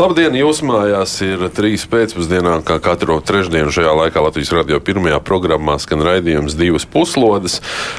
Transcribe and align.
Labdien! 0.00 0.32
Jūsu 0.32 0.64
mājās 0.64 1.12
ir 1.20 1.42
trīs 1.52 1.82
pēcpusdienā, 1.92 2.54
kā 2.64 2.78
katru 2.80 3.18
trešdienu 3.20 3.68
šajā 3.74 3.90
laikā 3.98 4.22
Latvijas 4.24 4.52
radio 4.56 4.78
pirmajā 4.80 5.18
programmā 5.20 5.74
skan 5.82 6.00
raidījums 6.06 6.54
divas 6.56 6.86
puslodes. 6.88 7.58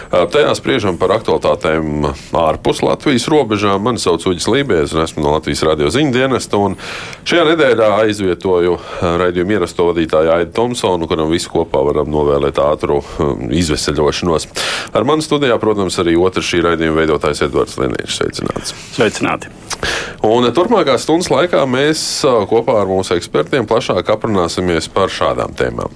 Tajā 0.09 0.55
spriežam 0.57 0.98
par 0.98 1.13
aktualitātēm 1.20 2.07
ārpus 2.41 2.81
Latvijas 2.81 3.27
robežām. 3.30 3.85
Mani 3.85 4.02
sauc 4.02 4.25
Uģis 4.31 4.49
Lībijs, 4.49 4.95
un 4.98 5.03
esmu 5.03 5.22
no 5.22 5.35
Latvijas 5.35 5.61
radio 5.67 5.91
ziņu 5.94 6.16
dienesta. 6.16 6.63
Šajā 7.30 7.45
nedēļā 7.52 7.91
aizvietoju 8.08 8.80
raidījumu 9.22 9.59
ierasto 9.59 9.86
vadītāju 9.91 10.33
Aidu 10.39 10.58
Tomsonu, 10.58 11.05
kuram 11.05 11.30
visu 11.30 11.53
kopā 11.53 11.86
varam 11.86 12.09
novēlēt 12.09 12.58
ātru 12.66 13.03
izveseļošanos. 13.61 14.49
Ar 14.97 15.05
mani 15.05 15.22
studijā, 15.22 15.61
protams, 15.61 16.02
arī 16.02 16.17
otrs 16.17 16.49
šī 16.49 16.66
raidījuma 16.66 17.03
veidotājs 17.03 17.45
Edvards 17.45 17.77
Liniņš. 17.77 18.17
Sveicināts! 18.17 18.73
Sveicināti! 18.97 19.53
Un 20.22 20.45
turpmākās 20.53 21.02
stundas 21.08 21.31
laikā 21.33 21.63
mēs 21.66 21.91
kopā 22.50 22.81
ar 22.81 22.90
mūsu 22.90 23.16
ekspertiem 23.18 23.68
plašāk 23.70 24.09
aprunāsimies 24.13 24.90
par 24.94 25.12
šādām 25.13 25.55
tēmām. 25.58 25.94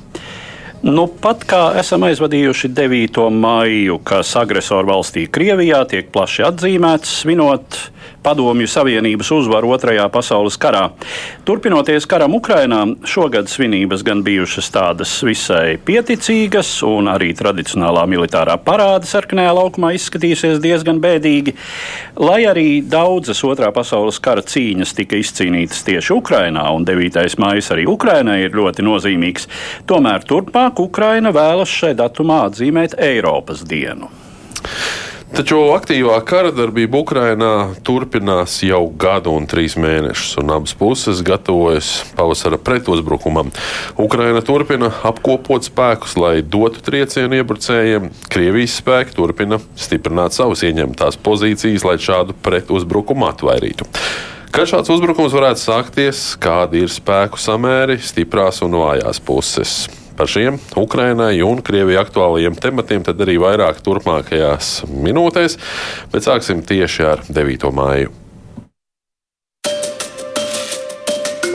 Nu, 0.85 1.07
pat 1.07 1.41
kā 1.49 1.61
esam 1.79 2.03
aizvadījuši 2.05 2.69
9. 2.77 3.23
maiju, 3.33 3.97
kas 4.05 4.35
agresoru 4.37 4.91
valstī 4.91 5.23
Krievijā 5.25 5.79
tiek 5.89 6.11
plaši 6.13 6.45
atzīmēts, 6.45 7.15
svinot 7.23 7.79
Padomju 8.25 8.65
Savienības 8.65 9.29
uzvaru 9.35 9.69
Otrajā 9.75 10.07
pasaules 10.09 10.55
karā. 10.57 10.87
Turpinoties 11.45 12.07
karam 12.09 12.33
Ukrainā, 12.33 12.79
šogad 13.05 13.51
svinības 13.51 14.01
gan 14.07 14.23
bijušas 14.25 14.71
tādas 14.73 15.11
visai 15.21 15.75
pieticīgas, 15.77 16.71
un 16.87 17.11
arī 17.11 17.35
tradicionālā 17.37 18.07
militārā 18.09 18.57
parāda 18.57 19.05
sarkanajā 19.05 19.53
laukumā 19.59 19.93
izskatījusies 19.99 20.57
diezgan 20.63 21.03
bēdīgi. 21.03 21.53
Lai 22.17 22.41
arī 22.49 22.81
daudzas 22.81 23.43
Otrā 23.45 23.69
pasaules 23.75 24.17
kara 24.17 24.41
cīņas 24.41 24.97
tika 24.97 25.21
izcīnītas 25.21 25.85
tieši 25.85 26.17
Ukrainā, 26.17 26.65
un 26.73 26.89
9. 26.89 27.37
maija 27.37 27.61
arī 27.77 27.85
Ukrainai 27.93 28.39
ir 28.47 28.57
ļoti 28.57 28.89
nozīmīgs, 28.89 29.45
tomēr 29.85 30.25
turpmāk 30.25 30.81
Ukraina 30.81 31.29
vēlas 31.35 31.69
šai 31.69 31.93
datumā 32.01 32.47
atzīmēt 32.49 32.97
Eiropas 32.97 33.61
dienu. 33.69 34.09
Taču 35.33 35.57
aktīvā 35.73 36.19
kara 36.21 36.51
darbība 36.53 36.99
Ukrainā 37.01 37.49
turpinās 37.87 38.59
jau 38.61 38.83
gadu 39.01 39.33
un 39.33 39.47
trīs 39.49 39.73
mēnešus, 39.73 40.35
un 40.43 40.53
abas 40.53 40.75
puses 40.77 41.23
gatavojas 41.25 41.89
pavasara 42.13 42.59
pretuzbrukumam. 42.61 43.49
Ukraina 43.97 44.43
turpina 44.45 44.91
apkopot 45.09 45.65
spēkus, 45.65 46.13
lai 46.21 46.35
dotu 46.45 46.85
triecienu 46.85 47.41
iebrucējiem. 47.41 48.11
Krievijas 48.29 48.77
spēki 48.83 49.17
turpina 49.17 49.59
stiprināt 49.73 50.37
savas 50.37 50.61
ieņemtās 50.69 51.17
pozīcijas, 51.25 51.87
lai 51.89 51.97
šādu 51.97 52.37
pretuzbrukumu 52.45 53.25
atvairītu. 53.33 53.89
Kad 54.55 54.69
šāds 54.71 54.93
uzbrukums 54.93 55.33
varētu 55.35 55.65
sākties, 55.65 56.25
kādi 56.39 56.85
ir 56.85 56.93
spēku 56.93 57.41
samēri 57.41 57.97
stiprās 57.97 58.61
un 58.63 58.77
vājās 58.77 59.25
puses? 59.25 59.79
Par 60.15 60.29
šiem 60.31 60.59
Ukrainai 60.79 61.41
un 61.43 61.59
Krievijai 61.59 61.99
aktuālajiem 62.05 62.55
tematiem 62.55 63.03
tad 63.03 63.19
arī 63.19 63.35
vairāk 63.41 63.81
turpmākajās 63.83 64.85
minūtēs, 64.87 65.57
bet 66.13 66.23
sāksim 66.23 66.63
tieši 66.63 67.03
ar 67.03 67.23
9. 67.27 67.71
māju. 67.75 68.13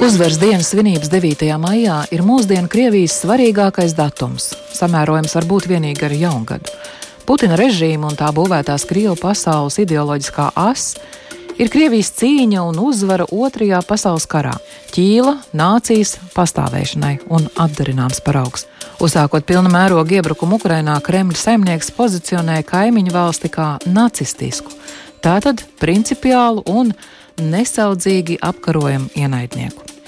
Uzvaras 0.01 0.39
dienas 0.41 0.71
svinības 0.73 1.11
9. 1.13 1.49
maijā 1.61 2.03
ir 2.13 2.25
mūsdienu 2.25 2.69
Krievijas 2.73 3.19
svarīgākais 3.21 3.93
datums, 3.97 4.51
samērojams 4.77 5.37
varbūt 5.37 5.69
vienīgi 5.69 6.07
ar 6.09 6.15
jaungadu. 6.17 6.77
Putina 7.29 7.57
režīma 7.61 8.09
un 8.09 8.17
tā 8.17 8.29
būvētās 8.35 8.85
Krievu 8.89 9.17
pasaules 9.21 9.77
ideoloģiskā 9.81 10.51
asa 10.57 11.01
ir 11.59 11.71
Krievijas 11.73 12.13
cīņa 12.19 12.63
un 12.69 12.79
uzvara 12.83 13.27
Otrajā 13.31 13.81
pasaules 13.87 14.27
karā, 14.31 14.53
ķīla 14.95 15.37
nācijas 15.57 16.17
pastāvēšanai 16.35 17.17
un 17.33 17.49
atdarināms 17.61 18.23
paraugs. 18.27 18.67
Uzsākot 19.01 19.47
pilna 19.49 19.73
mēroga 19.73 20.19
iebrukumu 20.19 20.59
Ukrainā, 20.61 20.99
Kremļa 21.03 21.39
saimnieks 21.41 21.93
pozicionēja 21.97 22.67
kaimiņu 22.69 23.15
valsti 23.15 23.53
kā 23.55 23.71
nacistisku, 23.87 24.75
tātad 25.25 25.65
principiālu 25.81 26.67
un 26.69 26.93
nesaudzīgi 27.41 28.39
apkarojamu 28.45 29.09
ienaidnieku. 29.17 30.00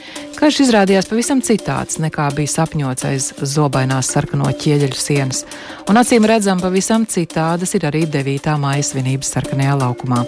Karš 0.42 0.56
izrādījās 0.64 1.06
pavisam 1.06 1.38
citāds 1.44 2.00
nekā 2.02 2.24
bija 2.34 2.50
sapņots 2.50 3.04
aiz 3.06 3.26
zobainās 3.46 4.08
sarkano 4.10 4.48
ķieģeļu 4.50 4.96
sienas, 4.98 5.44
un 5.86 6.00
acīm 6.00 6.24
redzam, 6.26 6.58
pavisam 6.58 7.04
citādas 7.06 7.76
ir 7.78 7.86
arī 7.86 8.00
9. 8.10 8.48
māja 8.58 8.82
svinības 8.88 9.30
sarkanajā 9.36 9.76
laukumā. 9.84 10.24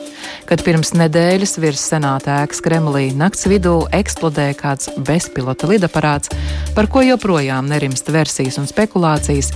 Kad 0.46 0.62
pirms 0.62 0.94
nedēļas 0.94 1.56
virs 1.64 1.82
senāta 1.90 2.36
ēkas 2.44 2.62
Kremlī 2.62 3.08
nakts 3.18 3.48
vidū 3.50 3.72
eksplodēja 3.98 4.54
kāds 4.60 4.92
bezpilota 5.02 5.72
lidaparāts, 5.72 6.30
par 6.78 6.86
ko 6.86 7.02
joprojām 7.02 7.66
nerimst 7.74 8.12
versijas 8.14 8.60
un 8.62 8.70
spekulācijas, 8.70 9.50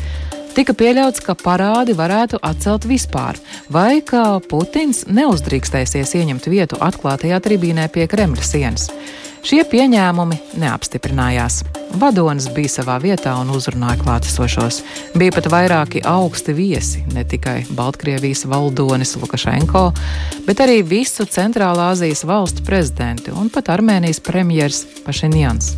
tika 0.58 0.74
pieļauts, 0.74 1.22
ka 1.22 1.38
parādi 1.38 1.94
varētu 1.94 2.42
atcelt 2.42 2.90
vispār, 2.90 3.38
vai 3.70 4.02
ka 4.02 4.40
Putins 4.50 5.04
neuzdrīkstēsies 5.06 6.18
ieņemt 6.18 6.50
vietu 6.50 6.82
atklātajā 6.82 7.38
tribīnē 7.46 7.86
pie 7.94 8.10
Kremļa 8.10 8.50
sienas. 8.50 8.90
Šie 9.48 9.62
pieņēmumi 9.64 10.36
neapstiprinājās. 10.60 11.62
Vadonis 11.96 12.50
bija 12.52 12.68
savā 12.68 12.98
vietā 13.00 13.32
un 13.40 13.48
uzrunāja 13.56 13.96
klātesošos. 14.02 14.82
Bija 15.16 15.32
pat 15.32 15.48
vairāki 15.48 16.02
augsti 16.04 16.52
viesi, 16.52 17.00
ne 17.16 17.24
tikai 17.24 17.62
Baltkrievijas 17.72 18.44
valdonis 18.44 19.14
Lukašenko, 19.16 19.86
bet 20.44 20.60
arī 20.60 20.82
visu 20.84 21.24
Centrālā 21.24 21.88
Azijas 21.94 22.26
valstu 22.28 22.66
prezidenti 22.68 23.32
un 23.32 23.48
pat 23.48 23.72
Armēnijas 23.72 24.20
premjers 24.20 24.82
Pašinjans. 25.08 25.72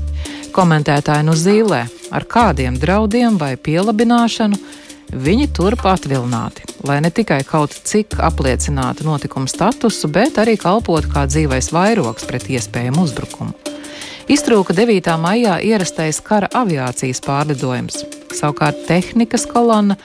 Komentētāji 0.50 1.30
nu 1.30 1.38
zīlē, 1.38 1.84
ar 2.10 2.26
kādiem 2.26 2.74
draudiem 2.74 3.38
vai 3.38 3.54
pielabināšanu 3.54 4.58
Viņi 5.10 5.48
turp 5.50 5.82
atvilināti, 5.90 6.62
lai 6.86 7.00
ne 7.00 7.10
tikai 7.10 7.42
kaut 7.46 7.74
cik 7.84 8.18
apliecinātu 8.22 9.04
notikumu 9.04 9.50
statusu, 9.50 10.08
bet 10.12 10.38
arī 10.40 10.56
kalpotu 10.60 11.10
kā 11.12 11.26
dzīvais 11.28 11.72
vairogs 11.74 12.26
pret 12.28 12.48
iespējamu 12.50 13.04
uzbrukumu. 13.08 13.56
Iztrūka 14.30 14.76
9. 14.76 15.10
maijā 15.18 15.56
ierastais 15.66 16.20
kara 16.22 16.46
aviācijas 16.54 17.18
pārlidojums. 17.24 18.04
Savukārt 18.30 18.84
tehnikas 18.86 19.48
kolonna 19.50 19.96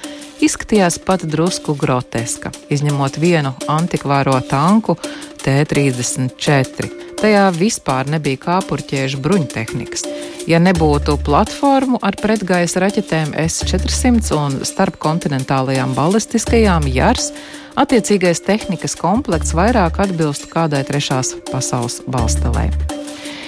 izskatījās 0.41 0.97
pat 1.06 1.28
drusku 1.30 1.78
groteska, 1.78 2.50
izņemot 2.74 3.22
vienu 3.22 3.53
antikvāro 3.69 4.40
tanku 4.50 4.97
T-34. 5.46 7.04
Tajā 7.19 7.45
vispār 7.55 8.09
nebija 8.11 8.39
kāpurķiežu 8.43 9.21
bruņtehnikas. 9.23 10.03
Ja 10.49 10.59
nebūtu 10.61 11.15
platformu 11.25 11.97
ar 12.05 12.17
pretgaisa 12.19 12.83
raķetēm 12.83 13.33
S-400 13.45 14.35
un 14.37 14.57
starpkontinentālajām 14.67 15.95
balistiskajām 15.97 16.89
JARS, 16.91 17.31
attiecīgais 17.79 18.43
tehnikas 18.45 18.97
komplekts 18.99 19.55
vairāk 19.57 20.01
atbilstu 20.03 20.51
kādai 20.51 20.83
trešās 20.87 21.33
pasaules 21.49 22.01
valstelē. 22.11 22.67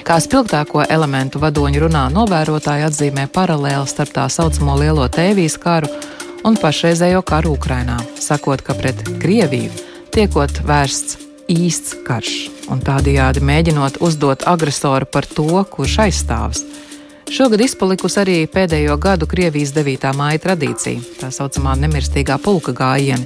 Kā 0.07 0.21
spilgtāko 0.23 0.85
elementu 0.87 1.41
vadoņu 1.43 1.83
runā 1.83 2.05
novērotāji 2.15 2.87
atzīmē 2.87 3.27
paralēli 3.35 3.91
starp 3.91 4.15
tā 4.15 4.29
saucamo 4.31 4.79
lielo 4.79 5.09
tēvijas 5.11 5.59
karu 5.59 5.91
un 6.47 6.55
pašreizējo 6.55 7.21
karu 7.27 7.57
Ukrainā, 7.59 7.99
sakot, 8.15 8.63
ka 8.63 8.77
pret 8.79 9.03
Krieviju 9.19 9.73
tiekot 10.15 10.63
vērsts 10.63 11.26
īsts 11.51 11.95
karš 12.07 12.49
un 12.71 12.81
tādējādi 12.83 13.41
mēģinot 13.43 14.01
uzdot 14.03 14.43
agresoru 14.47 15.07
par 15.09 15.25
to, 15.25 15.63
kurš 15.71 15.97
aizstāvs. 16.07 16.63
Šogad 17.27 17.59
izpalikusi 17.63 18.19
arī 18.21 18.37
pēdējo 18.47 18.95
gadu 19.03 19.27
Krievijas 19.27 19.73
9. 19.75 20.11
māja 20.15 20.39
tradīcija, 20.45 21.03
tā 21.19 21.31
saucamā 21.35 21.75
nemirstīgā 21.79 22.37
pulka 22.43 22.71
gājiena. 22.75 23.25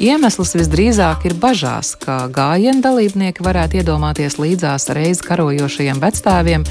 Iemesls 0.00 0.56
visdrīzāk 0.58 1.28
ir 1.28 1.36
bažās, 1.38 1.92
ka 2.00 2.24
gājienu 2.32 2.82
dalībnieki 2.82 3.44
varētu 3.44 3.78
iedomāties 3.82 4.40
līdzās 4.40 4.88
reiz 4.96 5.20
karojošajiem 5.22 6.00
vecstāviem, 6.02 6.64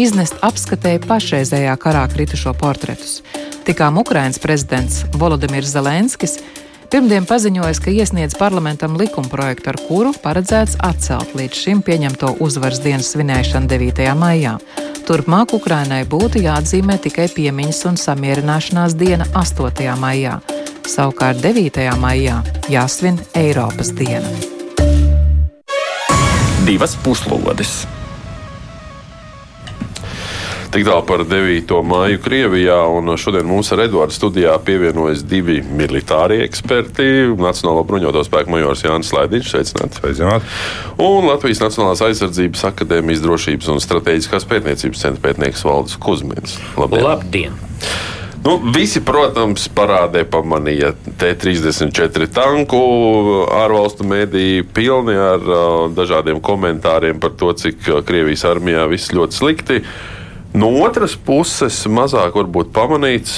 iznest 0.00 0.38
apskatēji 0.44 1.02
pašreizējā 1.08 1.74
karā 1.82 2.04
kritušo 2.12 2.54
portretus. 2.60 3.20
Tikām 3.66 3.98
Ukrainas 4.00 4.38
prezidents 4.40 5.02
Volodimirs 5.16 5.72
Zelenskis 5.74 6.38
Pirmdien 6.90 7.22
paziņoja, 7.22 7.76
ka 7.84 7.92
iesniedz 7.94 8.34
parlamentam 8.34 8.96
likumprojektu, 8.98 9.70
ar 9.70 9.76
kuru 9.86 10.10
paredzēts 10.24 10.74
atcelt 10.82 11.36
līdz 11.38 11.60
šim 11.62 11.82
pieņemto 11.86 12.32
uzvaras 12.42 12.80
dienas 12.82 13.12
svinēšanu 13.14 13.70
9. 13.70 14.08
maijā. 14.18 14.56
Turpmāk 15.06 15.54
Ukrainai 15.54 16.00
būtu 16.10 16.42
jāatzīmē 16.42 16.98
tikai 17.04 17.28
piemiņas 17.30 17.84
un 17.92 18.00
samierināšanās 18.00 18.98
diena 18.98 19.28
8. 19.38 19.86
maijā. 20.02 20.40
Savukārt 20.90 21.38
9. 21.46 21.86
maijā 22.02 22.42
jāsvin 22.74 23.22
Eiropas 23.38 23.94
diena. 23.94 24.34
Divas 26.66 26.98
puslodes! 27.06 27.99
Tik 30.70 30.84
tālu 30.86 31.02
par 31.02 31.24
9. 31.26 31.72
māju 31.82 32.20
Krievijā, 32.22 32.76
un 32.94 33.10
šodien 33.18 33.48
mums 33.48 33.72
ar 33.74 33.80
Eduardu 33.88 34.14
studijā 34.14 34.52
pievienojas 34.62 35.24
divi 35.26 35.56
militārie 35.66 36.44
eksperti. 36.44 37.06
Nacionālo 37.34 37.82
bruņoto 37.88 38.22
spēku 38.22 38.52
majors 38.54 38.84
Jānis 38.84 39.10
Laidiņš, 39.16 39.48
sveicināts. 39.50 39.98
Sveicināt. 39.98 40.46
Un 41.02 41.26
Latvijas 41.26 41.58
Nacionālās 41.64 42.04
aizsardzības 42.06 42.62
akadēmijas 42.68 43.24
drošības 43.24 43.70
un 43.74 43.82
strateģiskās 43.82 44.46
pētniecības 44.52 45.02
centra 45.02 45.24
pētnieks 45.24 45.66
Valdis 45.66 45.98
Kuzmins. 45.98 46.54
Labdien! 46.78 47.02
Labdien. 47.08 47.58
Nu, 48.46 48.54
visi, 48.70 49.02
protams, 49.02 49.66
parādē 49.74 50.22
pamanīja 50.30 50.94
T-34 51.18 52.30
tanku, 52.30 52.78
ārvalstu 53.58 54.06
mēdīju 54.06 54.70
pilni 54.70 55.18
ar 55.18 55.42
uh, 55.42 55.66
dažādiem 55.98 56.38
komentāriem 56.38 57.18
par 57.18 57.34
to, 57.42 57.50
cik 57.58 57.90
Krievijas 58.06 58.46
armijā 58.54 58.86
viss 58.94 59.10
ļoti 59.18 59.40
slikti. 59.42 59.82
No 60.50 60.66
otras 60.82 61.12
puses, 61.14 61.76
mazāk 61.86 62.34
varbūt 62.34 62.72
pamanīts, 62.74 63.36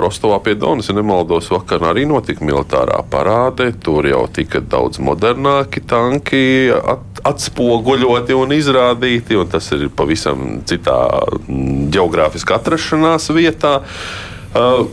Rostovā 0.00 0.38
pie 0.46 0.54
Donas, 0.56 0.88
ja 0.88 0.94
nemaldos, 0.96 1.50
vakar 1.52 1.84
arī 1.90 2.06
notika 2.08 2.46
militārā 2.46 3.02
parāde. 3.12 3.68
Tur 3.84 4.08
jau 4.08 4.22
tika 4.32 4.62
daudz 4.64 4.96
modernāki 5.04 5.82
tanki 5.84 6.72
at, 6.72 7.20
atspoguļoti 7.28 8.36
un 8.38 8.56
izrādīti, 8.56 9.36
un 9.36 9.52
tas 9.52 9.68
ir 9.76 9.90
pavisam 9.92 10.62
citā 10.64 10.96
geogrāfiskā 11.92 12.56
atrašanās 12.56 13.28
vietā. 13.36 13.82
Uh, 14.54 14.86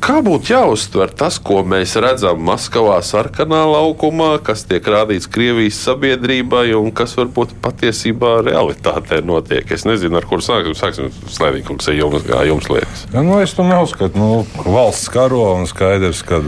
Kā 0.00 0.22
būtu 0.24 0.54
jāuztver 0.54 1.10
tas, 1.12 1.36
ko 1.44 1.58
mēs 1.60 1.92
redzam 2.00 2.38
Maskavā, 2.40 2.96
sarkanā 3.04 3.58
laukumā, 3.68 4.30
kas 4.40 4.62
tiek 4.64 4.86
rādīts 4.88 5.28
Krievijas 5.28 5.76
sabiedrībai 5.84 6.70
un 6.78 6.88
kas 6.96 7.12
varbūt 7.18 7.52
patiesībā 7.60 8.38
realitātē 8.46 9.18
notiek? 9.20 9.68
Es 9.68 9.84
nezinu, 9.84 10.16
ar 10.16 10.24
kuru 10.28 10.40
sāksim. 10.44 10.72
Sāksim 10.80 11.10
Slēdīgi, 11.28 11.66
kungs, 11.68 11.90
jums, 11.92 12.24
kā 12.24 12.40
jums 12.48 12.70
liekas. 12.72 13.02
Ja, 13.12 13.20
nu, 13.26 13.36
es 13.44 13.52
to 13.52 13.66
neuzskatu. 13.68 14.16
Nu, 14.16 14.28
valsts 14.64 15.10
karo 15.12 15.42
un 15.58 15.68
skaidrs, 15.68 16.24
ka 16.24 16.40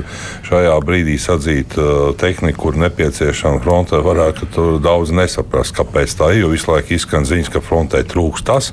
šajā 0.48 0.72
brīdī 0.88 1.18
sadzīt 1.20 1.76
uh, 1.76 2.14
tehniku, 2.16 2.62
kur 2.64 2.80
nepieciešama 2.80 3.60
frontē, 3.60 4.00
varētu 4.00 4.48
tur 4.56 4.80
daudz 4.80 5.12
nesaprast, 5.12 5.76
kāpēc 5.76 6.16
tā 6.16 6.30
ir. 6.32 6.46
Jo 6.46 6.54
visu 6.54 6.72
laiku 6.72 6.96
izskan 6.96 7.28
ziņas, 7.28 7.52
ka 7.52 7.60
frontē 7.60 8.00
trūks 8.08 8.48
tas 8.48 8.72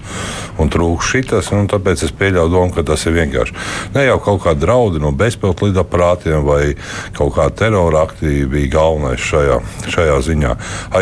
un 0.55 0.71
trūks 0.71 1.11
šitas. 1.11 1.51
Un 1.51 1.67
tāpēc 1.67 2.07
es 2.07 2.15
pieļauju 2.15 2.55
domu, 2.55 2.71
ka 2.79 2.87
tas 2.87 3.03
ir 3.09 3.19
vienkārši 3.19 3.59
ne 3.99 4.07
jau 4.07 4.17
kaut 4.23 4.45
kāda 4.47 4.68
draudi 4.69 5.01
no 5.01 5.11
bezpilota 5.17 5.65
lidaparātiem 5.65 6.45
vai 6.45 6.75
kaut 7.17 7.33
kāda 7.37 7.55
terora 7.63 8.05
akti 8.05 8.45
bija 8.49 8.73
galvenais 8.77 9.23
šajā, 9.25 9.57
šajā 9.89 10.17
ziņā. 10.29 10.51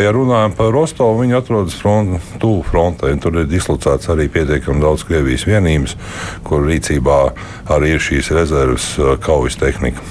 Ja 0.00 0.12
runājam 0.14 0.56
par 0.56 0.72
Rostovu, 0.72 1.20
viņi 1.22 1.36
atrodas 1.38 1.76
front, 1.76 2.16
tuvu 2.40 2.64
frontē. 2.68 3.12
Tur 3.20 3.42
ir 3.42 3.50
dislocēts 3.50 4.08
arī 4.12 4.28
pietiekami 4.32 4.80
daudz 4.82 5.04
Krievijas 5.08 5.44
vienības, 5.48 5.98
kur 6.46 6.64
rīcībā 6.64 7.18
arī 7.74 7.96
ir 7.96 8.02
šīs 8.02 8.32
rezerves 8.36 8.94
kaujas 9.24 9.58
tehnika. 9.60 10.04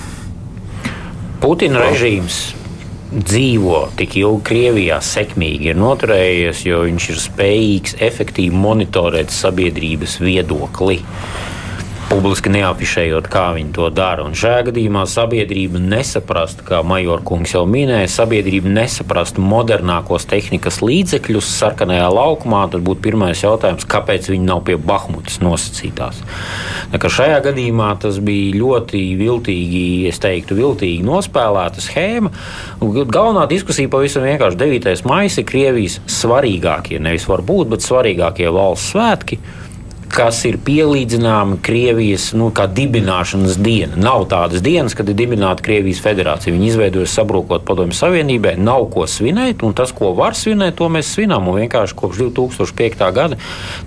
Putina 1.42 1.84
režīms 1.86 2.40
dzīvo 3.14 3.84
tik 3.98 4.18
ilgi 4.20 4.44
Krievijā, 4.50 4.98
sekmīgi 5.04 5.72
ir 5.72 5.78
noturējies, 5.80 6.64
jo 6.68 6.82
viņš 6.86 7.10
ir 7.14 7.22
spējīgs 7.24 7.98
efektīvi 8.04 8.58
monitorēt 8.66 9.32
sabiedrības 9.34 10.18
viedokli 10.24 11.00
publiski 12.08 12.52
neafišējot, 12.54 13.28
kā 13.32 13.50
viņi 13.56 13.74
to 13.76 13.88
dara. 13.92 14.24
Un 14.28 14.36
šajā 14.38 14.68
gadījumā 14.70 15.04
sabiedrība 15.10 15.80
nesaprast, 15.84 16.62
kā 16.68 16.80
Majorkungs 16.88 17.52
jau 17.56 17.66
minēja, 17.68 18.08
sabiedrība 18.12 18.72
nesaprast 18.72 19.40
modernākos 19.42 20.28
tehnikas 20.30 20.80
līdzekļus 20.86 21.50
sarkanajā 21.58 22.08
laukumā, 22.14 22.64
tad 22.72 22.86
būtu 22.88 23.04
pirmais 23.10 23.44
jautājums, 23.44 23.88
kāpēc 23.90 24.32
viņi 24.32 24.48
nav 24.48 24.64
pie 24.68 24.78
Bahmutas 24.80 25.42
nosacītās. 25.44 26.24
Šajā 27.18 27.42
gadījumā 27.50 27.92
tas 28.02 28.22
bija 28.24 28.56
ļoti 28.62 29.04
viltīgi, 29.20 29.84
es 30.08 30.22
teiktu, 30.24 30.58
viltīgi 30.60 31.06
nospēlēta 31.08 31.84
schēma. 31.84 32.32
Galvenā 32.80 33.48
diskusija 33.52 33.92
pavisam 33.92 34.28
vienkārši 34.28 34.60
9. 34.64 35.08
maija 35.10 35.32
ir 35.34 35.48
Krievijas 35.48 36.02
svarīgākie, 36.12 37.02
nevis 37.04 37.28
varbūt, 37.28 37.72
bet 37.76 37.88
svarīgākie 37.88 38.52
valsts 38.54 38.94
svētki 38.94 39.42
kas 40.12 40.40
ir 40.48 40.58
pielīdzināma 40.64 41.60
Krievijas 41.64 42.30
nu, 42.38 42.50
dibināšanas 42.52 43.58
diena. 43.62 43.98
Nav 44.00 44.28
tādas 44.32 44.64
dienas, 44.66 44.96
kad 44.98 45.10
ir 45.10 45.18
dibināta 45.18 45.64
Krievijas 45.66 46.02
federācija. 46.04 46.54
Viņi 46.56 46.70
izveidojas 46.72 47.16
sabrūkot 47.18 47.66
Padomju 47.68 47.98
Savienībai, 47.98 48.56
nav 48.62 48.88
ko 48.94 49.06
svinēt, 49.10 49.64
un 49.68 49.76
tas, 49.78 49.94
ko 49.96 50.14
var 50.18 50.38
svinēt, 50.38 50.78
to 50.80 50.90
mēs 50.92 51.12
svinām. 51.16 51.50
Un 51.50 51.60
vienkārši 51.62 51.98
kopš 51.98 52.22
2005. 52.24 53.08
gada 53.16 53.40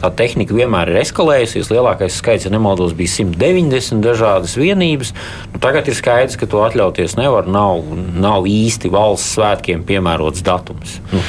tā 0.03 0.13
tehnika 0.23 0.57
vienmēr 0.57 0.93
ir 0.93 1.01
eskalējusies. 1.05 1.73
Lielākais 1.73 2.19
skaits, 2.21 2.49
ja 2.49 2.55
nemaldos, 2.55 2.95
bija 2.97 3.15
190 3.21 4.05
dažādas 4.05 4.57
vienības. 4.61 5.15
Nu, 5.55 5.63
tagad 5.63 5.89
ir 5.89 5.99
skaidrs, 5.99 6.39
ka 6.41 6.51
to 6.51 6.65
atļauties 6.67 7.17
nevar. 7.21 7.49
Nav, 7.51 7.85
nav 8.21 8.49
īsti 8.51 8.93
valsts 8.93 9.37
svētkiem 9.39 9.87
piemērots 9.89 10.45
datums. 10.47 11.01
Nu. 11.15 11.25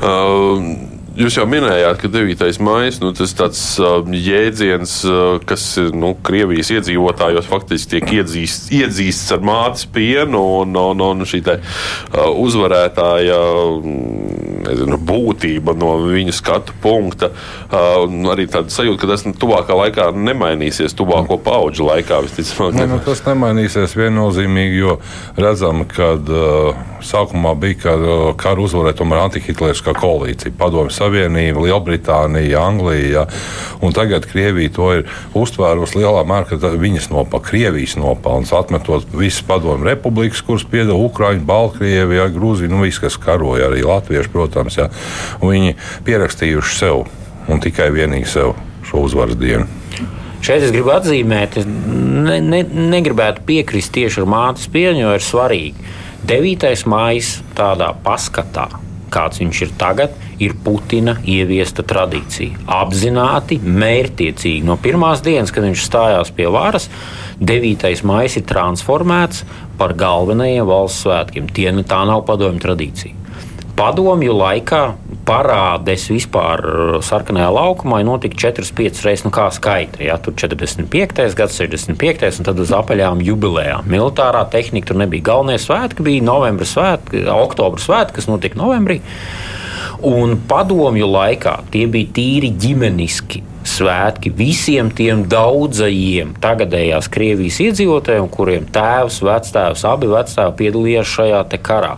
Uh, 0.00 0.99
Jūs 1.20 1.34
jau 1.36 1.44
minējāt, 1.44 1.98
ka 2.00 2.08
9. 2.08 2.62
maija 2.64 2.92
nu, 3.02 3.10
tas 3.12 3.34
tāds 3.36 3.60
uh, 3.82 3.98
jēdziens, 4.08 4.92
uh, 5.04 5.34
kas 5.44 5.64
nu, 5.92 6.14
Krievijas 6.24 6.70
iedzīvotājos 6.72 7.48
faktiski 7.50 7.98
tiek 7.98 8.14
iedzīsts, 8.20 8.70
iedzīsts 8.72 9.34
ar 9.36 9.42
mātes 9.44 9.84
pienu, 9.92 10.40
un, 10.62 10.72
un, 10.80 11.02
un 11.04 11.26
šī 11.28 11.42
te, 11.44 11.58
uh, 11.60 12.30
uzvarētāja 12.40 13.36
mm, 13.36 14.62
nezinu, 14.64 15.00
būtība 15.10 15.74
no 15.76 15.90
viņa 16.06 16.36
skatu 16.38 16.76
punkta. 16.80 17.28
Uh, 17.68 18.06
arī 18.32 18.48
tāda 18.48 18.72
sajūta, 18.72 19.02
ka 19.02 19.10
tas 19.12 19.26
nu, 19.28 19.34
tuvākā 19.36 19.76
laikā 19.76 20.08
nemainīsies, 20.16 20.96
tuvāko 20.96 21.36
pauģu 21.44 21.90
laikā. 21.90 22.22
Ne, 22.78 22.86
nu, 22.94 23.00
tas 23.04 23.20
nemainīsies 23.26 23.92
viennozīmīgi, 23.98 24.80
jo 24.80 24.96
redzam, 25.36 25.84
ka 25.90 26.14
uh, 26.16 26.80
sākumā 27.04 27.52
bija, 27.60 27.92
uh, 27.92 28.26
karu 28.40 28.64
uzvarēja 28.70 29.02
tomēr 29.02 29.26
antihitleriskā 29.26 29.96
koalīcija. 30.00 30.56
Savienība, 31.10 31.64
Lielbritānija, 31.64 32.60
Anglija. 32.62 33.24
Ja? 33.80 33.90
Tagad 33.94 34.26
Krievija 34.30 34.70
to 34.70 34.90
ir 34.94 35.08
uztvērusi 35.34 35.98
lielā 35.98 36.22
mērā, 36.28 36.46
ka 36.46 36.70
viņas 36.78 37.10
nopelna, 37.10 37.42
Krievijas 37.44 37.96
nopelns, 37.98 38.52
atmetot 38.54 39.08
visas 39.16 39.42
padomju 39.48 39.88
republikas, 39.88 40.42
kuras 40.46 40.62
piedalās 40.70 41.10
Ukraiņa, 41.10 41.42
Baltkrievija, 41.48 42.22
ja, 42.22 42.28
Grūzija, 42.30 42.70
nu 42.70 42.84
viss, 42.84 43.02
kas 43.02 43.18
karoja, 43.18 43.66
arī 43.66 43.82
Latvieši, 43.82 44.30
protams. 44.30 44.78
Ja? 44.78 44.86
Viņi 45.42 45.74
pierakstījuši 46.06 46.78
sev 46.78 47.04
un 47.50 47.62
tikai 47.62 47.90
vienīgi 47.90 48.30
sev 48.30 48.54
šo 48.86 49.02
uzvaras 49.08 49.38
dienu. 49.40 49.66
Šeit 50.40 50.62
es 50.64 50.70
gribu 50.72 50.94
atzīmēt, 50.94 51.58
es 51.60 51.66
ne, 51.66 52.38
ne, 52.40 52.62
negribētu 52.94 53.42
piekrist 53.48 53.92
tieši 53.96 54.22
ar 54.22 54.30
mātes 54.30 54.70
pienu, 54.72 55.02
jo 55.02 55.16
ir 55.18 55.26
svarīgi. 55.26 55.90
9. 56.30 56.70
maija 56.88 57.52
tādā 57.58 57.90
paskatā, 58.04 58.68
kāds 59.12 59.40
viņš 59.42 59.62
ir 59.66 59.78
tagad, 59.80 60.14
ir 60.40 60.56
Putina 60.64 61.16
ieviesta 61.28 61.84
tradīcija. 61.86 62.64
Apzināti, 62.80 63.60
mērķtiecīgi 63.60 64.64
no 64.66 64.78
pirmās 64.80 65.22
dienas, 65.24 65.52
kad 65.54 65.66
viņš 65.68 65.84
stājās 65.86 66.32
pie 66.36 66.48
varas, 66.52 66.88
9. 67.40 67.86
maija 68.08 68.34
ir 68.36 68.46
transformēts 68.48 69.44
par 69.80 69.96
galvenajiem 69.96 70.66
valsts 70.68 71.06
svētkiem. 71.06 71.48
Tie, 71.56 71.70
tā 71.88 72.02
nav 72.08 72.24
padomju 72.28 72.60
tradīcija. 72.64 73.16
Padomju 73.80 74.34
laikā 74.36 74.82
parādes 75.24 76.08
vispār 76.10 76.60
sarkanajā 77.06 77.48
laukumā 77.54 78.00
notika 78.04 78.36
4-5 78.50 79.04
reizes, 79.06 79.24
nu 79.24 79.32
kā 79.32 79.46
skaitri. 79.54 80.08
Ja, 80.08 80.18
tur 80.20 80.34
45. 80.36 81.22
gads, 81.38 81.56
65. 81.60 82.40
un 82.42 82.48
tad 82.48 82.60
uz 82.60 82.74
apaļām 82.76 83.22
jubilejām. 83.24 83.88
Militārā 83.90 84.42
tehnika 84.52 84.90
tur 84.90 85.00
nebija. 85.00 85.28
Galvenie 85.30 85.60
svētki 85.62 86.04
bija 86.06 86.26
novembra 86.26 86.68
svētki, 86.68 87.24
oktobra 87.32 87.80
svētki, 87.80 88.18
kas 88.18 88.28
notika 88.28 88.60
novembrī. 88.60 89.00
Un 90.06 90.38
padomju 90.48 91.08
laikā 91.10 91.58
tie 91.72 91.84
bija 91.90 92.08
tīri 92.16 92.48
ģimeniski 92.56 93.42
svētki 93.68 94.32
visiem 94.32 94.88
tiem 94.96 95.26
daudzajiem 95.28 96.32
tagadējās 96.40 97.10
Krievijas 97.12 97.58
iedzīvotājiem, 97.66 98.28
kuriem 98.32 98.68
tēvs, 98.72 99.20
vectēvs, 99.26 99.84
abi 99.90 100.08
vectēvi 100.08 100.56
piedalījās 100.62 101.14
šajā 101.18 101.42
karā. 101.60 101.96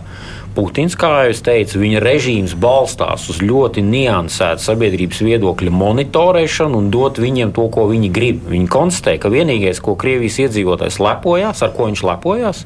Putins, 0.53 0.93
kā 0.93 1.09
jau 1.25 1.33
teicu, 1.47 1.79
viņa 1.81 2.01
režīms 2.03 2.51
balstās 2.61 3.25
uz 3.31 3.39
ļoti 3.41 3.81
niansētu 3.87 4.61
sabiedrības 4.61 5.21
viedokļa 5.25 5.71
monitorēšanu 5.73 6.77
un 6.77 6.91
dot 6.93 7.17
viņiem 7.17 7.49
to, 7.55 7.65
ko 7.73 7.87
viņi 7.89 8.11
grib. 8.13 8.43
Viņi 8.51 8.69
konstatē, 8.69 9.15
ka 9.17 9.31
vienīgais, 9.33 9.81
ko 9.81 9.95
Krievijas 9.97 10.37
iedzīvotājs 10.43 10.99
lepojās, 11.01 11.63
ar 11.65 11.73
ko 11.73 11.87
viņš 11.89 12.03
lepojās, 12.05 12.61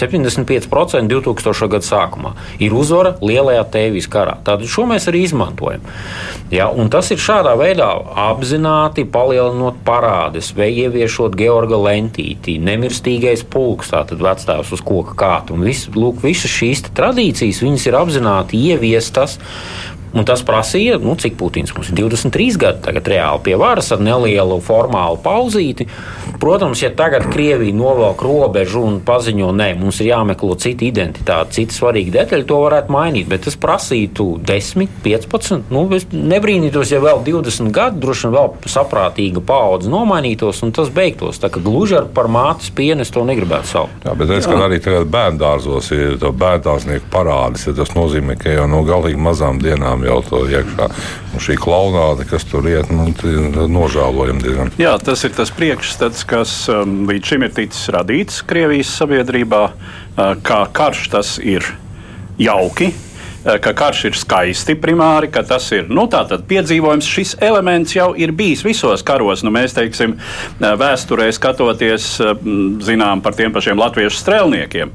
75% 0.00 1.06
2000. 1.12 1.68
gada 1.70 1.86
sākumā 1.86 2.34
ir 2.58 2.74
uzvara 2.74 3.14
lielajā 3.22 3.62
tēvijas 3.70 4.10
karā. 4.10 4.34
Tātad 4.42 4.66
šo 4.66 4.88
mēs 4.90 5.06
arī 5.06 5.22
izmantojam. 5.28 5.86
Ja, 6.50 6.72
tas 6.90 7.12
ir 7.14 7.22
šādā 7.22 7.54
veidā 7.60 7.86
apzināti 8.28 9.06
palielinot 9.06 9.78
parādes 9.86 10.50
vai 10.58 10.72
ieviešot 10.82 11.38
Georga 11.38 11.78
lentīti, 11.86 12.58
nemirstīgais 12.66 13.46
pulks, 13.46 13.94
tātad 13.94 14.26
vecstāvs 14.26 14.74
uz 14.74 14.82
koka 14.82 15.14
kātu. 15.18 15.54
Un 15.54 15.66
vis, 15.68 15.86
lūk, 15.94 16.18
visas 16.24 16.50
šīs 16.50 16.88
tradīcijas 16.96 17.27
viņas 17.64 17.86
ir 17.90 17.98
apzināti 17.98 18.60
ieviestas 18.70 19.38
Un 20.16 20.24
tas 20.28 20.40
prasīja, 20.46 20.96
nu, 21.02 21.14
cik 21.20 21.36
Putins 21.40 21.74
mums 21.76 21.90
ir 21.92 21.98
23 22.00 22.56
gadi, 22.60 22.82
tagad 22.86 23.08
reāli 23.12 23.42
pie 23.44 23.56
varas 23.60 23.90
ar 23.92 24.00
nelielu 24.00 24.56
formālu 24.64 25.18
pauzīti. 25.24 25.88
Protams, 26.40 26.80
ja 26.84 26.90
tagad 26.94 27.26
Krievija 27.32 27.74
novelk 27.76 28.22
robežu 28.24 28.84
un 28.86 29.00
paziņo, 29.04 29.50
nē, 29.58 29.72
mums 29.80 29.98
ir 30.00 30.12
jāmeklē 30.12 30.56
cita 30.62 30.86
identitāte, 30.86 31.56
cita 31.58 31.76
svarīga 31.76 32.14
detaļa, 32.20 32.46
to 32.48 32.60
varētu 32.62 32.94
mainīt. 32.94 33.28
Bet 33.28 33.44
tas 33.48 33.58
prasītu 33.60 34.28
10, 34.48 34.88
15. 35.04 35.68
Nu, 35.74 35.84
nebrīnītos, 35.88 36.92
ja 36.94 37.02
vēl 37.04 37.20
20 37.26 37.72
gadi, 37.74 38.00
droši 38.02 38.28
vien 38.28 38.36
vēl 38.36 38.70
saprātīga 38.70 39.42
paudze 39.44 39.90
nomainītos 39.92 40.62
un 40.64 40.72
tas 40.76 40.92
beigtos. 40.94 41.42
Tā 41.42 41.50
kā 41.52 41.62
gluži 41.64 41.98
ar 42.00 42.08
par 42.14 42.30
mātes 42.32 42.70
pienu 42.74 43.04
es 43.04 43.12
to 43.14 43.24
negribētu 43.28 43.72
saukt. 43.72 44.06
Jā, 44.06 44.14
bet 44.18 44.32
es 44.38 44.48
arī 44.48 44.80
tagad 44.84 45.10
bērnu 45.12 45.42
dārzos 45.42 45.90
ir 45.96 46.16
bērndārznieku 46.18 47.10
parādis. 47.12 47.66
Ja 47.68 47.76
tas 47.76 47.92
nozīmē, 47.96 48.38
ka 48.40 48.54
jau 48.54 48.68
no 48.70 48.84
galīgi 48.86 49.20
mazām 49.20 49.60
dienām 49.62 49.97
ņemam 49.98 50.06
jau 50.06 50.22
to 50.22 50.42
iekšā. 50.48 50.88
Un 51.34 51.42
šī 51.42 51.56
klaunāde, 51.58 52.26
kas 52.28 52.46
tur 52.48 52.66
iet, 52.68 52.90
nu, 52.90 53.10
nožēlojam 53.68 54.40
diezgan. 54.42 54.70
Jā, 54.78 54.96
tas 54.98 55.24
ir 55.24 55.34
tas 55.34 55.50
priekšstats, 55.50 56.24
kas 56.28 56.68
um, 56.72 57.06
līdz 57.08 57.32
šim 57.32 57.46
ir 57.46 57.52
ticis 57.54 57.90
radīts 57.94 58.42
Krievijas 58.46 58.94
sabiedrībā, 58.98 59.62
uh, 59.72 60.34
kā 60.42 60.66
karš 60.72 61.08
tas 61.14 61.36
ir 61.42 61.66
jauki 62.38 62.92
ka 63.56 63.72
karš 63.76 64.04
ir 64.10 64.16
skaisti 64.18 64.76
primāri, 64.78 65.30
ka 65.32 65.42
tas 65.46 65.70
ir 65.72 65.88
nu, 65.88 66.04
piedzīvojums. 66.08 67.08
Šis 67.08 67.34
elements 67.44 67.94
jau 67.96 68.10
ir 68.18 68.32
bijis 68.36 68.64
visos 68.66 69.04
karos. 69.06 69.42
Nu, 69.46 69.52
mēs 69.54 69.76
teiksim, 69.76 70.16
eh, 70.18 70.74
vēsturē 70.76 71.30
skatoties, 71.32 72.20
eh, 72.20 72.34
zinām 72.84 73.22
par 73.22 73.32
tiem 73.32 73.52
pašiem 73.52 73.78
latviešu 73.78 74.18
strēlniekiem, 74.20 74.90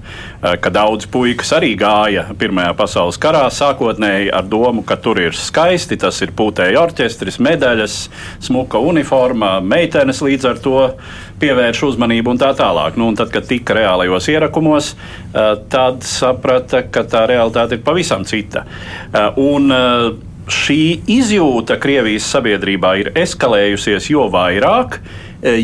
ka 0.62 0.70
daudz 0.70 1.06
puikas 1.08 1.54
arī 1.56 1.78
gāja 1.80 2.26
Pirmajā 2.36 2.74
pasaules 2.76 3.18
karā 3.18 3.46
sākotnēji 3.48 4.30
ar 4.34 4.44
domu, 4.44 4.84
ka 4.86 4.96
tur 4.96 5.20
ir 5.20 5.32
skaisti, 5.32 5.98
tas 5.98 6.22
ir 6.22 6.34
pūtēji 6.36 6.76
orķestris, 6.76 7.40
medaļas, 7.40 8.10
smuka 8.44 8.78
uniforma, 8.78 9.62
meitenes 9.62 10.22
līdz 10.22 10.50
ar 10.50 10.58
to 10.60 10.94
pievērš 11.42 11.84
uzmanību 11.90 12.34
un 12.34 12.42
tā 12.42 12.52
tālāk. 12.58 12.98
Nu, 13.00 13.10
un 13.12 13.18
tad, 13.20 13.32
kad 13.34 13.48
tika 13.50 13.76
reālajos 13.78 14.30
ierakumos, 14.34 14.94
eh, 14.94 15.56
tad 15.70 16.06
saprata, 16.08 16.84
ka 16.92 17.06
tā 17.10 17.26
realitāte 17.30 17.78
ir 17.78 17.84
pavisam 17.86 18.26
cita. 18.26 18.66
Eh, 19.14 19.32
un, 19.38 19.72
eh, 19.72 20.12
Šī 20.44 21.00
izjūta 21.08 21.78
Krievijas 21.80 22.26
sabiedrībā 22.28 23.00
ir 23.00 23.10
eskalējusies 23.16 24.10
jo 24.10 24.26
vairāk, 24.28 24.98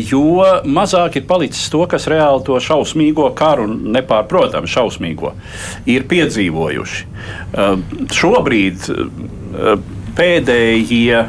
jo 0.08 0.40
mazāk 0.64 1.16
ir 1.16 1.26
palicis 1.28 1.68
to, 1.68 1.84
kas 1.86 2.06
reāli 2.08 2.42
to 2.46 2.56
šausmīgo 2.56 3.34
karu, 3.36 3.66
nepārprotami 3.68 4.64
šausmīgo, 4.64 5.34
ir 5.84 6.06
piedzīvojuši. 6.08 7.04
Šobrīd 8.08 8.88
pēdējie 10.16 11.28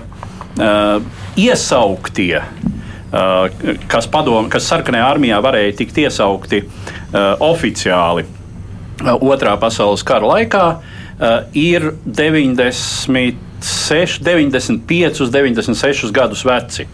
iesauktie 1.36 2.42
kas, 3.12 4.08
padom, 4.12 4.48
kas 4.52 4.70
sarkanajā 4.72 5.10
armijā 5.16 5.42
varēja 5.44 5.74
tikt 5.82 5.98
iesaukti 6.06 6.62
uh, 6.64 7.36
oficiāli 7.44 8.24
uh, 8.24 8.38
Otrā 9.04 9.60
pasaules 9.60 10.04
kara 10.06 10.28
laikā, 10.30 10.66
ir 11.58 11.94
96, 12.06 14.22
95, 14.22 15.32
96 15.32 16.12
gadus 16.14 16.46
veci. 16.46 16.86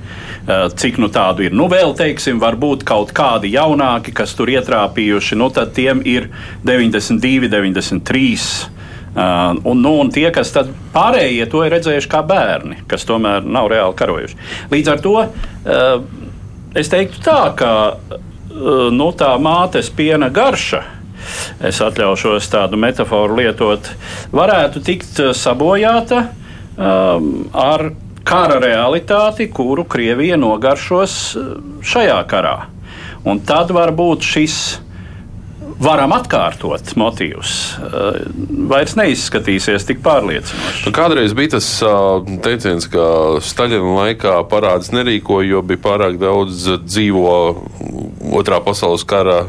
Cik 0.75 0.97
nu 1.03 1.09
tādu 1.11 1.43
ir? 1.47 1.55
Nu, 1.55 1.67
vēl 1.71 1.93
teiksim, 1.99 2.39
varbūt 2.39 2.83
kaut 2.87 3.11
kādi 3.15 3.51
jaunāki, 3.51 4.13
kas 4.15 4.35
tur 4.35 4.47
ietrāpījuši, 4.51 5.35
nu, 5.39 5.49
tad 5.51 5.73
tiem 5.75 6.01
ir 6.07 6.29
92, 6.67 7.49
93. 7.51 8.76
Un, 9.17 9.79
nu, 9.81 9.95
un 9.97 10.11
tie, 10.13 10.27
kas 10.29 10.51
pārējie 10.93 11.47
to 11.49 11.63
ir 11.65 11.73
redzējuši 11.73 12.09
kā 12.11 12.21
bērni, 12.27 12.83
kas 12.89 13.07
tomēr 13.09 13.45
nav 13.49 13.71
reāli 13.71 13.97
karojuši. 13.97 14.37
Līdz 14.69 14.91
ar 14.93 15.01
to 15.01 15.15
es 16.77 16.91
teiktu 16.93 17.23
tā, 17.25 17.39
ka 17.57 17.71
nu, 18.93 19.09
tā 19.17 19.31
mātes 19.41 19.89
piena 19.89 20.29
garša. 20.33 20.83
Es 21.65 21.81
atļaušos 21.83 22.45
tādu 22.53 22.77
metaforu 22.79 23.39
lietot, 23.41 23.89
varētu 24.31 24.83
tikt 24.85 25.19
sabojāta 25.35 26.21
um, 26.77 27.31
ar 27.57 27.89
kara 28.27 28.61
realitāti, 28.61 29.49
kuru 29.51 29.83
Krievija 29.89 30.37
nogaršos 30.39 31.15
šajā 31.83 32.19
karā. 32.29 32.57
Un 33.27 33.41
tad 33.43 33.73
varbūt 33.75 34.23
šis 34.23 34.57
varam 35.81 36.13
atkārtot 36.15 36.93
motīvus, 36.99 37.53
eh, 37.77 38.19
vairs 38.69 38.95
neizskatīsies 38.99 39.87
tik 39.87 40.01
pārliecinoši. 40.05 40.85
Nu, 40.87 40.93
kādreiz 40.95 41.35
bija 41.37 41.57
tas 41.57 41.69
teiciens, 42.45 42.89
ka 42.91 43.07
Staļina 43.43 43.93
laikā 44.01 44.37
parāds 44.51 44.91
nerīkoja, 44.95 45.51
jo 45.53 45.61
bija 45.61 45.83
pārāk 45.85 46.19
daudz 46.21 46.67
dzīvo 46.87 47.37
otrā 48.37 48.61
pasaules 48.63 49.05
kara 49.07 49.43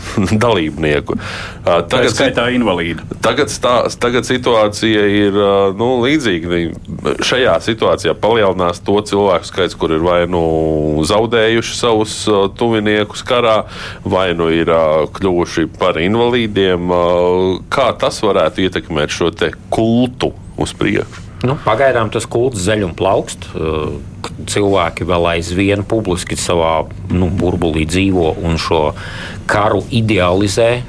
dalībnieku. 0.44 1.16
Tagad, 1.64 1.88
Tā 1.92 2.02
skaitā 2.12 2.46
invalīdu. 2.56 3.06
Tagad, 3.24 3.52
stā, 3.52 3.74
tagad 4.02 4.26
situācija 4.28 5.04
ir 5.10 5.38
nu, 5.78 5.90
līdzīga. 6.04 6.60
Šajā 7.22 7.56
situācijā 7.64 8.14
palielinās 8.18 8.82
to 8.84 8.98
cilvēku 9.12 9.48
skaits, 9.48 9.78
kur 9.78 9.94
ir 9.96 10.04
vai 10.04 10.20
nu 10.30 11.04
zaudējuši 11.08 11.76
savus 11.78 12.16
tuviniekus 12.58 13.24
karā, 13.26 13.62
vai 14.04 14.30
nu 14.38 14.50
ir 14.52 14.70
kļuvuši 15.16 15.68
par 15.78 16.00
invalīdiem. 16.02 16.94
Kā 17.72 17.90
tas 17.98 18.22
varētu 18.24 18.66
ietekmēt 18.66 19.12
šo 19.12 19.32
kultu 19.72 20.32
uz 20.60 20.74
priekšu? 20.76 21.22
Nu, 21.42 21.56
pagaidām 21.64 22.10
tas 22.14 22.26
kults 22.30 22.62
zeļ 22.62 22.84
un 22.86 22.92
plaukst. 22.94 23.48
Cilvēki 24.52 25.06
vēl 25.08 25.28
aizvien 25.36 25.84
publiski 25.88 26.36
savā 26.38 26.86
nu, 27.12 27.28
burbulī 27.30 27.84
dzīvo 27.88 28.32
un 28.42 28.58
šo 28.60 28.82
karu 29.50 29.82
idealizē 29.92 30.68
eh, 30.72 30.82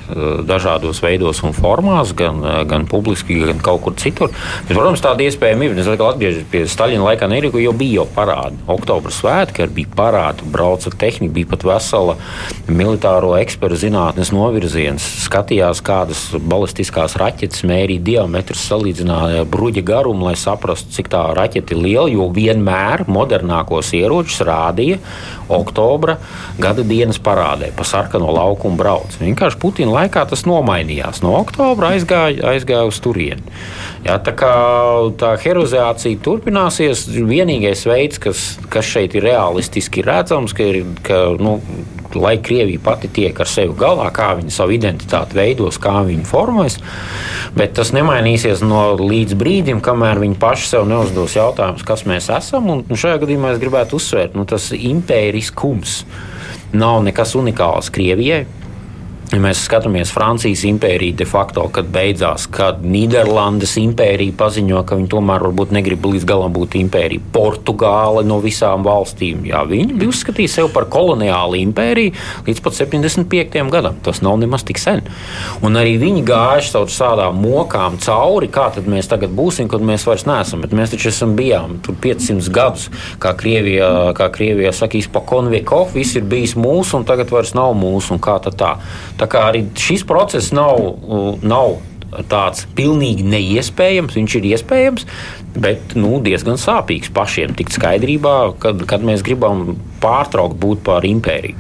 dažādos 0.48 1.02
veidos 1.04 1.42
un 1.44 1.56
formās, 1.56 2.14
gan, 2.18 2.42
eh, 2.44 2.62
gan 2.70 2.86
publiski, 2.90 3.40
gan 3.44 3.62
kaut 3.64 3.84
kur 3.86 3.98
citur. 4.00 4.32
Bet, 4.68 4.76
protams, 4.76 5.04
tāda 5.04 5.26
iespēja 5.26 5.58
ir. 5.64 5.78
Es 5.84 5.90
atgriežos 5.90 6.46
pie 6.52 6.64
Staļina 6.70 7.04
laikā, 7.04 7.28
Neriku, 7.30 7.60
jo 7.62 7.74
bija 7.76 8.02
jau 8.02 8.08
parādi. 8.16 8.60
Oktobra 8.72 9.12
svētki 9.12 9.68
bija 9.74 9.92
parādi, 9.98 10.46
brauca 10.54 10.92
tehnika, 10.92 11.34
bija 11.34 11.50
pat 11.54 11.66
vesela 11.68 12.16
militāro 12.68 13.34
ekspertu 13.40 13.80
zinātnes 13.84 14.32
novirziens. 14.36 15.04
Skatījās, 15.26 15.82
kādas 15.86 16.26
balistiskās 16.38 17.18
raķetes 17.20 17.66
mērīja 17.68 18.06
diametrus, 18.12 18.64
salīdzināja 18.70 19.48
bruģa 19.50 19.84
garumu, 19.88 20.30
lai 20.30 20.36
saprastu, 20.40 20.94
cik 20.96 21.12
tā 21.14 21.26
raķete 21.36 21.76
ir 21.76 21.84
liela, 21.84 22.08
jo 22.12 22.30
vienmēr 22.34 23.06
modernākos 23.24 23.94
ieročus 23.98 24.44
rādīja 24.46 25.00
oktobra 25.54 26.18
gada 26.62 26.84
dienas 26.88 27.20
parādē 27.24 27.72
pa 27.76 27.86
sarkano 27.88 28.32
laukumu 28.34 28.78
brauc. 28.80 29.18
Vienkārši 29.22 29.60
Putina 29.62 29.96
laikā 29.98 30.26
tas 30.30 30.46
nomainījās. 30.50 31.24
No 31.26 31.36
oktobra 31.40 31.94
aizgāja, 31.96 32.54
aizgāja 32.54 32.88
uz 32.90 33.00
turieni. 33.04 33.44
Jā, 34.04 34.18
tā 34.24 34.34
kā 34.36 34.54
tā 35.20 35.34
herozācija 35.40 36.20
turpināsies, 36.24 37.06
vienīgais 37.08 37.86
veids, 37.88 38.20
kas, 38.24 38.46
kas 38.72 38.88
šeit 38.88 39.16
ir 39.18 39.28
realistiski 39.30 40.04
redzams, 40.06 40.56
ka 40.56 40.72
ir, 40.74 40.84
ka, 41.06 41.26
nu, 41.40 41.60
lai 42.16 42.38
Krievija 42.44 42.80
pati 42.84 43.08
tiek 43.08 43.40
ar 43.40 43.50
sevi 43.50 43.74
galā, 43.78 44.10
kā 44.14 44.34
viņa 44.38 44.54
savu 44.54 44.76
identitāti 44.76 45.38
veidos, 45.38 45.80
kā 45.82 46.02
viņa 46.06 46.26
formuēs. 46.30 46.80
Bet 47.58 47.76
tas 47.78 47.94
nemainīsies 47.96 48.64
no 48.66 48.94
līdz 49.00 49.38
brīdim, 49.40 49.82
kamēr 49.84 50.22
viņi 50.24 50.38
paši 50.42 50.70
sev 50.72 50.88
neuzdos 50.90 51.38
jautājumus, 51.38 51.86
kas 51.86 52.06
mēs 52.10 52.30
esam. 52.34 52.70
Un 52.74 52.84
šajā 52.90 53.13
gadījumā 53.22 53.54
es 53.54 53.62
gribētu 53.62 54.00
uzsvērt, 54.00 54.38
nu, 54.38 54.46
tas 54.50 54.72
impēriskums 54.76 56.02
nav 56.74 57.04
nekas 57.06 57.36
unikāls 57.38 57.92
Krievijai. 57.94 58.44
Ja 59.34 59.40
mēs 59.42 59.64
skatāmies 59.66 60.12
Francijas 60.14 60.62
impēriju 60.70 61.16
de 61.18 61.26
facto, 61.26 61.64
kad 61.74 61.88
beidzās, 61.90 62.44
kad 62.54 62.84
Nīderlandes 62.86 63.72
impērija 63.82 64.36
paziņo, 64.38 64.84
ka 64.86 64.94
viņi 65.00 65.10
tomēr 65.10 65.42
varbūt 65.48 65.72
negrib 65.74 66.04
līdz 66.06 66.28
galam 66.30 66.54
būt 66.54 66.76
impērija. 66.78 67.24
Portugāle 67.34 68.22
no 68.30 68.38
visām 68.44 68.86
valstīm. 68.86 69.42
Jā, 69.50 69.64
viņi 69.66 69.96
bija 69.98 70.12
uzskatījuši 70.14 70.54
sevi 70.54 70.70
par 70.76 70.86
koloniālu 70.94 71.58
impēriju 71.64 72.14
līdz 72.46 72.62
pat 72.62 72.78
75. 72.78 73.58
gadam. 73.74 73.98
Tas 74.06 74.22
nav 74.22 74.38
nemaz 74.44 74.68
tik 74.68 74.78
sen. 74.78 75.02
Un 75.66 75.82
arī 75.82 75.96
viņi 76.04 76.22
gājuši 76.30 76.76
caur 76.76 76.94
tādām 76.94 77.42
mokām 77.42 77.98
cauri, 78.06 78.52
kā 78.54 78.68
tad 78.78 78.86
mēs 78.86 79.10
tagad 79.10 79.34
būsim, 79.34 79.66
kad 79.72 79.82
mēs 79.82 80.06
vairs 80.06 80.28
neesam. 80.30 80.62
Bet 80.62 80.78
mēs 80.78 80.94
taču 80.94 81.10
esam 81.10 81.34
bijām 81.40 81.80
tur 81.82 81.98
500 82.06 82.54
gadus, 82.54 82.86
kā 83.18 83.34
Krievijā, 83.42 84.14
kā 84.14 84.30
Krievijā 84.38 84.76
saka, 84.78 85.02
izpakonvieko, 85.02 85.88
viss 85.98 86.22
ir 86.22 86.30
bijis 86.30 86.54
mūsu 86.54 87.02
un 87.02 87.10
tagad 87.10 87.34
vairs 87.34 87.58
nav 87.58 87.74
mūsu. 87.82 88.22
Kā 88.22 88.38
tā? 88.46 88.76
Tā 89.18 89.23
kā 89.32 89.48
arī 89.50 89.66
šis 89.80 90.06
process 90.08 90.54
nav, 90.56 90.80
nav 91.44 91.78
tāds 92.32 92.68
pilnīgi 92.78 93.26
neiespējams, 93.28 94.18
viņš 94.20 94.38
ir 94.40 94.50
iespējams, 94.54 95.08
bet 95.54 95.96
nu, 96.00 96.18
diezgan 96.24 96.58
sāpīgs 96.62 97.12
pašiem 97.14 97.54
tikt 97.58 97.76
skaidrībā, 97.78 98.38
kad, 98.62 98.86
kad 98.90 99.06
mēs 99.06 99.26
gribam 99.26 99.76
pārtraukt 100.04 100.58
būt 100.60 100.84
par 100.86 101.06
impēriju. 101.08 101.56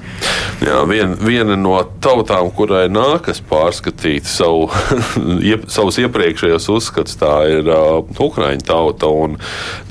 Jā, 0.63 0.81
vien, 0.88 1.15
viena 1.19 1.55
no 1.60 1.75
tautām, 2.03 2.50
kurai 2.55 2.86
nākas 2.91 3.39
pārskatīt 3.50 4.27
savu, 4.29 4.67
iep, 5.51 5.65
savus 5.72 6.00
iepriekšējos 6.03 6.67
uzskatus, 6.74 7.17
tā 7.19 7.33
ir 7.51 7.69
uh, 7.72 8.01
Ukraiņu 8.03 8.65
tauta. 8.67 9.10
Un 9.12 9.38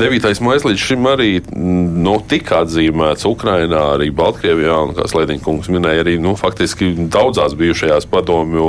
9. 0.01 0.29
maija 0.45 0.67
līdz 0.69 0.83
šim 0.83 1.09
arī 1.13 1.31
nu, 1.53 2.19
tika 2.29 2.63
atzīmēts 2.67 3.29
Ukraiņā, 3.29 3.83
arī 3.97 4.11
Baltkrievijā, 4.17 4.79
un 4.87 4.95
kā 4.97 5.09
Slēdiņkungs 5.11 5.71
minēja, 5.73 6.05
arī 6.05 6.19
nu, 6.23 6.35
faktiski 6.41 6.93
daudzās 7.13 7.57
bijušajās 7.59 8.09
padomju 8.13 8.69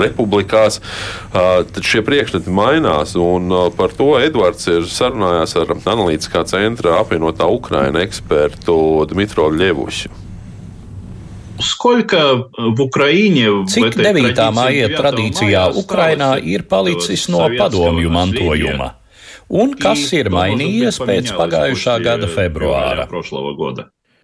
republikās. 0.00 0.69
Uh, 0.78 1.66
tad 1.66 1.82
šie 1.82 2.04
priekšstati 2.06 2.52
mainās, 2.54 3.16
un 3.18 3.50
par 3.76 3.94
to 3.96 4.12
Edvards 4.20 4.70
ir 4.70 4.86
sarunājās 4.86 5.56
ar 5.58 5.74
analītiskā 5.74 6.44
centra 6.46 7.00
apvienotā 7.02 7.48
Ukraina 7.50 8.04
ekspertu 8.06 8.76
Dmitro 9.10 9.50
Ļevušu. 9.50 10.28
Cik 13.68 13.98
9. 14.00 14.40
māja 14.56 14.88
tradīcijā 14.94 15.66
Ukrainā 15.76 16.32
ir 16.40 16.64
palicis 16.70 17.28
no 17.32 17.44
padomju 17.58 18.12
mantojuma? 18.14 18.94
Un 19.50 19.74
kas 19.76 20.06
ir 20.16 20.30
mainījies 20.32 21.00
pēc 21.02 21.34
pagājušā 21.36 21.98
gada 22.04 22.30
februāra? 22.30 23.08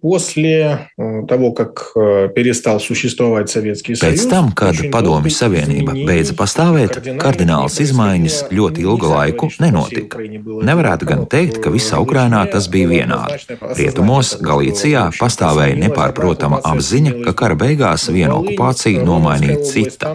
После 0.02 0.88
того, 1.28 1.52
как 1.52 1.92
перестал 2.34 2.80
существовать 2.80 3.48
Советский 3.50 3.94
Союз, 3.94 4.18
Pēc 4.18 4.28
tam, 4.28 4.50
kad 4.50 4.74
Padomju 4.90 5.30
Savienība 5.30 5.94
beidza 5.94 6.34
pastāvēt, 6.34 6.98
kardināls 7.22 7.78
izmaiņas 7.78 8.50
ļoti 8.50 8.82
ilgu 8.82 9.06
laiku 9.12 9.46
nenotika. 9.62 10.18
Nevarētu 10.18 11.06
gan 11.06 11.22
teikt, 11.30 11.60
ka 11.62 11.70
visā 11.70 12.00
Ukrainā 12.02 12.40
tas 12.50 12.66
bija 12.66 12.88
vienādi. 12.90 13.46
Rietumos, 13.78 14.32
Galīcijā 14.42 15.04
pastāvēja 15.20 15.78
nepārprotama 15.84 16.58
apziņa, 16.66 17.14
ka 17.28 17.36
kara 17.38 17.54
beigās 17.62 18.08
viena 18.10 18.34
okupācija 18.40 19.06
nomainīja 19.06 19.60
cita. 19.70 20.10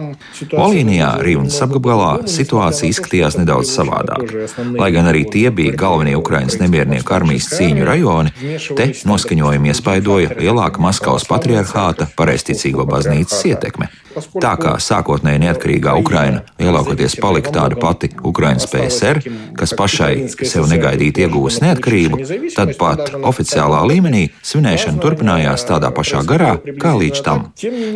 Volīnijā, 0.52 1.14
Rīvas 1.24 1.56
apgabalā, 1.64 2.28
situācija 2.28 2.92
izskatījās 2.92 3.40
nedaudz 3.40 3.72
savādāk. 3.72 4.36
Lai 4.76 4.92
gan 4.92 5.08
arī 5.08 5.24
tie 5.32 5.48
bija 5.48 5.72
galvenie 5.72 6.12
Ukrainas 6.20 6.60
nemiernieku 6.60 7.16
armijas 7.16 7.48
cīņu 7.56 7.88
rajoni, 7.88 8.36
te 8.76 8.90
noskaņojumi 9.08 9.71
iespaidoja 9.73 10.37
lielāka 10.37 10.81
Maskavas 10.83 11.25
patriarchāta 11.27 12.07
pareizticīgo 12.17 12.85
baznīcas 12.89 13.41
ietekme. 13.49 13.89
Tā 14.13 14.51
kā 14.61 14.75
sākotnēji 14.77 15.41
neatkarīgā 15.41 15.95
Ukraina 15.97 16.43
lielākoties 16.61 17.15
palika 17.21 17.53
tāda 17.55 17.79
pati 17.81 18.11
Ukrainas 18.21 18.67
PSR, 18.69 19.23
kas 19.57 19.73
pašai 19.77 20.27
sev 20.45 20.67
negaidīti 20.69 21.25
ieguvusi 21.25 21.63
neatkarību, 21.65 22.21
tad 22.53 22.75
pat 22.77 23.15
oficiālā 23.17 23.81
līmenī 23.89 24.27
svinēšana 24.45 25.01
turpinājās 25.01 25.65
tādā 25.69 25.89
pašā 25.95 26.21
garā 26.29 26.53
kā 26.81 26.93
līdz 26.99 27.25
tam. 27.25 27.49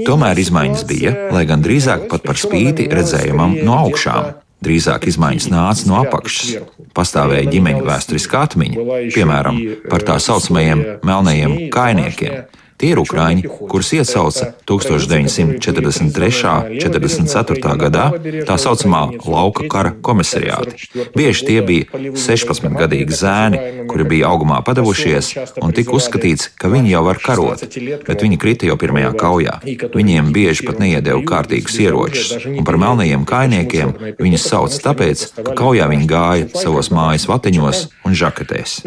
Tomēr 0.09 0.41
izmaiņas 0.41 0.89
bija, 0.89 1.15
lai 1.35 1.45
gan 1.49 1.61
drīzāk 1.65 2.09
pat 2.09 2.25
par 2.25 2.41
spīti 2.41 2.89
redzējumam 2.89 3.59
no 3.61 3.77
augšām. 3.85 4.46
Drīzāk 4.65 5.05
izmaiņas 5.11 5.49
nāca 5.53 5.89
no 5.89 5.99
apakšas. 6.01 6.63
Pastāvēja 6.97 7.51
ģimeņu 7.53 7.83
vēsturiskā 7.85 8.45
atmiņa, 8.47 8.85
piemēram, 9.13 9.59
par 9.85 10.05
tā 10.07 10.17
saucamajiem 10.23 10.81
melnajiem 11.05 11.57
kainiekiem. 11.73 12.47
Tie 12.77 12.91
ir 12.93 12.99
ukrāņi, 13.01 13.41
kurus 13.71 13.87
iesauca 13.97 14.51
1943. 14.69 15.47
un 15.49 16.75
44. 16.77 17.71
gadā 17.81 18.03
tā 18.45 18.57
saucamā 18.61 18.99
lauka 19.25 19.65
kara 19.65 19.95
komisariāta. 20.05 20.75
Bieži 21.17 21.47
tie 21.47 21.55
bija 21.65 21.87
16-gadīgi 22.13 23.17
zēni, 23.17 23.61
kuri 23.89 24.05
bija 24.11 24.29
augumā 24.29 24.59
padavušies, 24.67 25.31
un 25.57 25.73
tika 25.73 25.95
uzskatīts, 25.97 26.51
ka 26.53 26.69
viņi 26.69 26.93
jau 26.93 27.01
var 27.07 27.17
karot, 27.23 27.65
bet 28.05 28.21
viņi 28.21 28.37
krita 28.43 28.69
jau 28.69 28.77
pirmajā 28.77 29.09
kaujā. 29.23 29.57
Viņiem 29.97 30.29
bieži 30.37 30.69
pat 30.69 30.77
neiedēva 30.83 31.25
kārtīgus 31.33 31.79
ieročus, 31.81 32.45
un 32.45 32.61
par 32.61 32.77
melnajiem 32.77 33.25
kainiekiem 33.25 33.95
viņus 34.21 34.47
sauc 34.51 34.77
tāpēc, 34.85 35.25
ka 35.41 35.57
kaujā 35.63 35.89
viņi 35.89 36.05
gāja 36.13 36.45
savos 36.53 36.93
mājas 36.93 37.25
vatiņos 37.25 37.83
un 38.05 38.13
žaketēs. 38.21 38.77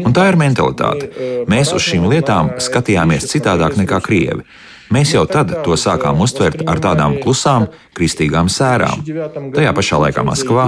Un 0.00 0.16
tā 0.16 0.30
ir 0.32 0.40
mentalitāte. 0.40 1.12
Mēs 1.52 1.76
uz 1.76 1.84
šīm 1.84 2.08
lietām 2.08 2.54
skatījāmies 2.64 3.09
citādāk 3.18 3.76
nekā 3.80 4.00
krievi. 4.04 4.44
Mēs 4.90 5.12
jau 5.14 5.22
tad 5.30 5.52
to 5.62 5.76
sākām 5.78 6.18
uztvert 6.24 6.64
ar 6.66 6.80
tādām 6.82 7.20
klusām, 7.22 7.68
kristīgām 7.94 8.48
sērām. 8.50 9.04
Tajā 9.54 9.72
pašā 9.76 10.00
laikā 10.02 10.24
Maskavā, 10.26 10.64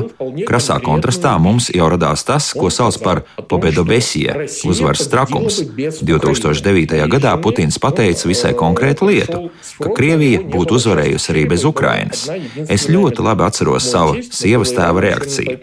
krasā 0.47 0.77
kontrastā, 0.85 1.33
mums 1.43 1.71
jau 1.75 1.89
radās 1.91 2.23
tas, 2.29 2.53
ko 2.55 2.71
sauc 2.71 2.99
par 3.03 3.23
pobedobesija, 3.51 4.45
uzvaras 4.71 5.09
trakums. 5.11 5.59
2009. 6.07 7.01
gadā 7.11 7.33
Putins 7.43 7.81
pateica 7.83 8.31
visai 8.31 8.53
konkrētu 8.59 9.09
lietu, 9.11 9.41
ka 9.83 9.91
Krievija 9.97 10.45
būtu 10.55 10.79
uzvarējusi 10.79 11.35
arī 11.35 11.45
bez 11.55 11.67
Ukrainas. 11.67 12.29
Es 12.69 12.87
ļoti 12.93 13.27
labi 13.27 13.47
atceros 13.49 13.91
savu 13.91 14.23
sievas 14.23 14.75
tēva 14.77 15.03
reakciju. 15.03 15.59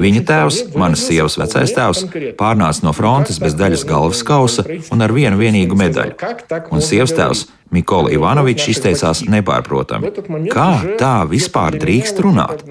Viņa 0.00 0.24
tēvs, 0.32 0.62
manas 0.80 1.04
sievas 1.04 1.36
vecais 1.40 1.76
tēvs, 1.76 2.06
pārnāca 2.40 2.88
no 2.88 2.96
frontes 2.96 3.42
bez 3.42 3.58
daļas 3.58 3.84
galvas 3.88 4.24
kausa 4.24 4.64
un 4.94 5.04
ar 5.04 5.12
vienu 5.12 5.36
vienīgu 5.40 5.76
medaļu. 5.76 6.16
Un 6.72 6.84
sievas 6.84 7.12
tēvs 7.12 7.46
Mikola 7.70 8.12
Ivanovičs 8.14 8.70
izteicās 8.72 9.22
nepārprotami. 9.28 10.12
Kā 10.52 10.68
tā 11.00 11.14
vispār 11.28 11.76
drīkst 11.80 12.20
runāt? 12.24 12.64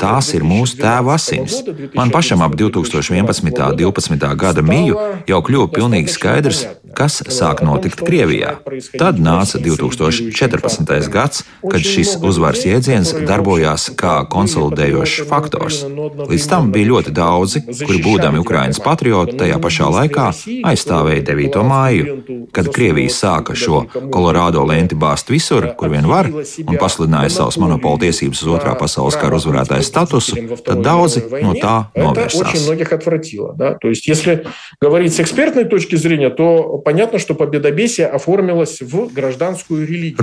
Tās 0.00 0.32
ir 0.34 0.46
mūsu 0.46 0.80
tēva 0.80 1.14
asinis. 1.14 1.60
Man 1.94 2.10
pašam 2.10 2.42
ap 2.42 2.56
2011. 2.58 3.46
un 3.70 3.78
2012. 3.78 4.34
gada 4.36 4.64
miju 4.66 4.98
jau 5.30 5.40
kļuva 5.46 5.70
pilnīgi 5.74 6.10
skaidrs, 6.10 6.64
kas 6.96 7.20
sāk 7.30 7.62
notikt 7.66 8.02
Krievijā. 8.06 8.56
Tad 8.98 9.20
nāca 9.22 9.60
2014. 9.62 11.08
gads, 11.12 11.44
kad 11.62 11.86
šis 11.86 12.16
uzvaras 12.18 12.64
jēdziens 12.66 13.12
darbojās 13.28 13.90
kā 14.00 14.16
konsolidējošs 14.30 15.28
faktors. 15.30 15.82
Līdz 16.30 16.48
tam 16.50 16.72
bija 16.74 16.90
ļoti 16.90 17.14
daudzi, 17.14 17.62
kuri 17.84 18.02
būdami 18.04 18.42
Ukraiņas 18.42 18.82
patrioti, 18.84 19.38
tajā 19.40 19.60
pašā 19.62 19.90
laikā 19.94 20.26
aizstāvēja 20.72 21.24
9. 21.30 21.62
māju, 21.70 22.18
kad 22.56 22.70
Krievija 22.74 23.14
sāka 23.14 23.54
šo 23.58 23.84
Eldorado 24.40 24.64
lenti 24.64 24.96
bāzt 24.96 25.28
visur, 25.28 25.66
kur 25.76 25.90
vien 25.92 26.06
var, 26.08 26.28
un 26.32 26.76
pasludināja 26.80 27.28
savus 27.34 27.58
monopolu 27.60 28.00
tiesības 28.06 28.40
uz 28.40 28.48
otrā 28.54 28.72
pasaules 28.78 29.18
kara 29.20 29.36
uzvarētāju 29.36 29.84
statusu, 29.84 30.36
tad 30.64 30.80
daudzi 30.84 31.20
no 31.42 31.52
tā 31.58 31.74
novērsās. 31.92 32.64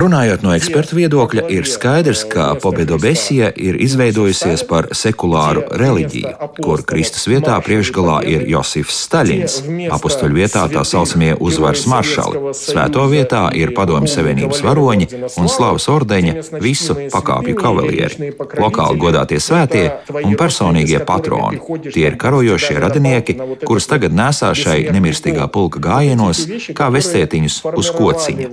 Runājot 0.02 0.42
no 0.42 0.56
ekspertu 0.56 0.98
viedokļa, 0.98 1.46
ir 1.54 1.70
skaidrs, 1.70 2.24
ka 2.32 2.48
Pobedobesija 2.62 3.52
ir 3.54 3.78
izveidojusies 3.86 4.66
par 4.66 4.90
sekulāru 4.98 5.62
reliģiju, 5.78 6.34
kur 6.58 6.82
Kristus 6.82 7.30
vietā 7.30 7.60
priekšgalā 7.62 8.18
ir 8.26 8.48
Josifs 8.50 8.98
Staļins, 9.06 9.60
apustuļu 9.94 10.42
vietā 10.42 10.66
tā 10.74 10.82
saucamie 10.82 11.36
uzvaras 11.38 11.86
maršali, 11.90 12.50
svēto 12.56 13.06
vietā 13.12 13.46
ir 13.54 13.76
padomju 13.76 14.07
savienības 14.10 14.62
varoņi 14.64 15.08
un 15.40 15.50
slavas 15.52 15.88
ordeņa 15.92 16.34
visu 16.62 16.96
pakāpju 17.12 17.56
kavalieri, 17.58 18.32
lokāli 18.58 19.02
godātie 19.04 19.40
svētie 19.42 19.84
un 20.22 20.36
personīgie 20.40 21.00
patroni. 21.08 21.60
Tie 21.88 22.06
ir 22.06 22.18
karojošie 22.20 22.78
radinieki, 22.82 23.38
kurus 23.64 23.88
tagad 23.90 24.16
nesā 24.16 24.52
šai 24.56 24.80
nemirstīgā 24.94 25.48
pulka 25.52 25.82
gājienos 25.88 26.44
kā 26.76 26.90
vestietiņus 26.94 27.62
uz 27.74 27.92
kociņa. 27.94 28.52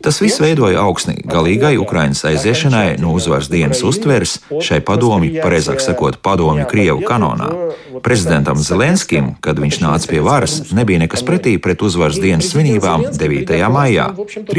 Tas 0.00 0.16
viss 0.22 0.40
veidoja 0.40 0.80
augsni 0.80 1.18
galīgai 1.28 1.74
Ukraiņas 1.80 2.24
aiziešanai 2.30 2.86
no 3.02 3.12
uzvaras 3.18 3.50
dienas 3.52 3.82
uztveres 3.84 4.38
šai 4.48 4.80
padomju, 4.80 5.34
pareizāk 5.44 5.82
sakot, 5.84 6.16
padomju 6.24 6.64
Krievu 6.70 7.04
kanonā. 7.04 7.50
Prezidentam 8.00 8.56
Zelenskim, 8.64 9.34
kad 9.44 9.60
viņš 9.60 9.80
nāca 9.82 10.08
pie 10.08 10.22
varas, 10.24 10.54
nebija 10.72 11.02
nekas 11.02 11.24
pretī 11.26 11.58
pret 11.60 11.82
uzvaras 11.84 12.16
dienas 12.22 12.48
svinībām 12.48 13.10
9. 13.12 13.52
maijā. 13.74 14.06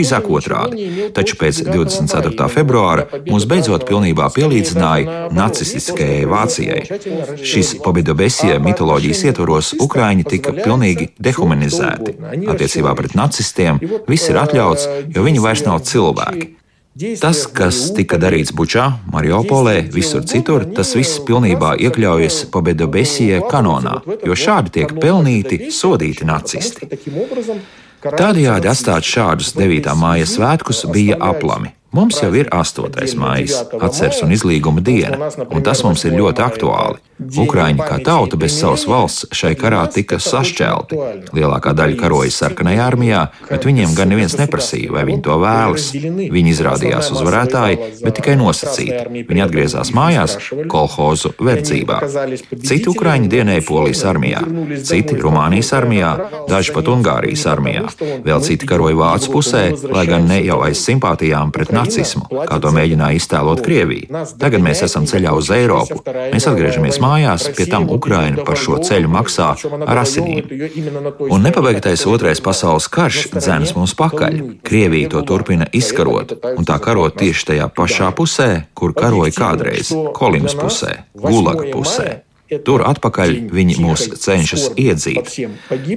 Drīzāk 0.01 0.29
otrādi. 0.29 1.09
Taču 1.15 1.37
pēc 1.39 1.61
24. 1.69 2.47
februāra 2.51 3.07
mūs 3.27 3.47
beidzot 3.49 3.85
pilnībā 3.89 4.29
pielīdzināja 4.33 5.27
nacistiskajai 5.35 6.25
Vācijai. 6.29 6.81
Šīs 7.37 7.75
Pobidobesie 7.85 8.57
mitoloģijas 8.63 9.25
ietvaros 9.29 9.73
Ukraiņi 9.81 10.27
tika 10.33 10.55
pilnīgi 10.57 11.11
dehumanizēti. 11.21 12.17
Attiecībā 12.51 12.95
pret 12.97 13.15
nacistiem 13.17 13.81
viss 14.09 14.31
ir 14.31 14.41
atļauts, 14.41 14.89
jo 15.13 15.27
viņi 15.27 15.45
vairs 15.45 15.65
nav 15.67 15.83
cilvēki. 15.85 16.55
Tas, 17.21 17.45
kas 17.47 17.77
tika 17.95 18.17
darīts 18.19 18.51
Bučā, 18.51 18.89
Mariupolē, 19.13 19.77
visur 19.93 20.25
citur, 20.27 20.65
tas 20.75 20.91
viss 20.97 21.21
pilnībā 21.23 21.77
iekļaujas 21.87 22.41
Pobedobesijē 22.51 23.39
kanonā, 23.47 24.01
jo 24.27 24.35
šādi 24.35 24.75
tiek 24.75 24.91
pelnīti, 24.99 25.71
sodīti 25.71 26.27
nacisti. 26.27 26.91
Tādējādi 28.01 28.69
atstāt 28.71 29.05
šādus 29.05 29.51
9. 29.53 29.93
māja 29.93 30.25
svētkus 30.25 30.85
bija 30.89 31.19
aplami. 31.21 31.75
Mums 31.91 32.21
jau 32.23 32.31
ir 32.39 32.47
8. 32.55 33.17
maija, 33.19 33.65
atceres 33.83 34.21
un 34.23 34.31
izlīguma 34.31 34.79
diena, 34.79 35.27
un 35.51 35.63
tas 35.65 35.83
mums 35.83 36.05
ir 36.07 36.15
ļoti 36.15 36.43
aktuāli. 36.45 37.01
Ukraiņi 37.21 37.85
kā 37.85 37.97
tauta 38.01 38.37
bez 38.39 38.55
savas 38.57 38.85
valsts 38.89 39.27
šai 39.35 39.51
karā 39.59 39.81
tika 39.93 40.17
sašķelti. 40.21 40.97
Lielākā 41.35 41.73
daļa 41.77 41.97
karoja 41.99 42.31
sarkanajā 42.33 42.85
armijā, 42.87 43.25
bet 43.49 43.67
viņiem 43.67 43.93
gan 43.97 44.09
neviens 44.09 44.37
neprasīja, 44.39 44.93
vai 44.95 45.03
viņi 45.09 45.21
to 45.27 45.35
vēlas. 45.41 45.89
Viņi 46.37 46.53
izrādījās 46.55 47.11
uzvarētāji, 47.13 47.91
bet 48.01 48.17
tikai 48.17 48.37
nosacīti. 48.39 49.25
Viņi 49.29 49.45
atgriezās 49.45 49.93
mājās, 49.93 50.37
kolhozu 50.71 51.33
verdzībā. 51.37 51.99
Citi 52.55 52.89
ukraiņi 52.89 53.29
dienēja 53.35 53.65
Polijas 53.67 54.05
armijā, 54.09 54.41
citi 54.87 55.19
Rumānijas 55.21 55.73
armijā, 55.77 56.15
daži 56.49 56.73
pat 56.73 56.89
Ungārijas 56.95 57.45
armijā. 57.51 57.85
Vēl 58.25 58.41
citi 58.47 58.69
karoja 58.69 58.97
Vācu 58.97 59.35
pusē, 59.35 59.67
lai 59.91 60.07
gan 60.09 60.25
ne 60.31 60.41
jau 60.41 60.61
aiz 60.65 60.81
simpātijām 60.81 61.53
pret 61.53 61.75
nacismu, 61.81 62.27
kā 62.29 62.59
to 62.61 62.71
mēģināja 62.75 63.19
iztēlot 63.19 63.63
Krievija. 63.65 64.23
Tagad 64.41 64.63
mēs 64.63 64.83
esam 64.87 65.07
ceļā 65.09 65.33
uz 65.37 65.51
Eiropu. 65.53 65.99
Mēs 66.05 66.47
atgriežamies 66.49 67.01
mājās 67.03 67.49
pie 67.57 67.67
tam 67.71 67.89
Ukraina 67.91 68.45
par 68.47 68.59
šo 68.61 68.79
ceļu 68.85 69.11
maksā 69.11 69.51
ar 69.81 70.01
asinīm. 70.03 70.49
Un 71.29 71.45
nepabeigtais 71.45 72.05
otrais 72.09 72.41
pasaules 72.43 72.89
karš 72.91 73.29
dzēnas 73.35 73.75
mums 73.77 73.95
pakaļ. 73.99 74.39
Krievija 74.67 75.11
to 75.15 75.25
turpina 75.27 75.67
izkarot, 75.75 76.37
un 76.55 76.67
tā 76.67 76.79
karot 76.83 77.17
tieši 77.19 77.51
tajā 77.53 77.69
pašā 77.75 78.11
pusē, 78.17 78.49
kur 78.77 78.95
karoja 78.97 79.33
kādreiz- 79.35 79.93
Kolimas 80.17 80.57
pusē, 80.57 81.03
Gulaga 81.15 81.71
pusē. 81.73 82.21
Tur 82.67 82.83
atpakaļ 82.83 83.47
viņi 83.55 83.77
mūs 83.79 84.09
cenšas 84.19 84.71
iedzīt. 84.75 85.31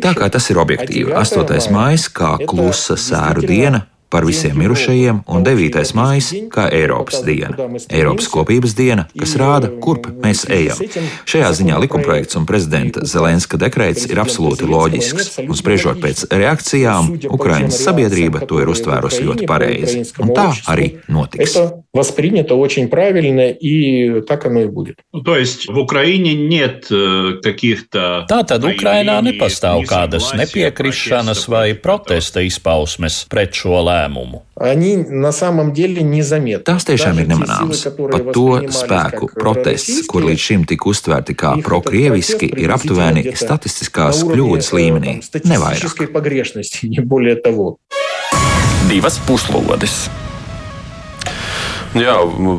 Tā 0.05 0.13
kā 0.15 0.29
tas 0.31 0.51
ir 0.51 0.61
objektīvi, 0.63 1.11
8. 1.11 1.71
maija 1.75 2.11
kā 2.15 2.31
klusa 2.47 2.95
sēru 2.95 3.43
diena 3.43 3.83
par 4.14 4.26
visiem 4.26 4.58
mirušajiem, 4.58 5.20
un 5.30 5.44
9. 5.46 5.94
maija 5.94 6.38
kā 6.50 6.64
Eiropas 6.74 7.22
diena. 7.22 7.54
Eiropas 7.94 8.26
kopības 8.34 8.74
diena, 8.74 9.06
kas 9.14 9.36
rāda, 9.38 9.70
kurp 9.84 10.08
mēs 10.24 10.48
ejam. 10.50 10.82
Šajā 11.30 11.52
ziņā 11.60 11.78
likumprojekts 11.84 12.40
un 12.40 12.48
prezidenta 12.50 13.06
Zelenska 13.06 13.60
dekrets 13.62 14.08
ir 14.10 14.18
absolūti 14.18 14.66
loģisks, 14.66 15.38
un 15.46 15.54
spriežot 15.54 16.02
pēc 16.02 16.26
reakcijām, 16.34 17.20
Ukraiņas 17.30 17.84
sabiedrība 17.86 18.42
to 18.50 18.64
ir 18.64 18.74
uztvērusi 18.74 19.28
ļoti 19.30 19.46
pareizi. 19.50 20.02
Un 20.26 20.34
tā 20.34 20.50
arī 20.66 20.96
notiks. 21.08 21.60
Воспринято 21.92 22.54
очень 22.54 22.88
правильно, 22.88 23.50
и 23.50 24.22
так 24.22 24.46
оно 24.46 24.62
и 24.62 24.68
будет. 24.68 24.98
То 25.26 25.36
есть 25.36 25.68
в 25.68 25.78
Украине 25.78 26.36
нет 26.36 26.86
каких-то... 27.42 28.28
Tātad 28.30 28.62
Ukrainā 28.62 29.18
nepastāv 29.26 29.82
kādas 29.90 30.30
nepiekrišanas 30.38 31.48
vai 31.50 31.74
protesta 31.74 32.46
izpausmes 32.46 33.26
pret 33.26 33.58
šo 33.58 33.82
lēmumu 33.82 34.00
lēmumu. 34.05 34.43
Tās 36.65 36.87
tiešām 36.89 37.21
ir 37.23 37.31
nemanāmas. 37.31 37.85
Pat 37.85 38.31
to 38.37 38.49
spēku 38.75 39.31
protests, 39.35 40.05
kur 40.11 40.27
līdz 40.29 40.45
šim 40.49 40.67
tika 40.71 40.91
uztvērti 40.93 41.37
kā 41.39 41.55
prokrieviski, 41.65 42.51
ir 42.63 42.75
aptuveni 42.75 43.27
statistiskās 43.37 44.25
kļūdas 44.29 44.73
līmenī. 44.77 45.19
Nevairāk. 45.51 45.89
Divas 48.91 49.19
puslodes! 49.27 50.05
Jā, 51.95 52.17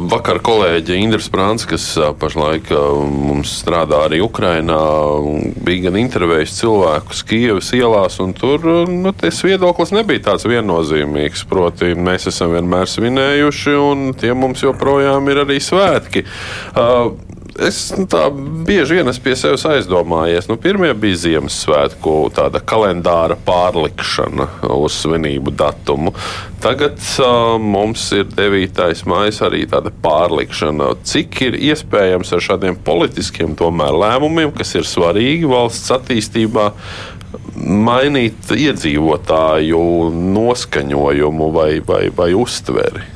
vakar 0.08 0.38
kolēģi 0.40 0.96
Indra 1.04 1.20
Sprāns, 1.20 1.66
kas 1.68 1.84
pašlaik 2.22 2.70
mums 2.72 3.52
strādā 3.60 4.06
arī 4.06 4.22
Ukrainā, 4.24 4.78
bija 5.66 5.90
gan 5.90 5.98
intervējis 6.00 6.54
cilvēkus 6.62 7.24
Kievas 7.28 7.74
ielās, 7.76 8.16
un 8.24 8.32
tur 8.38 8.64
nu, 8.88 9.12
tas 9.12 9.42
viedoklis 9.44 9.92
nebija 9.92 10.30
tāds 10.30 10.48
viennozīmīgs. 10.48 11.44
Proti, 11.52 11.92
mēs 12.00 12.30
esam 12.32 12.56
vienmēr 12.56 12.88
svinējuši, 12.88 13.76
un 13.76 14.08
tie 14.16 14.32
mums 14.32 14.64
joprojām 14.64 15.28
ir 15.34 15.44
arī 15.44 15.60
svētki. 15.60 16.24
Uh, 16.72 17.12
es 17.62 17.78
nu, 17.96 18.06
tā 18.10 18.26
bieži 18.68 19.00
vien 19.00 19.10
pie 19.24 19.36
sevis 19.40 19.64
aizdomājies. 19.70 20.50
Nu, 20.50 20.58
pirmie 20.62 20.92
bija 20.98 21.20
Ziemassvētku 21.24 22.16
kalendāra 22.68 23.38
pārlikšana 23.48 24.48
uz 24.76 24.98
svinību 25.02 25.54
datumu. 25.56 26.14
Tagad 26.64 27.00
uh, 27.22 27.56
mums 27.62 28.08
ir 28.16 28.28
9. 28.32 29.06
maija 29.10 29.48
arī 29.48 29.66
tāda 29.72 29.94
pārlikšana. 30.04 30.94
Cik 31.06 31.42
ir 31.48 31.60
iespējams 31.72 32.34
ar 32.36 32.46
šādiem 32.50 32.80
politiskiem 32.86 33.56
tomēr, 33.60 33.96
lēmumiem, 34.04 34.54
kas 34.56 34.76
ir 34.76 34.88
svarīgi 34.90 35.48
valsts 35.50 35.94
attīstībā, 35.96 36.72
mainīt 37.56 38.52
iedzīvotāju 38.52 39.82
noskaņojumu 40.36 41.52
vai, 41.56 41.72
vai, 41.86 42.04
vai 42.16 42.34
uztveri? 42.36 43.12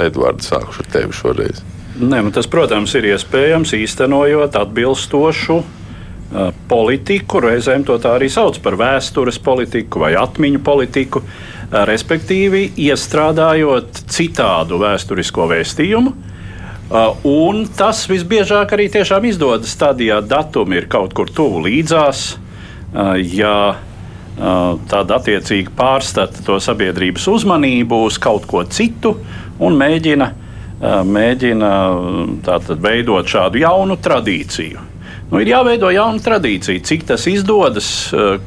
Edvards, 0.00 0.48
sākšu 0.48 0.84
ar 0.84 0.94
tevi 0.94 1.16
šoreiz. 1.16 1.64
Nē, 2.00 2.22
nu 2.24 2.30
tas, 2.32 2.46
protams, 2.48 2.94
ir 2.96 3.10
iespējams 3.10 3.74
īstenojot 3.76 4.54
atbilstošu 4.56 5.58
politiku. 6.70 7.42
Reizēm 7.44 7.84
to 7.84 7.98
tā 8.00 8.14
arī 8.16 8.30
sauc 8.32 8.56
par 8.64 8.78
vēstures 8.80 9.36
politiku 9.44 10.00
vai 10.00 10.14
atmiņu 10.16 10.62
politiku, 10.64 11.20
respektīvi 11.90 12.70
iestrādājot 12.86 14.00
citādu 14.08 14.80
vēsturisko 14.80 15.50
vēstījumu. 15.52 16.14
Un 17.28 17.62
tas 17.76 18.02
visbiežāk 18.08 18.72
arī 18.74 18.88
tiešām 18.96 19.28
izdodas 19.28 19.76
tad, 19.78 20.00
ja 20.00 20.22
datumi 20.24 20.80
ir 20.80 20.88
kaut 20.90 21.12
kur 21.14 21.28
tuvu 21.28 21.66
līdzās, 21.68 22.24
ja 23.36 23.54
tad 24.88 25.12
attiecīgi 25.20 25.76
pārstata 25.76 26.46
to 26.46 26.56
sabiedrības 26.64 27.28
uzmanību 27.28 28.06
uz 28.08 28.16
kaut 28.16 28.48
ko 28.48 28.64
citu 28.64 29.18
un 29.60 29.76
mēģina 29.76 30.32
mēģina 30.80 31.72
tātad, 32.46 32.80
veidot 32.80 33.28
šādu 33.28 33.60
jaunu 33.60 33.98
tradīciju. 34.00 34.86
Nu, 35.30 35.38
ir 35.38 35.52
jāveido 35.52 35.92
jauna 35.94 36.18
tradīcija. 36.24 36.82
Cik 36.86 37.04
tas 37.12 37.26
izdodas, 37.30 37.90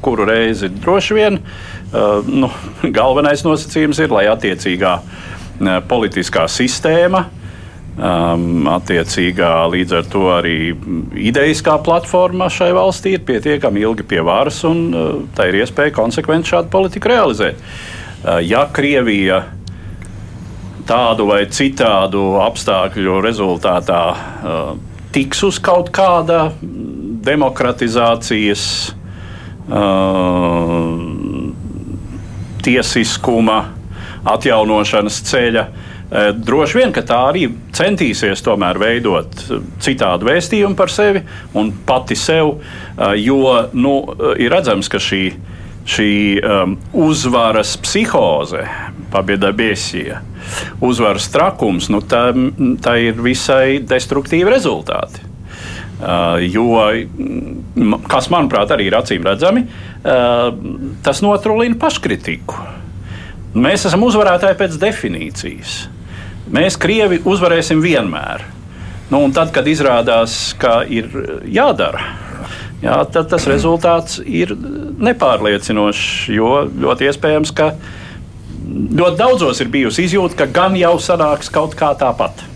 kuru 0.04 0.26
reizi 0.28 0.68
droši 0.74 1.16
vien 1.16 1.40
nu, 2.28 2.50
galvenais 2.98 3.46
nosacījums 3.46 4.02
ir, 4.04 4.12
lai 4.12 4.26
attiecīgā 4.34 4.98
politiskā 5.88 6.50
sistēma, 6.52 7.28
Um, 7.94 8.66
attiecīgā 8.74 9.52
līdz 9.70 9.92
ar 10.00 10.08
to 10.10 10.24
arī 10.34 10.72
idejiskā 11.30 11.76
platforma 11.86 12.48
šai 12.50 12.72
valstī 12.74 13.12
ir 13.14 13.22
pietiekami 13.28 13.84
ilgi 13.86 14.06
pie 14.10 14.24
varas, 14.26 14.64
un 14.66 14.80
tā 15.38 15.46
ir 15.52 15.60
iespēja 15.60 15.94
konsekventi 15.94 16.56
šādu 16.56 16.74
politiku 16.74 17.12
realizēt. 17.12 17.62
Ja 18.50 18.64
Krievija 18.74 19.38
uh, 19.44 19.63
tādu 20.88 21.28
vai 21.30 21.44
citādu 21.52 22.24
apstākļu 22.44 23.22
rezultātā 23.24 24.02
uh, 24.14 24.74
tiks 25.14 25.44
uz 25.48 25.60
kaut 25.64 25.92
kāda 25.94 26.48
demokratizācijas, 27.24 28.66
uh, 29.70 31.00
tiesiskuma, 32.64 33.58
atjaunošanas 34.34 35.22
ceļa. 35.30 35.64
Uh, 35.64 36.30
droši 36.36 36.80
vien, 36.82 36.94
ka 36.96 37.06
tā 37.08 37.20
arī 37.32 37.48
centīsies 37.76 38.44
tomēr 38.46 38.80
veidot 38.82 39.46
citādu 39.84 40.28
vēstījumu 40.30 40.78
par 40.80 40.92
sevi 40.94 41.24
un 41.60 41.72
pati 41.88 42.18
sev, 42.20 42.58
uh, 42.58 43.14
jo 43.20 43.70
nu, 43.74 43.96
ir 44.36 44.52
redzams, 44.54 44.92
ka 44.92 45.02
šī, 45.02 45.24
šī 45.90 46.12
um, 46.40 46.78
uzvaras 47.08 47.78
psihoze, 47.84 48.68
pabieda 49.14 49.52
biesija, 49.56 50.22
uzvaras 50.84 51.30
trakums, 51.34 51.90
nu, 51.94 52.02
tā, 52.02 52.26
tā 52.84 52.98
ir 53.06 53.22
visai 53.24 53.78
destruktīvi 53.86 54.52
rezultāti. 54.52 55.30
Uh, 56.04 56.42
jo, 56.44 56.82
kas 58.12 58.28
manuprāt 58.34 58.74
arī 58.76 58.90
ir 58.90 58.98
acīm 58.98 59.24
redzami, 59.24 59.64
uh, 59.64 60.50
tas 61.06 61.22
notrūlina 61.24 61.78
paškritiku. 61.80 62.58
Mēs 63.54 63.86
esam 63.88 64.04
uzvarētāji 64.04 64.58
pēc 64.60 64.76
definīcijas. 64.82 65.78
Mēs, 66.54 66.76
Krievi, 66.82 67.22
uzvarēsim 67.30 67.80
vienmēr. 67.86 68.44
Nu, 69.14 69.22
tad, 69.36 69.54
kad 69.56 69.68
izrādās, 69.70 70.36
ka 70.60 70.82
ir 70.90 71.08
jādara, 71.54 72.02
jā, 72.84 72.98
tad 73.14 73.30
tas 73.32 73.46
rezultāts 73.48 74.20
ir 74.26 74.56
nepārliecinošs. 75.08 76.08
Jo 76.34 76.64
ļoti 76.68 77.10
iespējams, 77.12 77.54
ka 77.56 77.74
ļoti 78.74 79.20
daudzos 79.20 79.62
ir 79.62 79.70
bijusi 79.74 80.08
izjūta, 80.08 80.44
ka 80.44 80.50
gan 80.54 80.78
jau 80.80 80.96
sanāks 81.02 81.52
kaut 81.54 81.78
kā 81.80 81.94
tāpat. 82.00 82.50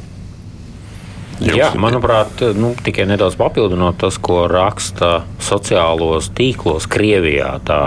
Jā, 1.38 1.69
manuprāt, 1.77 2.41
nu, 2.58 2.71
tikai 2.82 3.06
nedaudz 3.06 3.36
papildinot 3.38 3.99
tas, 4.01 4.17
ko 4.17 4.47
raksta 4.49 5.21
sociālos 5.43 6.32
tīklos 6.34 6.89
Krievijā. 6.89 7.51
Tā 7.67 7.82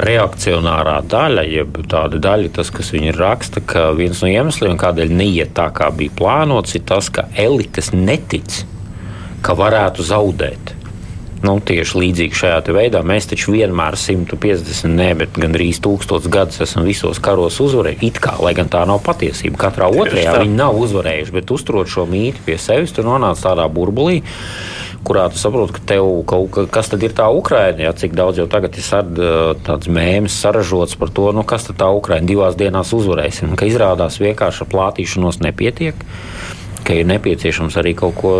reakcionārā 0.00 1.00
daļa, 1.10 1.44
jeb 1.50 1.80
tāda 1.90 2.20
daļa, 2.22 2.52
tas, 2.60 2.70
kas 2.70 2.92
viņi 2.94 3.16
raksta, 3.16 3.62
ka 3.66 3.88
viens 3.98 4.22
no 4.22 4.30
iemesliem, 4.30 4.78
kādēļ 4.80 5.14
neiet 5.18 5.54
tā, 5.58 5.66
kā 5.74 5.90
bija 5.94 6.14
plānots, 6.16 6.76
ir 6.78 6.86
tas, 6.86 7.10
ka 7.10 7.26
elites 7.34 7.90
netic, 7.96 8.62
ka 9.42 9.58
varētu 9.58 10.06
zaudēt. 10.06 10.76
Nu, 11.40 11.54
tieši 11.64 11.96
līdzīgi 11.96 12.36
šajā 12.36 12.58
veidā. 12.76 13.00
Mēs 13.06 13.30
taču 13.30 13.54
vienmēr 13.54 13.96
150, 13.96 14.90
ne, 14.92 15.08
bet 15.16 15.38
gandrīz 15.40 15.80
1000 15.80 16.28
gadus 16.32 16.60
esam 16.66 16.84
visos 16.84 17.20
karos 17.22 17.56
uzvarējuši. 17.64 18.10
It 18.10 18.20
kā, 18.20 18.34
lai 18.44 18.52
gan 18.58 18.68
tā 18.72 18.82
nav 18.88 19.00
patiesība, 19.06 19.62
katrā 19.64 19.88
otrajā 19.88 20.36
viņi 20.42 20.58
nav 20.58 20.76
uzvarējuši, 20.82 21.36
bet 21.38 21.54
uzturot 21.54 21.88
šo 21.88 22.04
mītu 22.10 22.44
pie 22.44 22.58
sevis, 22.60 22.92
tur 22.96 23.08
nonāca 23.08 23.50
tādā 23.50 23.66
burbulī 23.72 24.20
kurā 25.04 25.24
tu 25.32 25.40
saproti, 25.40 25.78
ka 25.78 25.84
tev 25.94 26.08
kaut 26.28 26.58
kas 26.72 26.90
tad 26.92 27.04
ir 27.06 27.14
tā 27.16 27.30
Ukraina, 27.32 27.86
ja, 27.86 27.92
cik 27.96 28.12
daudz 28.16 28.40
jau 28.40 28.44
tagad 28.52 28.76
ir 28.76 28.84
sard, 28.84 29.16
tāds 29.64 29.88
mēms 29.88 30.36
saražots 30.42 30.98
par 31.00 31.12
to, 31.16 31.30
nu, 31.32 31.44
kas 31.48 31.70
tad 31.70 31.80
tā 31.80 31.88
Ukraina 31.96 32.28
divās 32.28 32.58
dienās 32.60 32.92
uzvarēsim, 32.96 33.56
ka 33.56 33.68
izrādās 33.68 34.20
vienkārši 34.20 34.66
ar 34.66 34.70
plātīšanos 34.74 35.40
nepietiek 35.46 36.04
ka 36.86 36.96
ir 36.96 37.08
nepieciešams 37.10 37.76
arī 37.80 37.94
kaut 37.98 38.16
ko 38.18 38.32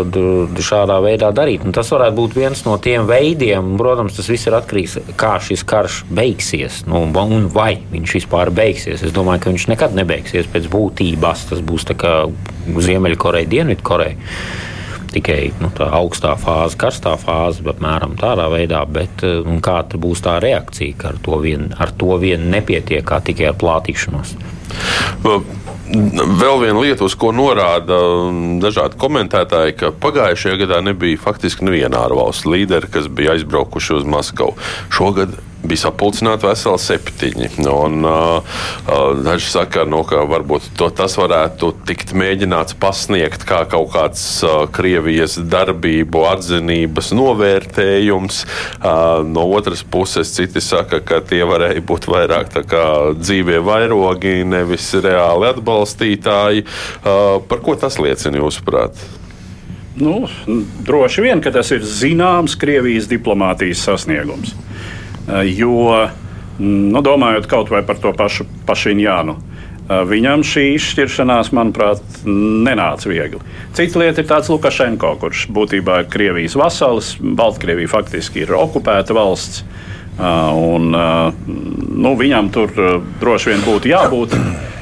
šādā 0.61 0.97
veidā 1.03 1.31
darīt. 1.35 1.65
Un 1.67 1.75
tas 1.75 1.91
varētu 1.93 2.17
būt 2.17 2.37
viens 2.37 2.63
no 2.65 2.77
tiem 2.81 3.07
veidiem, 3.09 3.75
protams, 3.79 4.15
tas 4.17 4.29
viss 4.31 4.49
ir 4.49 4.57
atkarīgs 4.57 4.97
no 4.99 5.05
tā, 5.07 5.17
kā 5.19 5.35
šis 5.43 5.65
karš 5.67 6.01
beigsies 6.11 6.81
nu, 6.89 7.05
un 7.05 7.47
vai 7.53 7.75
viņš 7.91 8.17
vispār 8.21 8.51
beigsies. 8.55 9.05
Es 9.05 9.15
domāju, 9.15 9.45
ka 9.45 9.53
viņš 9.53 9.69
nekad 9.73 9.95
nebeigsies 9.97 10.49
pēc 10.51 10.67
būtības. 10.71 11.47
Tas 11.51 11.63
būs 11.65 11.87
kā 12.01 12.17
Ziemeļkoreja, 12.67 13.49
Dienvidkoreja. 13.51 14.17
Tikai 15.11 15.39
nu, 15.59 15.67
tā 15.75 15.89
augstā 15.91 16.37
fāze, 16.39 16.77
karstā 16.79 17.17
fāze, 17.19 17.65
apmēram 17.67 18.13
tādā 18.19 18.45
veidā, 18.53 18.79
bet 18.87 19.25
kāda 19.65 19.99
būs 19.99 20.23
tā 20.23 20.37
reakcija, 20.39 20.95
ka 21.01 21.09
ar 21.11 21.17
to 21.25 21.41
vien, 21.43 21.67
ar 21.75 21.91
to 21.91 22.15
vien 22.21 22.47
nepietiek 22.53 23.03
kā 23.03 23.19
tikai 23.19 23.49
ar 23.51 23.57
plātīšanos. 23.59 24.37
Vēl 25.91 26.61
viena 26.61 26.79
lieta, 26.79 27.03
uz 27.03 27.15
ko 27.19 27.33
norāda 27.35 27.97
dažādi 28.63 28.99
komentētāji, 29.01 29.75
ka 29.79 29.91
pagājušajā 30.03 30.59
gadā 30.63 30.79
nebija 30.85 31.19
faktiski 31.19 31.67
neviena 31.67 32.05
ārvalstu 32.05 32.53
līderi, 32.53 32.87
kas 32.91 33.09
bija 33.11 33.35
aizbraukuši 33.35 33.97
uz 33.99 34.07
Maskavu. 34.07 34.55
Šogad 34.93 35.35
bija 35.63 35.85
sapulcināti 35.85 36.47
veseli 36.47 36.81
septiņi. 36.81 37.49
Un, 37.71 38.05
uh, 38.07 38.59
daži 39.23 39.49
saka, 39.51 39.85
nu, 39.89 40.01
ka 40.07 40.23
varbūt 40.29 40.71
to, 40.79 40.89
tas 40.95 41.17
varētu 41.19 41.71
tikt 41.87 42.15
mēģināts 42.17 42.77
pasniegt 42.81 43.45
kā 43.47 43.63
kaut 43.69 43.91
kāds 43.93 44.23
uh, 44.45 44.65
Krievijas 44.73 45.37
darbību 45.51 46.25
atzinības 46.31 47.11
novērtējums. 47.17 48.43
Uh, 48.81 49.21
no 49.27 49.47
otras 49.53 49.83
puses, 49.83 50.33
citi 50.35 50.63
saka, 50.63 51.01
ka 51.05 51.21
tie 51.25 51.43
varēja 51.47 51.85
būt 51.85 52.09
vairāk 52.11 52.53
dzīvie 53.21 53.61
vairogi, 53.65 54.41
nevis 54.47 54.91
reāli 54.97 55.51
atbalstītāji. 55.51 56.65
Uh, 57.01 57.39
par 57.47 57.63
ko 57.65 57.77
tas 57.79 57.99
liecina 58.01 58.41
jūsuprāt? 58.41 58.97
Nu, 60.01 60.23
droši 60.87 61.25
vien, 61.25 61.41
ka 61.43 61.51
tas 61.51 61.69
ir 61.75 61.83
zināms 61.83 62.55
Krievijas 62.59 63.09
diplomātijas 63.11 63.83
sasniegums. 63.85 64.55
Eh, 64.55 65.00
jo, 65.27 66.07
mm, 66.59 66.89
nu, 66.93 67.01
domājot 67.05 67.47
kaut 67.49 67.71
vai 67.73 67.83
par 67.85 67.99
to 68.01 68.13
pašu 68.17 68.47
Pašiņānu, 68.67 69.35
eh, 69.37 70.03
viņam 70.07 70.45
šī 70.47 70.65
izšķiršanās, 70.77 71.51
manuprāt, 71.55 72.01
nenāca 72.25 73.11
viegli. 73.11 73.41
Cita 73.77 73.99
lieta 73.99 74.21
ir 74.21 74.29
tāds 74.29 74.51
Lukašenko, 74.51 75.15
kurš 75.21 75.47
būtībā 75.53 76.01
ir 76.01 76.11
Krievijas 76.11 76.55
vasalis. 76.55 77.15
Baltkrievija 77.21 77.91
faktiski 77.91 78.45
ir 78.45 78.55
okupēta 78.57 79.15
valsts. 79.17 79.63
Eh, 79.63 80.23
un, 80.23 80.91
nu, 80.91 82.15
viņam 82.17 82.51
tur 82.51 82.69
droši 83.21 83.53
vien 83.53 83.65
būtu 83.65 83.91
jābūt. 83.93 84.37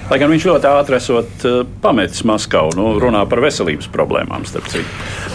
Lai 0.10 0.18
gan 0.18 0.32
viņš 0.34 0.46
ļoti 0.50 0.66
ātri 0.66 0.98
esot 0.98 1.44
uh, 1.46 1.60
pametis 1.84 2.24
Maskavu, 2.26 2.74
nu, 2.74 2.96
runā 2.98 3.22
par 3.30 3.44
veselības 3.44 3.92
problēmām. 3.94 4.42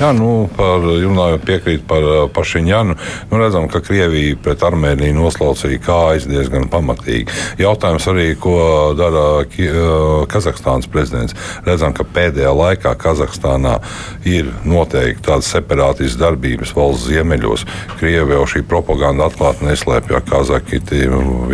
Jā, 0.01 0.09
nu, 0.17 0.49
par, 0.57 0.83
runājot 0.83 1.45
piekrīt 1.47 1.85
par 1.87 2.03
uh, 2.03 2.15
Pašiņanu, 2.35 2.97
nu, 3.31 3.39
redzam, 3.39 3.69
ka 3.71 3.79
Krievija 3.87 4.35
pret 4.43 4.65
Armēniju 4.67 5.15
noslaucīja 5.15 5.79
kājas 5.85 6.27
diezgan 6.27 6.67
pamatīgi. 6.73 7.31
Jautājums 7.63 8.09
arī, 8.11 8.33
ko 8.35 8.57
dara 8.99 9.45
uh, 9.45 10.25
Kazahstānas 10.33 10.91
prezidents. 10.91 11.39
Redzam, 11.69 11.95
ka 11.95 12.03
pēdējā 12.17 12.51
laikā 12.59 12.97
Kazahstānā 12.99 13.77
ir 14.27 14.51
noteikti 14.67 15.23
tādas 15.29 15.53
separātistas 15.55 16.19
darbības 16.19 16.75
valsts 16.75 17.07
ziemeļos. 17.13 17.67
Krievija 18.01 18.41
jau 18.41 18.51
šī 18.57 18.65
propaganda 18.67 19.31
atklāti 19.31 19.71
neslēpj, 19.71 20.11
ka 20.17 20.25
Kazaki 20.35 20.83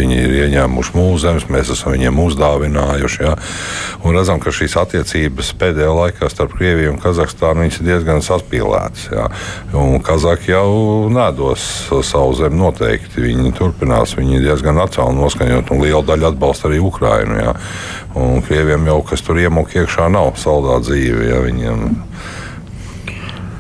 viņi 0.01 0.21
ir 0.25 0.37
ieņēmuši 0.47 0.97
mūsu 0.97 1.23
zemes, 1.27 1.49
mēs 1.53 1.77
esam 1.77 1.93
viņiem 1.99 2.25
uzdāvinājuši 2.25 3.10
bijuši. 3.11 3.23
Ja? 3.23 3.37
Un 4.05 4.17
redzam, 4.17 4.41
ka 4.41 4.51
šīs 4.51 4.77
attiecības 4.81 5.53
pēdējā 5.59 5.91
laikā 5.95 6.31
starp 6.31 6.55
Krieviju 6.57 6.95
un 6.95 7.01
Kazahstānu 7.01 7.67
ir 7.67 7.79
diezgan 7.85 8.23
saspīlētas. 8.23 9.11
Kazaki 10.05 10.53
jau 10.53 11.09
nedos 11.11 11.89
savu 12.05 12.35
zemi 12.35 12.59
noteikti. 12.59 13.21
Viņi 13.21 13.55
turpinās, 13.59 14.17
viņi 14.17 14.39
ir 14.39 14.49
diezgan 14.51 14.79
nacionāli 14.79 15.21
noskaņot, 15.21 15.71
un 15.71 15.83
liela 15.85 16.03
daļa 16.03 16.33
atbalsta 16.33 16.69
arī 16.69 16.81
Ukrainu. 16.81 17.39
Ja? 17.39 17.55
Un 18.15 18.43
Krieviem 18.43 18.87
jau 18.87 19.01
kas 19.03 19.23
tur 19.23 19.39
iemūk 19.39 19.77
iekšā 19.77 20.11
nav 20.11 20.37
saldā 20.41 20.81
dzīve. 20.85 21.27
Ja? 21.31 21.41
Viņiem, 21.41 21.89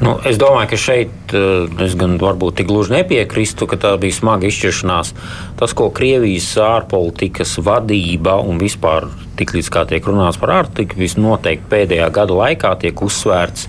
Nu, 0.00 0.14
es 0.24 0.38
domāju, 0.40 0.70
ka 0.72 0.78
šeit 0.80 1.32
eh, 1.36 1.66
es 1.84 1.94
gan 2.00 2.16
varbūt 2.20 2.56
tik 2.60 2.70
gluži 2.70 2.94
nepiekrīstu, 2.94 3.68
ka 3.68 3.76
tā 3.80 3.92
bija 4.00 4.16
smaga 4.16 4.48
izšķiršanās. 4.48 5.12
Tas, 5.60 5.74
ko 5.76 5.90
Krievijas 5.92 6.54
ārpolitikas 6.64 7.58
vadība 7.60 8.38
un 8.40 8.56
vispār 8.62 9.10
tik 9.40 9.54
līdz 9.56 9.72
kā 9.72 9.86
tiek 9.88 10.04
runāts 10.04 10.38
par 10.40 10.52
ārpolitiku, 10.58 11.00
visnotaļ 11.00 11.64
pēdējā 11.70 12.10
gada 12.12 12.36
laikā 12.36 12.74
tiek 12.82 13.02
uzsvērts 13.06 13.68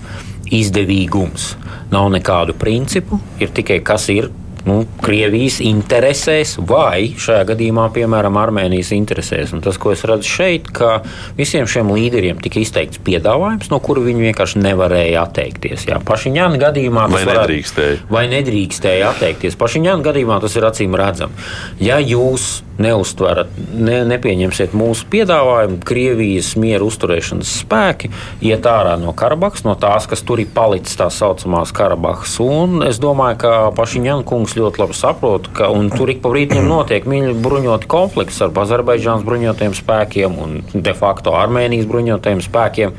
izdevīgums. 0.52 1.54
Nav 1.92 2.10
nekādu 2.12 2.56
principu, 2.58 3.20
ir 3.40 3.52
tikai 3.56 3.80
kas 3.84 4.08
ir 4.12 4.28
nu, 4.68 4.82
Krievijas 5.02 5.58
interesēs 5.64 6.56
vai 6.68 7.12
šajā 7.18 7.44
gadījumā, 7.52 7.88
piemēram, 7.94 8.38
Armēnijas 8.40 8.92
interesēs. 8.96 9.54
Un 9.56 9.62
tas, 9.64 9.78
ko 9.80 9.92
es 9.94 10.04
redzu 10.08 10.28
šeit, 10.30 10.70
ka 10.74 11.00
visiem 11.38 11.68
šiem 11.70 11.92
līderiem 11.94 12.40
tika 12.42 12.60
izteikts 12.62 13.02
piedāvājums, 13.04 13.70
no 13.72 13.80
kura 13.82 14.04
viņi 14.06 14.28
vienkārši 14.28 14.62
nevarēja 14.62 15.26
atteikties. 15.26 15.86
Jā, 15.90 16.00
Pašiņāna 16.06 16.60
gadījumā 16.62 17.08
tas 17.10 17.18
vai 17.18 17.38
nedrīkstēja. 17.38 18.02
Vai 18.12 18.26
nedrīkstēja 18.32 19.12
atteikties. 19.12 19.58
Pašiņāna 19.60 20.06
gadījumā 20.10 20.42
tas 20.44 20.58
ir 20.58 20.68
acīm 20.68 20.98
redzams. 20.98 21.54
Ja 21.82 21.98
jūs 22.02 22.62
neuztverat, 22.82 23.50
ne, 23.76 24.00
nepieņemsiet 24.08 24.74
mūsu 24.76 25.06
piedāvājumu, 25.12 25.80
Krievijas 25.86 26.52
mieru 26.60 26.88
uzturēšanas 26.90 27.52
spēki 27.62 28.10
iet 28.44 28.66
ārā 28.68 28.94
no 29.00 29.12
Karabahas, 29.16 29.64
no 29.66 29.74
tās, 29.78 30.08
kas 30.10 30.24
tur 30.26 30.40
ir 30.42 30.50
palicis 30.54 30.96
tā 30.98 31.08
saucamās 31.12 31.74
Karabahas. 31.76 32.38
Un 32.42 32.80
es 32.86 33.00
domāju, 33.02 33.40
ka 33.44 33.52
Pašiņāna 33.76 34.26
kungs 34.28 34.51
kungs 34.52 34.60
ļoti 34.60 34.80
labi 34.82 34.96
saprot, 34.96 35.48
ka 35.54 35.68
tur 35.96 36.10
ik 36.10 36.20
pa 36.22 36.30
brīdim 36.32 36.68
notiek 36.68 37.04
bruņoti 37.42 37.88
konflikts 37.88 38.40
ar 38.42 38.52
Azerbaidžānas 38.52 39.24
bruņotajiem 39.24 39.74
spēkiem 39.74 40.36
un 40.38 40.62
de 40.72 40.94
facto 40.94 41.32
Armēnijas 41.34 41.88
bruņotajiem 41.88 42.42
spēkiem. 42.42 42.92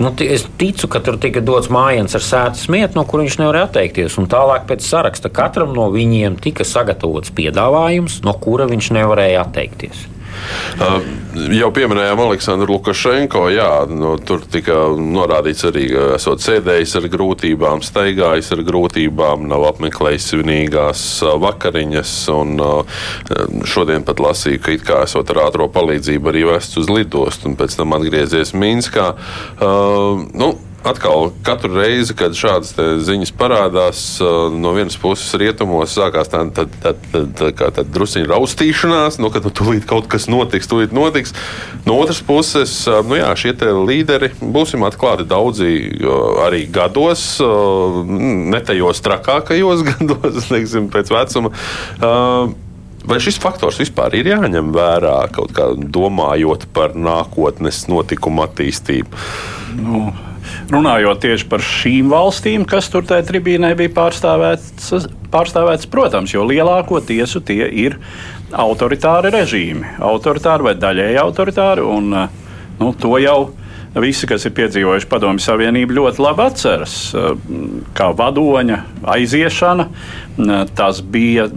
Nu, 0.00 0.12
es 0.20 0.46
ticu, 0.58 0.88
ka 0.88 1.00
tur 1.00 1.18
tika 1.20 1.40
dots 1.40 1.68
mājiens 1.70 2.14
ar 2.14 2.24
sēdes 2.24 2.68
mietu, 2.68 2.98
no 2.98 3.04
kur 3.04 3.20
viņš 3.20 3.38
nevarēja 3.40 3.68
atteikties. 3.68 4.18
Un 4.18 4.28
tālāk 4.30 4.66
pēc 4.68 4.84
saraksta 4.84 5.30
katram 5.30 5.74
no 5.76 5.90
viņiem 5.92 6.40
tika 6.40 6.64
sagatavots 6.64 7.32
piedāvājums, 7.36 8.22
no 8.24 8.34
kura 8.40 8.68
viņš 8.70 8.92
nevarēja 8.96 9.44
atteikties. 9.44 10.06
Uh, 10.80 11.00
jau 11.54 11.70
pieminējām 11.74 12.22
Aleksandru 12.24 12.76
Lukašenko. 12.76 13.44
Jā, 13.54 13.70
nu, 13.90 14.14
tur 14.26 14.44
tika 14.50 14.76
norādīts 14.96 15.66
arī, 15.68 15.86
ka 15.92 16.06
esot 16.16 16.44
sēdējis 16.44 16.96
ar 17.00 17.08
grūtībām, 17.12 17.84
staigājis 17.84 18.52
ar 18.56 18.64
grūtībām, 18.66 19.48
nav 19.50 19.66
apmeklējis 19.72 20.30
svinīgās 20.32 21.04
uh, 21.26 21.36
vakariņas. 21.42 22.14
Un, 22.36 22.56
uh, 22.62 23.04
šodien 23.68 24.06
pat 24.06 24.22
lasīju, 24.22 24.62
ka 24.64 24.74
it 24.76 24.86
kā 24.86 25.02
esot 25.08 25.34
ar 25.34 25.44
ātrā 25.48 25.68
palīdzību 25.72 26.32
arī 26.32 26.46
vests 26.52 26.80
uz 26.80 26.90
lidostu 26.92 27.50
un 27.50 27.58
pēc 27.60 27.78
tam 27.80 27.96
atgriezies 27.98 28.54
Minskā. 28.56 29.12
Uh, 29.60 30.26
nu, 30.34 30.54
atkal 30.84 31.30
katru 31.44 31.74
reizi, 31.76 32.14
kad 32.16 32.36
šādas 32.36 32.72
ziņas 33.04 33.32
parādās, 33.36 34.02
no 34.54 34.72
vienas 34.76 34.96
puses 35.00 35.32
rietumos 35.40 35.92
sākās 35.96 36.30
tā, 36.32 36.42
tā, 36.56 36.64
tā, 36.82 36.94
tā, 37.12 37.24
tā, 37.36 37.70
tā 37.76 37.84
druskuļa 37.84 38.30
raustīšanās, 38.32 39.18
nu, 39.20 39.32
ka 39.32 39.42
nu, 39.44 39.52
tūlīt 39.54 39.86
kaut 39.90 40.08
kas 40.12 40.28
notiks, 40.30 40.70
tūlīt 40.70 40.94
notiks. 40.96 41.34
No 41.86 41.98
otras 42.00 42.22
puses, 42.24 42.72
nu, 43.08 43.18
jā, 43.20 43.28
šie 43.38 43.54
līderi, 43.60 44.32
būsim 44.40 44.86
atklāti, 44.88 45.28
daudzi 45.28 45.74
arī 46.46 46.64
gados, 46.72 47.26
ne 47.40 48.64
tajos 48.64 49.04
trakākajos 49.04 49.84
gados, 49.92 50.48
teiksim, 50.48 50.90
pēc 50.92 51.12
vecuma 51.14 51.54
Vai 53.00 53.16
šis 53.22 53.38
faktors 53.40 53.78
vispār 53.80 54.12
ir 54.18 54.28
jāņem 54.28 54.74
vērā, 54.76 55.14
kaut 55.32 55.54
kā 55.56 55.70
domājot 55.72 56.66
par 56.76 56.92
nākotnes 56.92 57.86
notikumu 57.88 58.44
attīstību? 58.44 59.22
Nu, 59.80 60.02
runājot 60.70 61.22
tieši 61.24 61.48
par 61.50 61.64
šīm 61.64 62.10
valstīm, 62.12 62.66
kas 62.68 62.90
tur 62.92 63.06
tajā 63.08 63.26
tribīnē 63.28 63.72
bija 63.78 63.92
pārstāvēts, 63.96 64.90
pārstāvēts, 65.32 65.88
protams, 65.90 66.34
jo 66.34 66.44
lielāko 66.48 67.00
tiesu 67.04 67.42
tie 67.44 67.64
ir 67.68 67.98
autoritāri 68.50 69.32
režīmi, 69.34 69.96
autoritāri 70.02 70.70
vai 70.70 70.76
daļēji 70.78 71.20
autoritāri. 71.22 71.86
Un, 71.86 72.14
nu, 72.80 72.92
to 72.98 73.16
jau 73.22 73.38
visi, 73.98 74.28
kas 74.30 74.46
ir 74.46 74.54
piedzīvojuši 74.54 75.08
Padomju 75.10 75.42
Savienību, 75.42 75.96
ļoti 75.98 76.22
labi 76.22 76.46
atceras. 76.46 76.96
Kā 77.96 78.10
vadoņa 78.16 78.78
aiziešana, 79.16 79.88
tas 80.78 81.02
bija 81.02 81.48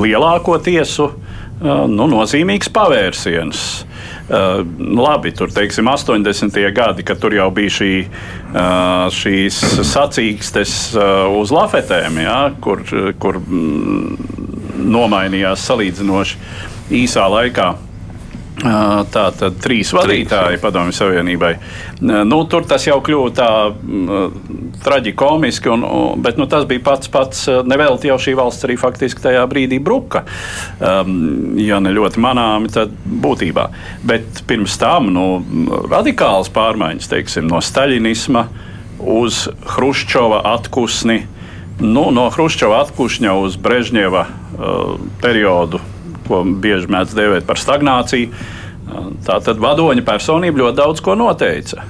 lielāko 0.00 0.56
tiesu 0.64 1.10
nu, 1.60 2.08
nozīmīgs 2.08 2.72
pavērsiens. 2.72 3.64
Uh, 4.30 4.60
labi, 4.94 5.32
tur 5.34 5.50
teiksim, 5.50 5.88
80. 5.90 6.54
gadi, 6.70 7.02
kad 7.02 7.18
tur 7.18 7.34
jau 7.34 7.48
bija 7.50 7.72
šī, 7.80 7.90
uh, 8.06 9.08
šīs 9.10 9.58
sacīkstes 9.90 10.74
uh, 10.94 11.26
uz 11.40 11.50
lafetēm, 11.50 12.20
ja, 12.22 12.36
kur, 12.62 12.84
kur 13.18 13.40
mm, 13.42 14.84
nomainījās 14.94 15.66
salīdzinoši 15.66 16.38
īsā 17.00 17.26
laikā 17.26 17.72
Tā 18.60 19.20
tad 19.40 19.40
trīs 19.62 19.88
vadītāji 19.96 20.58
Padomju 20.60 20.92
Savienībai. 20.92 21.54
Nu, 22.04 22.40
tur 22.50 22.66
tas 22.68 22.84
jau 22.84 22.98
kļuva 23.04 23.30
tā 23.36 23.48
traģikomiski, 24.84 25.70
un, 25.72 25.84
bet 26.20 26.36
nu, 26.40 26.44
tas 26.50 26.66
bija 26.68 26.82
pats 26.90 27.08
pats. 27.12 27.46
Nevelti 27.68 28.10
jau 28.10 28.18
šī 28.20 28.34
valsts 28.36 28.66
arī 28.68 28.76
faktiski 28.80 29.24
tajā 29.24 29.46
brīdī 29.48 29.78
bruka. 29.80 30.24
Um, 30.76 31.56
ja 31.60 31.80
ne 31.80 31.92
ļoti 31.96 32.20
manāmi, 32.20 32.72
tad 32.74 32.92
būtībā. 33.24 33.68
Bet 34.08 34.42
pirms 34.50 34.76
tam 34.80 35.08
nu, 35.14 35.28
radikāls 35.88 36.52
pārmaiņas, 36.52 37.08
teiksim, 37.14 37.48
no 37.48 37.62
staļinisma 37.64 38.44
uz 39.00 39.46
Hruščova 39.72 40.42
atpūsni, 40.56 41.22
nu, 41.80 42.10
no 42.12 42.28
Hruščova 42.34 42.82
atpūšņa 42.84 43.38
uz 43.40 43.56
Brežņeva 43.60 44.26
uh, 44.26 45.08
periodu 45.24 45.80
ko 46.30 46.42
bieži 46.46 46.90
mēdz 46.90 47.16
dēvēt 47.18 47.48
par 47.48 47.60
stagnāciju. 47.60 48.30
Tā 49.26 49.38
tad 49.44 49.60
vadoņa 49.62 50.06
personība 50.06 50.64
ļoti 50.64 50.80
daudz 50.80 51.02
ko 51.04 51.14
noteica. 51.18 51.84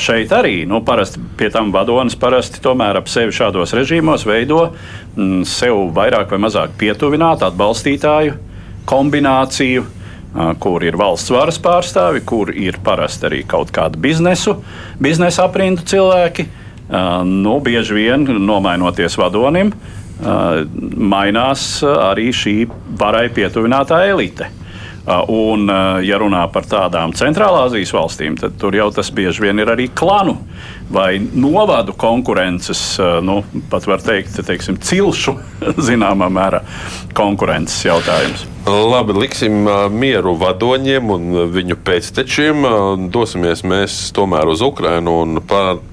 Šeit 0.00 0.30
arī 0.32 0.62
nu, 0.70 0.78
parasti 0.86 1.20
pie 1.36 1.50
tam 1.52 1.72
vadonis 1.74 2.14
parasti 2.16 2.62
tomēr 2.62 3.00
ap 3.00 3.10
sevi 3.10 3.34
šādos 3.34 3.74
režīmos 3.74 4.22
veido 4.24 4.68
m, 4.70 5.42
sev 5.48 5.90
vairāk 5.96 6.30
vai 6.30 6.38
mazāk 6.46 6.76
pietuvinātu 6.80 7.48
atbalstītāju 7.48 8.36
kombināciju, 8.88 9.84
kur 10.62 10.84
ir 10.84 10.98
valsts 10.98 11.32
varas 11.32 11.58
pārstāvi, 11.62 12.22
kur 12.26 12.52
ir 12.54 12.78
parasti 12.84 13.28
arī 13.28 13.42
kaut 13.48 13.72
kāda 13.74 13.98
biznesu, 14.00 14.58
biznesa 15.02 15.48
aprindu 15.48 15.84
cilvēki. 15.88 16.46
Nu, 17.24 17.58
bieži 17.64 17.96
vien 17.96 18.26
nomainoties 18.44 19.16
vadonim, 19.16 19.72
mainās 20.20 21.82
arī 21.84 22.28
šī 22.34 22.58
varai 23.00 23.26
pietuvinātā 23.34 24.04
elite. 24.12 24.50
Un, 25.28 25.68
ja 26.00 26.16
runā 26.16 26.46
par 26.48 26.64
tādām 26.64 27.12
centrālāzijas 27.12 27.90
valstīm, 27.92 28.38
tad 28.40 28.54
tur 28.56 28.72
jau 28.72 28.86
tas 28.94 29.10
bieži 29.12 29.42
vien 29.44 29.60
ir 29.60 29.68
arī 29.68 29.90
klanu 29.92 30.38
vai 30.88 31.18
novadu 31.20 31.92
konkurences, 31.92 32.96
nu, 33.24 33.42
pat 33.68 33.84
var 33.88 34.00
teikt, 34.00 34.38
teiksim, 34.48 34.78
cilšu 34.80 35.36
zināmā 35.90 36.30
mērā 36.32 36.62
konkurences 37.16 37.84
jautājums. 37.84 38.46
Labi, 38.64 39.12
liksim 39.26 39.66
mieru 39.92 40.38
vadoņiem 40.40 41.10
un 41.12 41.30
viņu 41.52 41.76
pēctečiem. 41.84 42.64
Dosimies 43.12 43.60
mēs 43.68 43.98
tomēr 44.16 44.48
uz 44.48 44.64
Ukrajinu 44.64 45.18
un 45.20 45.42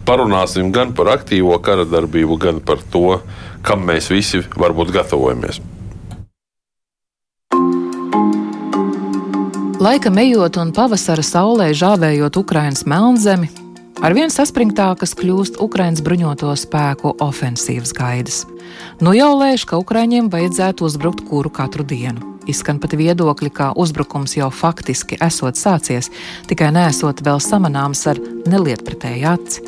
parunāsim 0.07 0.71
gan 0.71 0.95
par 0.95 1.17
aktīvo 1.17 1.59
kara 1.63 1.83
darbību, 1.83 2.39
gan 2.39 2.63
par 2.63 2.79
to, 2.93 3.17
kam 3.65 3.85
mēs 3.87 4.09
visi 4.11 4.41
varbūt 4.57 4.93
gatavojamies. 4.95 5.61
Laika 9.81 10.11
ejot 10.13 10.59
un 10.61 10.69
pavasara 10.77 11.23
saulē 11.25 11.71
žāvējot 11.73 12.37
Ukraiņas 12.37 12.83
melnzemi, 12.85 13.47
arvien 14.05 14.29
saspringtākas 14.29 15.15
kļūst 15.17 15.57
Ukraiņas 15.57 16.03
bruņoto 16.05 16.53
spēku 16.53 17.15
ofensīvas 17.17 17.95
gaidas. 17.97 18.43
Nu 19.01 19.15
jau 19.17 19.31
lēš, 19.39 19.65
ka 19.65 19.81
Ukraiņiem 19.81 20.29
vajadzētu 20.29 20.85
uzbrukt 20.85 21.25
kuru 21.25 21.49
katru 21.49 21.81
dienu. 21.81 22.37
Izskan 22.45 22.77
pat 22.81 22.93
viedokļi, 22.97 23.49
ka 23.53 23.71
uzbrukums 23.77 24.37
jau 24.37 24.51
faktiski 24.53 25.17
esot 25.21 25.57
sācies, 25.57 26.09
tikai 26.49 26.69
nesot 26.73 27.21
vēl 27.25 27.41
samanāms 27.41 28.05
ar 28.09 28.21
nelietpratēju 28.49 29.33
aci. 29.33 29.65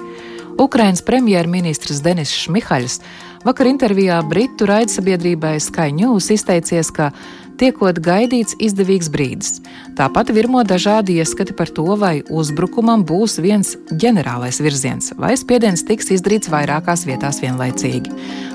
Ukraiņas 0.62 1.01
premjerministrs 1.06 2.01
Denis 2.06 2.34
Šmihaļs 2.38 2.99
vakar 3.43 3.67
intervijā 3.69 4.19
Britu 4.27 4.67
raidsabiedrībai 4.69 5.58
Sky 5.62 5.91
News 5.95 6.29
izteicies, 6.34 6.91
ka 6.95 7.12
tiekot 7.60 7.99
gaidīts 8.03 8.56
izdevīgs 8.63 9.10
brīdis. 9.13 9.60
Tāpat 9.97 10.32
virmo 10.34 10.63
dažādi 10.67 11.19
ieskati 11.21 11.53
par 11.56 11.69
to, 11.69 11.86
vai 11.99 12.23
uzbrukumam 12.34 13.03
būs 13.08 13.38
viens 13.43 13.75
ģenerālais 13.91 14.60
virziens, 14.63 15.12
vai 15.19 15.36
spiediens 15.39 15.86
tiks 15.88 16.12
izdarīts 16.15 16.51
vairākās 16.53 17.06
vietās 17.08 17.41
vienlaicīgi. 17.43 18.12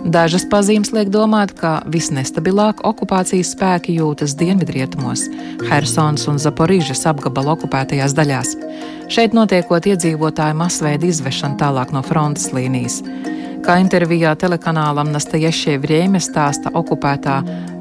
Dažas 0.08 0.46
pazīmes 0.50 0.92
liek 0.96 1.12
domāt, 1.14 1.54
ka 1.58 1.78
visnestabilāk 1.86 2.82
okupācijas 2.88 3.54
spēki 3.54 3.98
jūtas 4.00 4.36
dienvidrietumos, 4.40 5.28
Helsonas 5.70 6.28
un 6.30 6.42
Zaporīžas 6.42 7.06
apgabala 7.10 7.54
okupētajās 7.56 8.16
daļās. 8.18 8.54
Šeit 9.08 9.36
notiekot 9.36 9.88
iedzīvotāju 9.88 10.58
masveida 10.58 11.08
izvešana 11.08 11.56
tālāk 11.60 11.94
no 11.94 12.04
frontes 12.04 12.50
līnijas. 12.52 13.02
Kā 13.64 13.78
intervijā 13.82 14.34
telekanālam 14.38 15.10
Nastaješie 15.12 15.78
Vrēme 15.82 16.20
stāsta 16.22 16.70
okupētā 16.78 17.40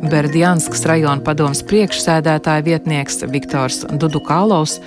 Berdjanskas 0.09 0.85
rajona 0.89 1.23
padomas 1.25 1.61
priekšsēdētāja 1.67 2.65
vietnieks 2.65 3.21
Viktors 3.31 3.83
Dudukālovs, 3.89 4.79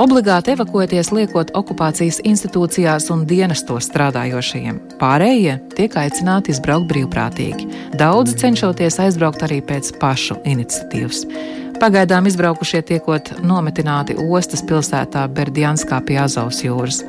obligāti 0.00 0.54
evakuēties 0.54 1.12
liekot 1.14 1.52
okupācijas 1.54 2.20
institūcijās 2.26 3.10
un 3.14 3.22
dienestos 3.30 3.88
strādājošajiem. 3.90 4.80
Pārējie 5.02 5.58
tiek 5.78 5.98
aicināti 6.02 6.54
izbraukt 6.54 6.90
brīvprātīgi. 6.90 7.68
Daudzi 8.00 8.34
cenšoties 8.42 8.98
aizbraukt 9.06 9.46
arī 9.46 9.60
pēc 9.64 9.94
pašu 10.02 10.40
iniciatīvas. 10.42 11.24
Pagaidām 11.82 12.26
izbraukušie 12.30 12.82
tiekot 12.90 13.32
nometināti 13.42 14.14
ostas 14.18 14.62
pilsētā 14.66 15.24
Berdjanskā 15.34 15.98
pie 16.06 16.20
Azovas 16.22 16.62
jūras. 16.62 17.02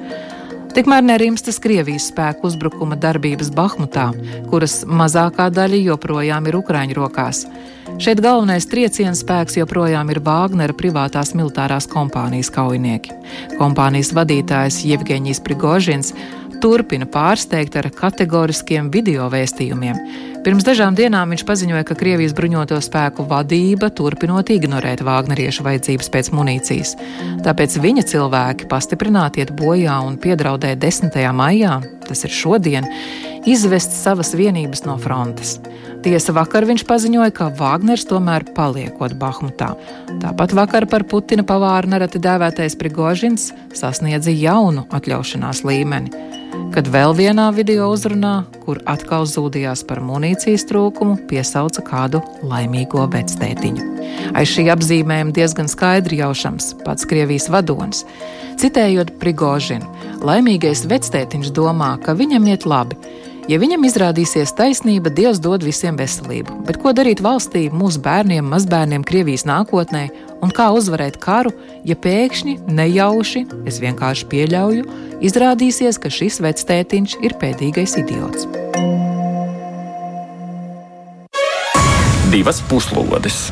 Tikmēr 0.75 1.05
nerimstas 1.07 1.55
Krievijas 1.63 2.09
spēku 2.09 2.49
uzbrukuma 2.49 2.97
darbības 2.99 3.47
Bahmutā, 3.55 4.09
kuras 4.49 4.81
mazākā 4.83 5.45
daļa 5.55 5.77
joprojām 5.85 6.49
ir 6.49 6.57
Ukraiņu 6.59 6.97
rokās. 6.97 7.45
Šeit 8.03 8.19
galvenais 8.19 8.67
trieciena 8.67 9.15
spēks 9.15 9.55
joprojām 9.55 10.11
ir 10.11 10.19
Vāgnera 10.25 10.75
privātās 10.75 11.31
militārās 11.31 11.87
kompānijas 11.87 12.51
kaujinieki. 12.51 13.15
Kompānijas 13.55 14.11
vadītājs 14.17 14.81
Jevgeņijs 14.89 15.39
Prigožins 15.47 16.11
turpina 16.59 17.07
pārsteigt 17.07 17.79
ar 17.79 17.87
kategoriskiem 17.95 18.91
video 18.91 19.29
vēstījumiem. 19.31 20.34
Pirms 20.45 20.61
dažām 20.61 20.93
dienām 20.93 21.31
viņš 21.33 21.41
paziņoja, 21.41 21.83
ka 21.89 21.95
Krievijas 21.97 22.35
bruņoto 22.37 22.77
spēku 22.85 23.23
vadība 23.25 23.87
turpinot 23.89 24.51
ignorēt 24.53 25.01
Vāgneriešu 25.01 25.65
vajadzības 25.65 26.11
pēc 26.13 26.29
munīcijas. 26.37 26.91
Tāpēc 27.41 27.79
viņa 27.81 28.03
cilvēki 28.11 28.67
pastiprināti 28.69 29.41
iet 29.41 29.55
bojā 29.57 29.95
un 30.05 30.19
piedraudē 30.21 30.75
10. 30.77 31.17
maijā, 31.33 31.79
tas 32.05 32.21
ir 32.29 32.35
šodien, 32.37 32.85
izvest 33.49 33.97
savas 33.97 34.35
vienības 34.37 34.85
no 34.85 34.99
frontes. 35.01 35.55
Tiesa 36.05 36.37
vakar 36.37 36.69
viņš 36.69 36.85
paziņoja, 36.85 37.33
ka 37.33 37.49
Vāgners 37.57 38.05
tomēr 38.05 38.45
paliekot 38.53 39.17
Bahmutā. 39.17 39.73
Tāpat 40.21 40.53
vakar 40.61 40.85
par 40.85 41.09
Putina 41.09 41.41
pavāru 41.41 41.95
nereti 41.97 42.21
dēvētais 42.21 42.77
Prigožins 42.77 43.49
sasniedza 43.73 44.29
jaunu 44.29 44.85
atļaušanās 44.93 45.65
līmeni 45.65 46.34
kad 46.75 46.89
vēl 46.91 47.13
vienā 47.15 47.45
video 47.55 47.85
uzrunā, 47.93 48.43
kur 48.65 48.81
atkal 48.91 49.23
zūdījās 49.29 49.85
par 49.87 50.01
munīcijas 50.03 50.65
trūkumu, 50.67 51.15
piesauca 51.29 51.83
kādu 51.87 52.19
laimīgo 52.43 53.05
vectētiņu. 53.13 53.85
Aiz 54.35 54.51
šī 54.51 54.65
apzīmējuma 54.73 55.31
diezgan 55.37 55.71
skaidri 55.71 56.19
jaušams 56.19 56.73
pats 56.83 57.07
Krievijas 57.07 57.47
vadonis. 57.53 58.03
Citējot 58.59 59.13
Prigožinu, 59.21 59.87
laimīgais 60.27 60.83
vectētiņš 60.91 61.53
domā, 61.55 61.93
ka 62.03 62.17
viņam 62.19 62.51
iet 62.51 62.67
labi. 62.67 62.99
Ja 63.47 63.59
viņam 63.61 63.85
izrādīsies 63.85 64.55
taisnība, 64.57 65.13
Dievs 65.13 65.39
dod 65.39 65.63
visiem 65.63 65.95
veselību. 65.99 66.63
Bet 66.67 66.81
ko 66.81 66.91
darīt 66.97 67.21
valstī, 67.23 67.67
mūsu 67.69 68.01
bērniem, 68.03 68.47
mazbērniem, 68.51 69.05
Krievijas 69.05 69.45
nākotnē, 69.47 70.09
un 70.43 70.51
kā 70.55 70.71
uzvarēt 70.75 71.19
karu, 71.23 71.53
ja 71.87 71.95
pēkšņi, 71.95 72.59
nejauši, 72.67 73.45
es 73.69 73.79
vienkārši 73.83 74.27
pieļauju, 74.33 74.87
izrādīsies, 75.25 76.01
ka 76.01 76.11
šis 76.11 76.41
vectētiņš 76.43 77.19
ir 77.23 77.39
pēdīgais 77.41 77.99
idiots. 78.03 78.49
divas 82.35 82.59
puslodes. 82.69 83.49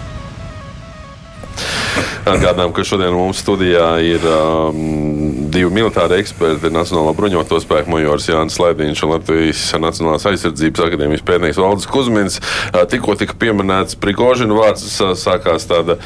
Atgādinām, 2.23 2.71
ka 2.75 2.85
šodien 2.87 3.13
mums 3.15 3.41
studijā 3.43 3.87
ir 4.03 4.23
um, 4.27 5.32
divi 5.53 5.69
militāri 5.73 6.17
eksperti- 6.21 6.71
Nacionālā 6.73 7.13
bruņoto 7.17 7.59
spēku 7.61 7.93
majors 7.93 8.27
Jānis 8.29 8.59
Lēdiņš 8.61 9.03
un 9.05 9.13
Latvijas 9.13 9.63
Nacionālās 9.79 10.27
aizsardzības 10.31 10.85
akadēmijas 10.87 11.25
pētnieks 11.27 11.61
Valdis 11.61 11.89
Kuzmins. 11.89 12.39
Uh, 12.73 12.83
tikko 12.89 13.15
tika 13.19 13.37
pieminēts 13.39 13.97
Prigožina 13.99 14.57
vārds, 14.57 14.85
sākās 15.19 15.67
tāda 15.69 15.97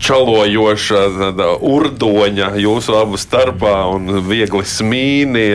čalojoša 0.00 1.00
tāda 1.18 1.48
urdoņa 1.60 2.54
jūsu 2.62 2.98
abu 3.00 3.20
starpā 3.20 3.76
un 3.94 4.22
viegli 4.28 4.64
smīni. 4.66 5.48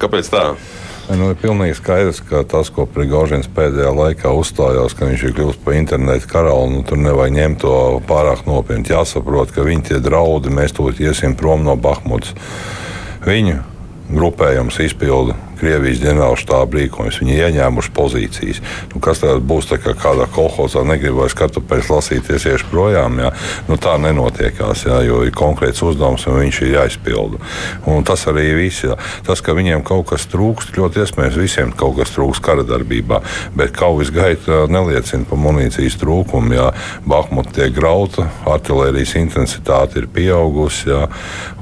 Kāpēc 0.00 0.30
tā? 0.32 0.44
Nu, 1.10 1.32
ir 1.32 1.38
pilnīgi 1.40 1.74
skaidrs, 1.74 2.20
ka 2.22 2.44
tas, 2.46 2.68
ko 2.70 2.84
Prigožins 2.86 3.48
pēdējā 3.50 3.90
laikā 3.96 4.30
uzstājās, 4.36 4.94
ka 4.94 5.08
viņš 5.08 5.24
ir 5.26 5.34
kļuvis 5.34 5.58
par 5.64 5.74
internetu 5.74 6.30
karalu, 6.30 6.68
nu, 6.70 6.84
tur 6.86 7.00
nevajag 7.02 7.34
ņemt 7.34 7.60
to 7.64 7.74
pārāk 8.06 8.44
nopietni. 8.46 8.86
Jāsaprot, 8.92 9.50
ka 9.50 9.66
viņi 9.66 9.88
tie 9.88 9.98
draudi, 10.04 10.54
mēs 10.54 10.76
tūlīt 10.76 11.02
iesim 11.02 11.34
prom 11.38 11.66
no 11.66 11.74
Bahmutas. 11.74 12.36
Viņu 13.26 13.58
grupējums 14.14 14.78
izpilda 14.86 15.34
Krievijas 15.60 16.00
ģenerālštāba 16.02 16.78
rīkojas. 16.80 17.20
Viņi 17.22 17.36
ieņēmuši 17.46 17.92
pozīcijas. 17.96 18.62
Nu, 18.94 19.00
kas 19.04 19.22
tad 19.22 19.42
būs 19.46 19.68
tā 19.70 19.80
kā 19.82 19.94
kādā 19.98 20.26
kolhozā, 20.32 20.82
negribu 20.86 21.22
vairs 21.22 21.36
kartupeļus 21.38 21.90
lasīties, 21.92 22.46
iešu 22.50 22.70
projām. 22.70 23.20
Jā. 23.20 23.32
Nu, 23.68 23.76
tā 23.80 23.96
nenotiekās, 24.00 24.86
jā, 24.88 25.00
jo 25.06 25.22
ir 25.26 25.34
konkrēts 25.36 25.82
uzdevums 25.84 26.26
un 26.30 26.40
viņš 26.40 26.60
ir 26.64 26.72
jāizpilda. 26.76 27.40
Un 27.90 28.06
tas 28.08 28.24
arī 28.30 28.48
viss. 28.56 28.84
Jā. 28.86 28.96
Tas, 29.26 29.42
ka 29.44 29.54
viņiem 29.56 29.84
kaut 29.86 30.08
kas 30.12 30.26
trūkst, 30.32 30.74
ļoti 30.78 31.04
iespējams, 31.04 31.40
visiem 31.40 31.74
kaut 31.76 31.98
kas 32.00 32.14
trūkst 32.16 32.44
kara 32.44 32.64
darbībā, 32.66 33.20
bet 33.56 33.74
kaujas 33.76 34.12
gaita 34.14 34.64
neliecina 34.70 35.28
par 35.28 35.40
munīcijas 35.42 35.98
trūkumu. 36.00 36.56
Jā. 36.56 36.70
Bahmuta 37.08 37.54
tiek 37.60 37.74
grauta, 37.76 38.28
artilērijas 38.48 39.16
intensitāte 39.20 40.00
ir 40.00 40.08
pieaugusi, 40.12 40.90
jā, 40.90 41.04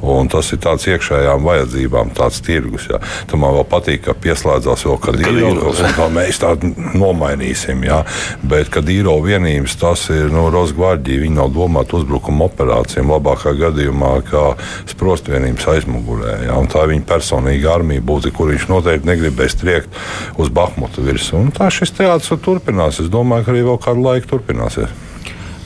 un 0.05 0.31
tas 0.31 0.53
ir 0.55 0.63
tāds 0.63 0.87
iekšējām 0.91 1.45
vajadzībām, 1.47 2.15
tāds 2.17 2.43
tirgus. 2.45 2.89
Jā. 2.93 3.01
Man 3.39 3.55
vēl 3.55 3.67
patīk 3.71 3.88
patīk, 3.89 4.05
ka 4.05 4.15
pieslēdzās 4.15 4.85
vēl 4.85 4.99
īro, 5.25 5.73
un 5.73 6.15
mēs 6.15 6.41
tādu 6.43 6.73
nomainīsim. 6.99 7.85
Jā. 7.87 8.03
Bet, 8.43 8.69
kad 8.73 8.89
īro 8.89 9.17
vienības 9.25 9.77
tas 9.81 10.09
ir 10.13 10.31
nu, 10.33 10.49
Rosgvardija, 10.53 11.23
viņi 11.23 11.39
nav 11.39 11.53
domāti 11.55 11.97
uzbrukuma 11.97 12.49
operācijām, 12.49 13.13
labākā 13.15 13.55
gadījumā 13.57 14.13
kā 14.29 14.45
sprostvienības 14.91 15.69
aizmugurē. 15.75 16.37
Jā. 16.49 16.59
Un 16.59 16.69
tā 16.69 16.85
ir 16.85 16.95
viņa 16.95 17.09
personīga 17.09 17.75
armija 17.79 18.05
būtu, 18.05 18.33
kur 18.37 18.53
viņš 18.53 18.69
noteikti 18.69 19.09
negribēs 19.09 19.59
triekt 19.59 20.01
uz 20.39 20.53
Bahmutu 20.53 21.05
virsmu. 21.07 21.49
Tā 21.57 21.71
šis 21.73 21.95
teātris 21.97 22.45
turpinās. 22.45 23.01
Es 23.01 23.13
domāju, 23.13 23.47
ka 23.47 23.55
arī 23.55 23.67
vēl 23.67 23.83
kādu 23.83 24.05
laiku 24.05 24.35
turpināsies. 24.37 24.97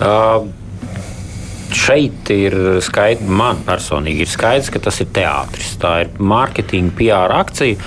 Uh 0.02 0.61
šeit 1.76 2.30
ir 2.34 2.56
skaidrs, 2.84 3.28
man 3.28 3.62
personīgi 3.66 4.26
ir 4.26 4.30
skaidrs, 4.30 4.70
ka 4.72 4.82
tas 4.82 5.00
ir 5.02 5.12
teātris. 5.14 5.76
Tā 5.82 5.94
ir 6.04 6.12
mārketinga, 6.18 6.94
PR 6.98 7.36
akcija. 7.40 7.78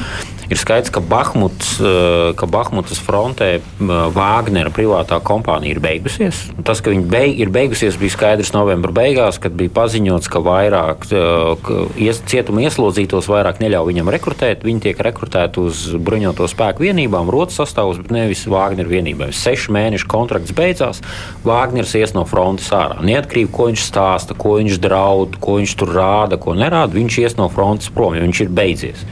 Ir 0.49 0.59
skaidrs, 0.61 0.91
ka, 0.93 1.01
Bahmuts, 1.01 1.79
eh, 1.81 2.33
ka 2.37 2.45
Bahmutas 2.45 2.99
frontē 3.01 3.57
Vāgnera 3.79 4.69
eh, 4.69 4.73
privātā 4.73 5.17
kompānija 5.23 5.73
ir 5.73 5.81
beigusies. 5.81 6.43
Tas, 6.65 6.81
ka 6.85 6.93
viņa 6.93 7.07
beig, 7.09 7.39
ir 7.41 7.49
beigusies, 7.53 7.97
bija 7.97 8.13
skaidrs 8.13 8.53
novembra 8.53 8.93
beigās, 8.93 9.39
kad 9.41 9.55
bija 9.57 9.73
paziņots, 9.73 10.29
ka 10.29 10.41
vairāk 10.45 11.07
eh, 11.09 11.55
ka 11.65 11.79
ies, 11.97 12.21
cietuma 12.29 12.61
ieslodzītos 12.65 13.29
vairāk 13.31 13.61
neļauj 13.63 13.89
viņam 13.89 14.11
rekrutēt. 14.13 14.65
Viņi 14.67 14.83
tiek 14.85 15.01
rekrutēti 15.07 15.63
uz 15.65 15.87
bruņoto 15.97 16.49
spēku 16.51 16.85
vienībām, 16.85 17.31
rotas 17.33 17.57
sastāvus, 17.63 18.03
bet 18.03 18.13
nevis 18.13 18.45
Vāgnera 18.49 18.91
vienībām. 18.91 19.33
Sešu 19.33 19.73
mēnešu 19.73 20.09
kontrakts 20.11 20.53
beidzās, 20.55 21.01
Vāgners 21.45 21.95
ies 21.97 22.13
no 22.13 22.27
frontes 22.29 22.69
ārā. 22.75 23.01
Neatkarīgi, 23.05 23.49
ko 23.55 23.71
viņš 23.71 23.87
stāsta, 23.89 24.37
ko 24.37 24.59
viņš 24.59 24.77
draud, 24.83 25.39
ko 25.41 25.57
viņš 25.57 25.75
tur 25.81 25.95
rāda, 25.97 26.37
ko 26.41 26.53
nerāda, 26.57 26.93
viņš 26.93 27.19
ies 27.23 27.37
no 27.39 27.49
frontes 27.49 27.89
prom, 27.93 28.13
jo 28.13 28.25
viņš 28.27 28.45
ir 28.45 28.53
beidzies. 28.53 29.05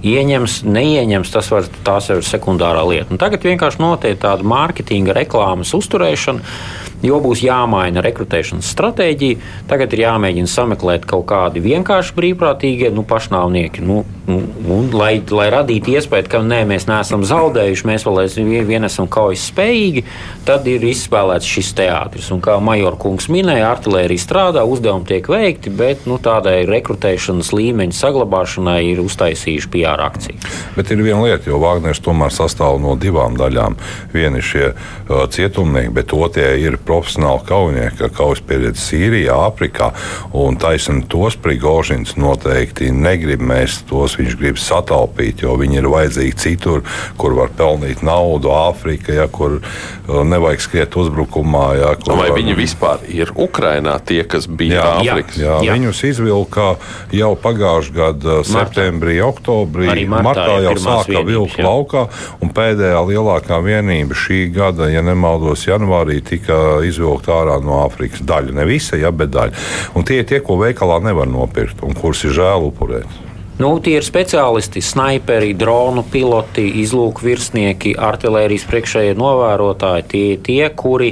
Ieņems 0.00 0.62
neieņems, 0.74 1.32
tas 1.34 1.50
var, 1.52 1.66
tās 1.86 2.10
ir 2.12 2.22
sekundārā 2.26 2.82
lieta. 2.88 3.10
Un 3.14 3.20
tagad 3.20 3.44
vienkārši 3.46 3.82
notiek 3.82 4.20
tāda 4.22 4.46
mārketinga, 4.46 5.16
reklāmas 5.16 5.74
uzturēšana 5.76 6.89
jo 7.06 7.20
būs 7.22 7.44
jāmaina 7.44 8.02
rekrutēšanas 8.04 8.70
stratēģija. 8.74 9.50
Tagad 9.70 9.94
ir 9.94 10.04
jāmēģina 10.04 10.50
sameklēt 10.50 11.06
kaut 11.08 11.26
kādi 11.30 11.62
vienkārši 11.64 12.16
brīvprātīgie 12.16 12.90
nu, 12.94 13.04
pašnāvnieki. 13.08 13.84
Nu, 13.86 14.02
un, 14.30 14.46
un, 14.70 14.90
lai, 14.94 15.12
lai 15.30 15.48
radītu 15.52 15.94
iespēju, 15.96 16.28
ka 16.30 16.42
nē, 16.44 16.62
mēs 16.68 16.86
neesam 16.90 17.24
zaudējuši, 17.26 17.86
mēs 17.88 18.06
vēl 18.06 18.20
vien 18.68 18.86
esam 18.86 19.08
kaujas 19.10 19.46
spējīgi, 19.50 20.04
tad 20.48 20.66
ir 20.70 20.84
izspēlēts 20.90 21.48
šis 21.48 21.72
teātris. 21.78 22.30
Un 22.34 22.42
kā 22.44 22.58
Major 22.62 22.96
kungs 23.00 23.30
minēja, 23.32 23.70
artērija 23.72 24.22
strādā, 24.22 24.64
uzdevumi 24.68 25.08
tiek 25.08 25.30
veikti, 25.30 25.72
bet 25.74 26.06
nu, 26.10 26.18
tādai 26.22 26.62
rekrutēšanas 26.68 27.52
līmeņa 27.56 27.96
saglabāšanai 27.96 28.80
ir 28.90 29.02
uztaisījuši 29.04 29.72
PR 29.72 30.04
akciju. 30.04 30.38
Bet 30.76 30.92
ir 30.92 31.02
viena 31.04 31.22
lieta, 31.24 31.50
jo 31.50 31.60
Vāgners 31.62 32.02
tomēr 32.04 32.34
sastāv 32.34 32.80
no 32.82 32.96
divām 33.00 33.38
daļām. 33.40 33.78
Viena 34.14 34.40
ir 34.40 34.46
šie 34.46 34.66
uh, 34.70 35.24
cietumnieki, 35.30 35.94
bet 35.96 36.14
otrie 36.16 36.52
ir 36.62 36.78
profesionāli 36.90 37.46
kaujinieki, 37.46 38.04
ar 38.06 38.14
kaujas 38.14 38.42
pieredzi 38.46 38.82
Sīrijā, 38.82 39.36
Āfrikā. 39.48 39.90
Un 40.36 40.58
taisnība 40.60 41.06
tos 41.12 41.36
Prigožins 41.40 42.16
noteikti 42.18 42.90
negrib 42.94 43.42
mēst, 43.46 43.86
tos 43.90 44.16
viņš 44.18 44.36
grib 44.40 44.58
sataupīt, 44.60 45.44
jo 45.44 45.54
viņi 45.60 45.80
ir 45.80 45.90
vajadzīgi 45.92 46.38
citur, 46.40 46.82
kur 47.20 47.36
var 47.38 47.52
pelnīt 47.56 48.02
naudu, 48.06 48.50
Āfrikā, 48.54 49.14
ja, 49.20 49.28
kur 49.30 49.60
uh, 49.60 50.22
nevajag 50.26 50.64
skriet 50.66 50.98
uzbrukumā. 50.98 51.66
Ja, 51.80 51.94
Vai 52.10 52.30
var... 52.30 52.36
viņi 52.38 52.56
vispār 52.58 53.04
ir 53.10 53.30
Ukrainā, 53.38 53.96
tie, 54.02 54.22
kas 54.28 54.48
bija 54.48 54.80
jā, 54.80 54.88
Āfrikas? 55.00 55.38
Jā, 55.38 55.46
jā, 55.46 55.60
jā, 55.68 55.78
viņus 55.78 56.02
izvilka 56.10 56.68
jau 57.14 57.32
pagājušā 57.40 57.94
gada 57.94 58.40
septembrī, 58.46 59.20
oktobrī, 59.24 59.88
martā, 60.10 60.24
martā 60.26 60.58
jau 60.66 60.74
sāka 60.80 61.22
vilkt 61.26 61.60
laukā, 61.62 62.06
un 62.42 62.52
pēdējā 62.56 63.00
lielākā 63.12 63.60
vienība 63.64 64.18
šī 64.18 64.42
gada, 64.54 64.90
ja 64.90 65.04
nemaldos, 65.06 65.66
janvārī 65.68 66.20
tika 66.24 66.79
izvilkt 66.88 67.30
ārā 67.32 67.58
no 67.64 67.82
Āfrikas. 67.84 68.24
Daļa, 68.26 68.54
ne 68.56 68.68
visa, 68.68 68.98
ja, 69.00 69.12
bet 69.14 69.32
daļa. 69.34 69.66
Un 69.96 70.06
tie 70.06 70.20
ir 70.22 70.28
tie, 70.30 70.42
ko 70.44 70.58
veikalā 70.60 71.00
nevar 71.04 71.30
nopirkt 71.30 71.84
un 71.86 71.96
kurus 71.98 72.24
ir 72.28 72.36
žēl 72.36 72.70
upurēt. 72.70 73.26
Nu, 73.60 73.74
tie 73.84 73.98
ir 73.98 74.04
speciālisti, 74.06 74.80
snaiperi, 74.80 75.50
dronu 75.52 76.00
piloti, 76.08 76.62
izlūku 76.80 77.26
virsnieki, 77.26 77.92
artērijas 77.92 78.64
priekšējie 78.70 79.18
novērotāji. 79.20 80.06
Tie 80.08 80.22
ir 80.30 80.40
tie, 80.46 80.62
kuri 80.72 81.10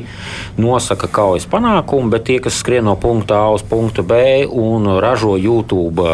nosaka 0.57 1.11
kaujas 1.13 1.45
panākumu, 1.53 2.09
bet 2.15 2.25
tie, 2.31 2.39
kas 2.41 2.57
skrien 2.63 2.89
no 2.89 2.97
punkta 2.97 3.43
A 3.43 3.51
uz 3.53 3.67
punktu 3.69 4.01
B 4.01 4.47
un 4.49 4.89
ražo 4.97 5.37
YouTube, 5.37 6.09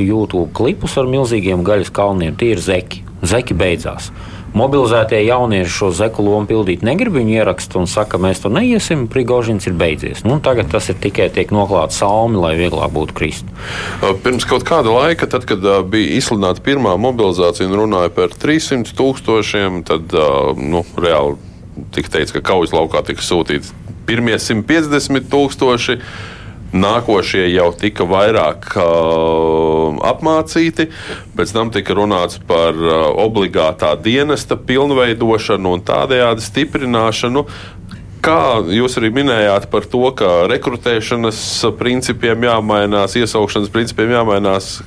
YouTube 0.00 0.48
klipus 0.56 0.96
ar 0.96 1.10
milzīgiem 1.10 1.66
gaļas 1.66 1.92
kalniem, 1.92 2.32
tie 2.40 2.54
ir 2.56 2.64
zeki. 2.64 3.04
Zeki 3.20 3.52
beidzās 3.52 4.08
mobilizētie 4.58 5.20
jaunieši 5.26 5.72
šo 5.74 5.90
zeku 5.94 6.24
lomu 6.26 6.48
pildīt 6.50 6.84
negrib. 6.86 7.16
Viņi 7.18 7.38
ieraksta 7.40 7.80
un 7.80 7.88
saka, 7.90 8.18
mēs 8.22 8.42
to 8.42 8.50
neiesim, 8.52 9.06
Prigožins 9.10 9.68
ir 9.68 9.76
beidzies. 9.78 10.24
Nu, 10.26 10.40
tagad 10.42 10.70
tas 10.72 10.88
ir 10.90 10.98
tikai 11.02 11.28
tiek 11.34 11.52
noklāts 11.54 12.00
salmi, 12.00 12.40
lai 12.40 12.54
vieglāk 12.58 12.92
būtu 12.94 13.16
krist. 13.16 13.50
Pirms 14.24 14.46
kaut 14.48 14.66
kāda 14.66 14.94
laika, 14.94 15.28
tad, 15.30 15.46
kad 15.48 15.64
bija 15.90 16.18
izsludināta 16.18 16.64
pirmā 16.64 16.96
mobilizācija 17.00 17.68
un 17.68 17.78
runāja 17.84 18.12
par 18.14 18.34
300 18.34 18.94
tūkstošiem, 18.98 19.82
tad 19.88 20.14
nu, 20.58 20.84
reāli 20.98 21.38
tika 21.94 22.16
teikts, 22.18 22.34
ka 22.34 22.42
kaujas 22.44 22.74
laukā 22.74 23.02
tika 23.06 23.24
sūtīti 23.24 23.74
pirmie 24.08 24.36
150 24.38 25.30
tūkstoši. 25.32 25.98
Nākošie 26.74 27.44
jau 27.52 27.68
tika 27.78 28.02
vairāk 28.08 28.72
uh, 28.82 29.94
apmācīti, 30.10 30.88
pēc 31.38 31.52
tam 31.54 31.70
tika 31.74 31.94
runāts 31.94 32.40
par 32.48 32.74
uh, 32.74 33.12
obligātā 33.22 33.92
dienesta 34.02 34.58
pilnveidošanu 34.58 35.76
un 35.76 35.84
tādējādi 35.86 36.42
stiprināšanu. 36.42 37.44
Kā 38.24 38.58
jūs 38.72 38.96
arī 38.98 39.12
minējāt 39.14 39.68
par 39.70 39.86
to, 39.86 40.02
ka 40.18 40.48
rekrutēšanas 40.50 41.38
principiem 41.78 42.46
jāmainās, 42.48 43.14
iesaukšanas 43.20 43.70
principiem 43.70 44.14
jāmainās, 44.16 44.78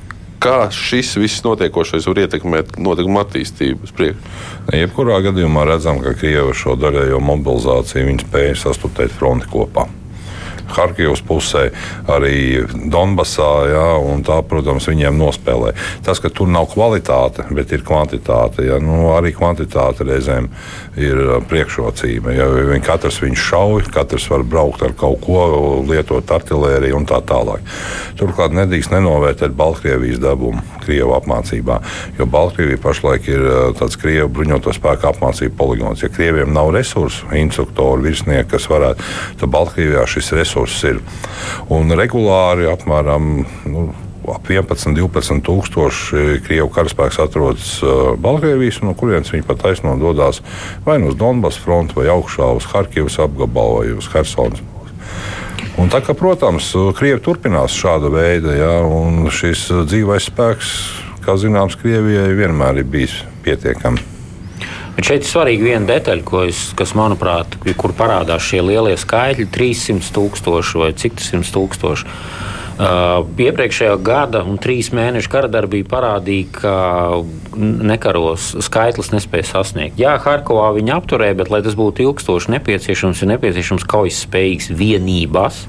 kā 0.43 0.67
šis 0.73 1.13
viss 1.21 1.45
notiekošais 1.45 2.09
var 2.09 2.23
ietekmēt 2.25 2.75
notikumu 2.81 3.21
attīstību 3.21 3.87
uz 3.87 3.93
priekšu? 3.95 4.33
Jebkurā 4.75 5.21
gadījumā 5.29 5.63
redzam, 5.69 6.01
ka 6.03 6.17
Krievija 6.17 6.51
šo 6.57 6.75
daļējo 6.81 7.21
mobilizāciju 7.29 8.17
spēja 8.25 8.59
sastutēt 8.65 9.15
fronti 9.15 9.47
kopā. 9.53 9.87
Harkivas 10.75 11.23
pusē, 11.25 11.67
arī 12.11 12.63
Donbasā. 12.91 13.51
Ja, 13.71 13.85
tā, 14.27 14.39
protams, 14.47 14.87
viņiem 14.89 15.17
nospēlē. 15.19 15.73
Tas, 16.05 16.21
ka 16.23 16.31
tur 16.33 16.49
nav 16.51 16.69
kvalitāte, 16.73 17.45
bet 17.55 17.71
ir 17.75 17.83
kvantitāte, 17.87 18.65
ja, 18.67 18.79
nu, 18.83 19.11
arī 19.15 19.33
kvantitāte 19.35 20.05
reizēm 20.07 20.49
ir 20.99 21.21
priekšrocība. 21.49 22.33
Ja, 22.35 22.47
viņi 22.49 22.83
katrs 22.85 23.21
viņš 23.23 23.45
šauj, 23.49 23.87
katrs 23.93 24.27
var 24.31 24.45
braukt 24.47 24.83
ar 24.85 24.95
kaut 24.97 25.21
ko, 25.25 25.41
lietot 25.87 26.31
artēriju 26.31 26.97
un 26.97 27.07
tā 27.09 27.19
tālāk. 27.27 27.63
Turklāt 28.19 28.55
nedrīkst 28.57 28.93
nenovērtēt 28.93 29.55
Baltkrievijas 29.57 30.21
devumu 30.23 30.63
Krievu 30.83 31.13
apmācībā, 31.17 31.79
jo 32.19 32.27
Baltkrievija 32.31 32.79
pašlaik 32.81 33.27
ir 33.31 33.45
tāds 33.79 33.99
Krievu 33.99 34.29
bruņoto 34.37 34.73
spēku 34.75 35.09
apmācību 35.11 35.55
poligons. 35.59 36.03
Ja 36.03 36.11
Krieviem 36.13 36.53
nav 36.55 36.71
resursu, 36.75 37.27
instruktoru, 37.37 38.05
virsnieku, 38.07 38.53
kas 38.55 38.67
varētu, 38.71 39.03
tad 39.41 39.53
Baltkrievijā 39.53 40.05
šis 40.09 40.31
resurss 40.57 40.83
ir. 40.83 41.01
Un 41.69 41.91
regulāri 41.97 42.67
apmēram 42.69 43.45
nu, 43.67 43.87
ap 44.27 44.49
11, 44.49 44.95
12 44.97 45.43
tūkstoši 45.45 46.41
krievu 46.43 46.69
karaspēks 46.73 47.19
atrodas 47.23 47.77
uh, 47.83 48.15
Baltkrievijas, 48.19 48.81
no 48.83 48.95
kurienes 48.97 49.31
viņi 49.31 49.45
pat 49.47 49.61
taisno 49.63 49.95
dodas 49.99 50.41
vai 50.85 50.97
nu 50.99 51.13
uz 51.13 51.15
Donbass 51.15 51.61
fronti, 51.61 51.95
vai 51.95 52.09
augšā 52.11 52.51
uz 52.57 52.67
Harkivas 52.73 53.19
apgabalu, 53.23 53.79
vai 53.79 53.95
uz 53.95 54.09
Helsonas. 54.11 54.63
Un 55.77 55.91
tā 55.93 56.01
kā, 56.01 56.15
protams, 56.17 56.71
Krievi 56.97 57.21
turpinās 57.21 57.75
šāda 57.77 58.09
veida, 58.09 58.55
ja, 58.57 58.73
un 58.81 59.29
šis 59.29 59.67
dzīvais 59.85 60.25
spēks, 60.31 60.73
kā 61.21 61.37
zināms, 61.37 61.77
Krievijai 61.77 62.33
vienmēr 62.33 62.81
ir 62.81 62.89
bijis 62.89 63.19
pietiekami. 63.45 64.16
Bet 64.97 65.05
šeit 65.05 65.27
ir 65.27 65.29
svarīga 65.29 65.61
viena 65.61 65.85
detaļa, 65.85 66.43
es, 66.49 66.71
kas, 66.77 66.95
manuprāt, 66.97 67.53
kur 67.77 67.93
parādās 67.93 68.41
šie 68.41 68.63
lielie 68.65 68.95
skaitļi- 68.97 69.45
300 69.53 70.09
tūkstoši 70.15 70.79
vai 70.81 70.91
cik 70.97 71.19
tas 71.19 71.33
ir 71.33 71.45
tūkstoši. 71.45 72.07
Uh, 72.77 73.25
iepriekšējā 73.41 73.93
gada 74.05 74.43
un 74.45 74.57
trīs 74.61 74.91
mēnešu 74.93 75.29
kara 75.33 75.47
darbība 75.49 75.89
parādīja, 75.95 76.49
ka 76.51 76.73
nekaros 77.57 78.51
skaitlis 78.61 79.09
nespēja 79.13 79.47
sasniegt. 79.49 79.97
Jā, 79.97 80.17
Harkovā 80.21 80.73
viņi 80.75 80.93
apturēja, 80.93 81.37
bet, 81.37 81.49
lai 81.49 81.61
tas 81.65 81.73
būtu 81.77 82.05
ilgstoši 82.05 82.53
nepieciešams, 82.53 83.21
ir 83.21 83.31
nepieciešams 83.33 83.85
kaujas 83.85 84.25
spējīgas 84.25 84.69
vienības. 84.77 85.65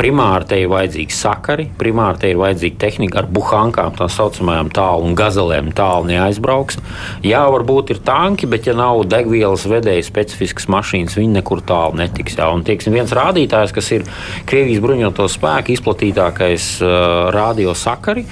Primāri 0.00 0.46
te 0.48 0.56
ir 0.56 0.70
vajadzīgi 0.72 1.12
sakari, 1.12 1.66
primāri 1.76 2.22
te 2.22 2.28
ir 2.32 2.38
vajadzīga 2.40 2.78
tehnika 2.80 3.18
ar 3.20 3.26
buhankām, 3.36 3.92
tā 3.98 4.06
saucamajām 4.08 4.70
tālu 4.72 5.04
un 5.04 5.16
gazelēm 5.18 5.66
tālu 5.76 6.08
neaizbrauks. 6.08 6.78
Jā, 7.26 7.42
varbūt 7.52 7.92
ir 7.92 8.00
tanki, 8.06 8.48
bet 8.48 8.64
ja 8.70 8.72
nav 8.78 9.02
degvielas 9.12 9.66
vedēja 9.68 10.06
specifiskas 10.06 10.70
mašīnas, 10.72 11.18
viņi 11.20 11.34
nekur 11.34 11.60
tālu 11.68 12.00
netiks. 12.00 12.38
Jā. 12.40 12.48
Un 12.48 12.64
tieksim, 12.64 12.96
viens 12.96 13.12
rādītājs, 13.12 13.74
kas 13.76 13.92
ir 13.92 14.06
Krievijas 14.48 14.80
bruņoto 14.86 15.26
spēku 15.28 15.74
izplatītākais 15.76 16.70
uh, 16.80 17.28
radiosakari, 17.36 18.24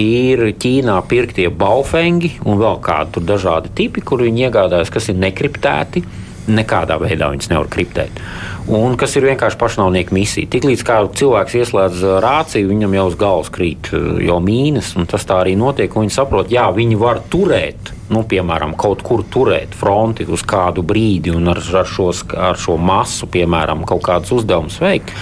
ir 0.00 0.46
Ķīnā 0.56 0.96
pirktie 1.10 1.50
baufengi 1.52 2.38
un 2.46 2.56
vēl 2.64 2.80
kādi 2.80 3.20
dažādi 3.28 3.74
tipi, 3.76 4.00
kur 4.00 4.24
viņi 4.24 4.48
iegādājas, 4.48 4.94
kas 4.96 5.12
ir 5.12 5.20
nekriptēti. 5.20 6.06
Nekādā 6.50 6.96
veidā 6.98 7.28
viņas 7.30 7.50
nevar 7.52 7.68
kriptēt 7.70 8.24
un 8.68 8.96
kas 9.00 9.16
ir 9.16 9.28
vienkārši 9.30 9.58
pašnāvnieku 9.60 10.16
misija. 10.16 10.50
Tiklīdz 10.50 10.84
cilvēks 11.20 11.56
ieslēdz 11.60 12.04
rāciju, 12.24 12.72
viņam 12.72 12.98
jau 12.98 13.06
uz 13.12 13.16
galvas 13.20 13.54
krīt 13.54 13.92
jau 14.26 14.40
mīnas, 14.44 14.92
un 15.00 15.08
tas 15.10 15.24
tā 15.28 15.40
arī 15.44 15.56
notiek. 15.58 15.94
Viņi 15.94 16.14
saprot, 16.14 16.52
jā, 16.52 16.68
viņi 16.74 17.00
var 17.00 17.22
turēt 17.32 17.94
nu, 18.10 18.24
piemēram, 18.26 18.74
kaut 18.78 19.04
kur 19.06 19.22
turēt 19.30 19.74
fronti 19.78 20.26
uz 20.30 20.42
kādu 20.46 20.82
brīdi 20.86 21.32
un 21.34 21.46
ar, 21.52 21.60
ar, 21.80 21.86
šos, 21.86 22.24
ar 22.34 22.58
šo 22.58 22.76
masu, 22.80 23.28
piemēram, 23.30 23.84
kaut 23.88 24.02
kādus 24.06 24.34
uzdevumus 24.40 24.80
veikt. 24.82 25.12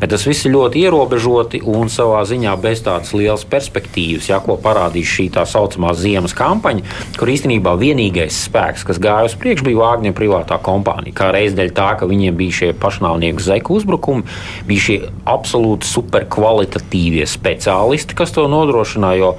Bet 0.00 0.12
tas 0.14 0.24
viss 0.26 0.46
ir 0.48 0.54
ļoti 0.56 0.84
ierobežoti 0.86 1.60
un 1.68 1.92
savā 1.92 2.22
ziņā 2.28 2.54
bez 2.62 2.82
tādas 2.86 3.12
lielas 3.16 3.44
perspektīvas, 3.48 4.30
ja, 4.32 4.40
ko 4.44 4.56
parādīs 4.64 5.10
šī 5.12 5.28
tā 5.36 5.44
saucamā 5.48 5.92
ziemas 5.98 6.36
kampaņa, 6.36 6.84
kur 7.18 7.32
īstenībā 7.32 7.74
vienīgais 7.80 8.40
spēks, 8.48 8.86
kas 8.88 9.02
gāja 9.02 9.28
uz 9.28 9.36
priekšu, 9.38 9.68
bija 9.68 9.82
Vāģņa 9.82 10.14
privātā 10.16 10.58
kompānija. 10.64 11.16
Kā 11.16 11.30
reiz 11.34 11.54
dēļ 11.56 11.74
tā, 11.76 11.92
ka 12.00 12.08
viņiem 12.08 12.36
bija 12.38 12.56
šie 12.62 12.72
pašnāvnieku 12.98 13.40
zeku 13.40 13.78
uzbrukumi, 13.78 14.26
bija 14.66 14.80
šie 14.80 14.98
absolūti 15.28 15.86
superkvalitatīvie 15.86 17.26
speciālisti, 17.28 18.16
kas 18.18 18.32
to 18.34 18.48
nodrošināja. 18.50 19.34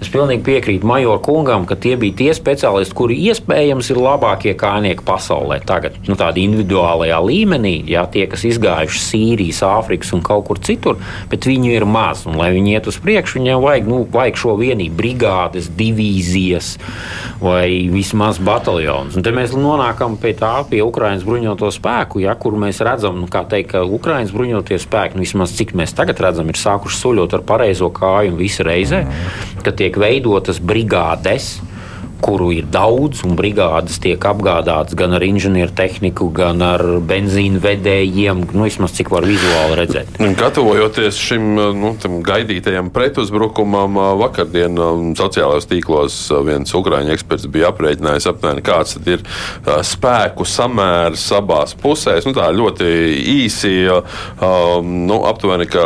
Es 0.00 0.08
pilnīgi 0.12 0.44
piekrītu 0.46 0.86
Major 0.86 1.20
kungam, 1.20 1.66
ka 1.66 1.76
tie 1.76 1.96
bija 1.96 2.16
tie 2.16 2.30
speciālisti, 2.34 2.94
kuri 2.96 3.18
iespējams 3.30 3.90
ir 3.90 4.00
labākie 4.00 4.54
kājnieki 4.58 5.04
pasaulē. 5.06 5.60
Tagad, 5.66 5.98
nu, 6.08 6.16
tādā 6.18 6.40
individuālajā 6.40 7.18
līmenī, 7.24 7.74
jā, 7.90 8.06
tie, 8.12 8.26
kas 8.30 8.46
izgājuši 8.48 9.02
Sīrijas, 9.04 9.62
Āfrikas 9.66 10.14
un 10.16 10.22
kaut 10.24 10.46
kur 10.48 10.60
citur, 10.62 11.00
bet 11.30 11.48
viņu 11.48 11.74
ir 11.74 11.86
maz. 11.88 12.24
Un, 12.28 12.38
lai 12.40 12.50
viņi 12.54 12.76
iet 12.76 12.88
uz 12.90 13.00
priekšu, 13.02 13.40
viņiem 13.40 13.64
vajag, 13.64 13.90
nu, 13.90 14.02
vajag 14.12 14.40
šo 14.40 14.56
vienību, 14.60 14.96
brigādes, 14.96 15.70
divīzijas 15.76 16.74
vai 17.40 17.88
vismaz 17.92 18.40
bataljonus. 18.44 19.16
Un 19.18 19.26
te 19.26 19.32
mēs 19.34 19.54
nonākam 19.56 20.16
pie 20.20 20.34
tā, 20.38 20.54
pie 20.68 20.82
Ukraiņas 20.84 21.26
bruņoto 21.26 21.70
spēku, 21.74 22.24
ja, 22.24 22.34
kur 22.40 22.56
mēs 22.60 22.80
redzam, 22.90 23.22
nu, 23.22 23.30
teikt, 23.30 23.72
ka 23.72 23.84
Ukraiņas 23.86 24.34
bruņotie 24.34 24.78
spēki, 24.82 25.16
nu, 25.16 25.24
vismaz 25.24 25.54
cik 25.56 25.72
mēs 25.78 25.94
tagad 25.96 26.20
redzam, 26.26 26.50
ir 26.50 26.58
sākuši 26.60 27.00
soļot 27.00 27.38
ar 27.38 27.46
pareizo 27.46 27.88
kāju 27.94 28.34
un 28.34 28.40
visu 28.40 28.66
reizē, 28.66 29.04
ka 29.64 29.74
tiek 29.76 29.96
veidotas 30.00 30.60
brigādes 30.60 31.54
kuru 32.22 32.50
ir 32.54 32.68
daudz, 32.70 33.24
un 33.26 33.36
brigādes 33.38 33.98
tiek 34.02 34.20
apgādātas 34.30 34.96
gan 34.98 35.14
ar 35.16 35.24
inženieru 35.24 35.72
tehniku, 35.76 36.28
gan 36.34 36.62
ar 36.64 36.82
benzīnu 37.06 37.60
vedējiem. 37.62 38.44
Nu, 38.54 38.66
vismaz 38.68 38.94
cik 38.96 39.12
var 39.12 39.26
vizuāli 39.28 39.78
redzēt. 39.80 40.20
Gatavojoties 40.40 41.18
šim 41.20 41.48
nu, 41.80 41.94
gaidītajam 42.26 42.90
pretuzbrukumam, 42.94 43.98
vakardien 44.20 44.78
sociālajos 45.18 45.68
tīklos 45.70 46.18
viens 46.46 46.74
ukrāņu 46.76 47.14
eksperts 47.14 47.48
bija 47.50 47.70
aprēķinājis 47.72 48.30
apmēram 48.30 48.64
kāds 48.64 48.98
ir 49.10 49.24
spēku 49.86 50.46
samērs 50.48 51.26
abās 51.36 51.76
pusēs. 51.80 52.26
Nu, 52.28 52.34
tā 52.36 52.50
ļoti 52.54 52.88
īsi, 53.40 53.74
nu, 54.40 55.20
aptuveni, 55.30 55.68
ka 55.70 55.84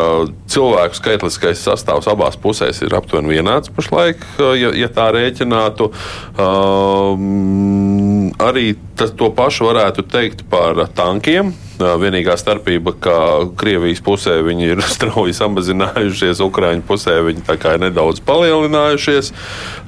cilvēku 0.55 0.98
skaitliskais 0.98 1.62
sastāvs 1.66 2.09
abās 2.11 2.38
pusēs 2.40 2.82
ir 2.84 2.94
aptuveni 2.96 3.34
vienāds 3.36 3.72
pašlaik, 3.74 4.22
ja, 4.59 4.70
ja 4.76 4.88
tā 4.92 5.11
rēķinātu. 5.14 5.90
Um, 6.38 8.30
arī 8.42 8.74
tas, 8.98 9.12
to 9.18 9.30
pašu 9.34 9.68
varētu 9.70 10.07
teikt 10.11 10.46
par 10.50 10.86
tankiem. 10.94 11.52
Vienīgā 11.74 12.36
starpība, 12.38 12.92
ka 13.02 13.16
Krievijas 13.59 13.98
pusē 14.05 14.36
viņi 14.46 14.68
ir 14.76 14.82
strauji 14.94 15.34
samazinājušies, 15.34 16.42
Ukraiņu 16.44 16.86
pusē 16.86 17.18
viņi 17.26 17.42
ir 17.42 17.82
nedaudz 17.82 18.22
palielinājušies. 18.26 19.32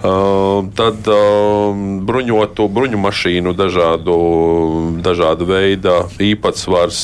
Tad 0.03 1.11
bruņotu 2.11 2.69
bruņu 2.75 3.03
mašīnu 3.07 3.55
dažādu, 3.55 4.21
dažādu 5.07 5.47
veidu 5.47 6.01
īpatsvars. 6.33 7.03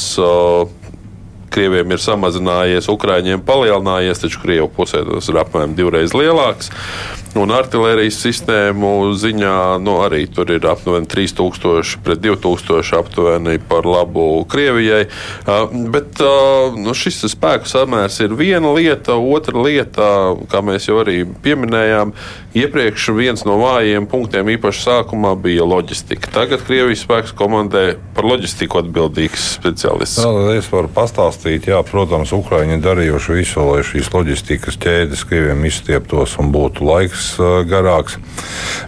Krieviem 1.53 1.95
ir 1.95 2.03
samazinājies, 2.03 2.91
Ukrāņiem 2.93 3.43
palielinājies, 3.47 4.23
taču 4.25 4.43
Krievijas 4.43 4.73
pusē 4.77 5.03
tas 5.09 5.29
ir 5.31 5.43
apmēram 5.43 5.77
divreiz 5.79 6.17
lielāks. 6.17 6.73
Un 7.33 7.49
artērijas 7.49 8.19
sistēmu 8.21 9.15
ziņā 9.17 9.79
nu, 9.81 9.95
arī 10.05 10.27
tur 10.29 10.51
ir 10.53 10.67
aptuveni 10.69 11.09
3000 11.09 12.03
pret 12.05 12.21
2000 12.21 12.99
aptuveni 12.99 13.57
par 13.71 13.89
labu 13.89 14.45
Krievijai. 14.53 15.07
Bet 15.95 16.21
nu, 16.77 16.93
šis 16.93 17.23
spēku 17.33 17.71
samērs 17.71 18.21
ir 18.21 18.37
viena 18.37 18.75
lieta, 18.77 19.17
otra 19.17 19.65
lieta, 19.65 20.09
kā 20.53 20.61
mēs 20.65 20.91
jau 20.91 20.99
arī 21.01 21.23
pieminējām, 21.45 22.13
iepriekš 22.53 23.09
viens 23.17 23.47
no 23.49 23.57
vājiem 23.63 24.11
punktiem 24.13 24.53
īpaši 24.59 24.85
sākumā 24.91 25.33
bija 25.41 25.65
loģistika. 25.65 26.29
Tagad 26.37 26.67
Krievijas 26.69 27.07
spēks 27.07 27.33
komandē 27.39 27.95
par 28.13 28.29
loģistiku 28.29 28.83
atbildīgs 28.83 29.55
speciālists. 29.57 30.21
Es 30.59 30.69
varu 30.69 30.93
pastāstīt, 30.93 31.42
jā, 31.51 31.79
protams, 31.87 32.33
Ukraiņi 32.35 32.81
darījuši 32.83 33.37
visu, 33.37 33.65
lai 33.67 33.83
šīs 33.87 34.11
loģistikas 34.15 34.79
ķēdes 34.83 35.25
Krieviem 35.29 35.65
izstieptos 35.69 36.37
un 36.41 36.53
būtu 36.55 36.87
laiks 36.87 37.29
garāks. 37.69 38.19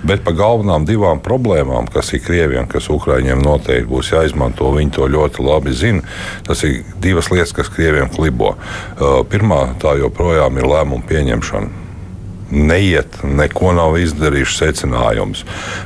Bet 0.07 0.25
par 0.27 0.37
galvenām 0.39 0.87
divām 0.89 1.23
problēmām, 1.25 1.91
kas 1.93 2.13
ir 2.15 2.25
krieviem, 2.25 2.69
kas 2.71 2.91
Ukraiņiem 2.93 3.43
noteikti 3.45 3.91
būs 3.91 4.13
jāizmanto, 4.15 4.73
viņi 4.77 4.97
to 4.99 5.09
ļoti 5.11 5.45
labi 5.45 5.75
zina. 5.75 6.05
Tas 6.47 6.65
ir 6.67 6.85
divas 7.03 7.31
lietas, 7.35 7.55
kas 7.57 7.73
krieviem 7.73 8.13
klibo. 8.15 8.55
Pirmā 9.31 9.65
tā 9.83 9.99
joprojām 10.01 10.61
ir 10.61 10.71
lēmumu 10.71 11.07
pieņemšana 11.09 11.84
neiet, 12.55 13.19
neko 13.23 13.73
nav 13.77 13.99
izdarījuši 13.99 14.57
secinājums. 14.61 15.45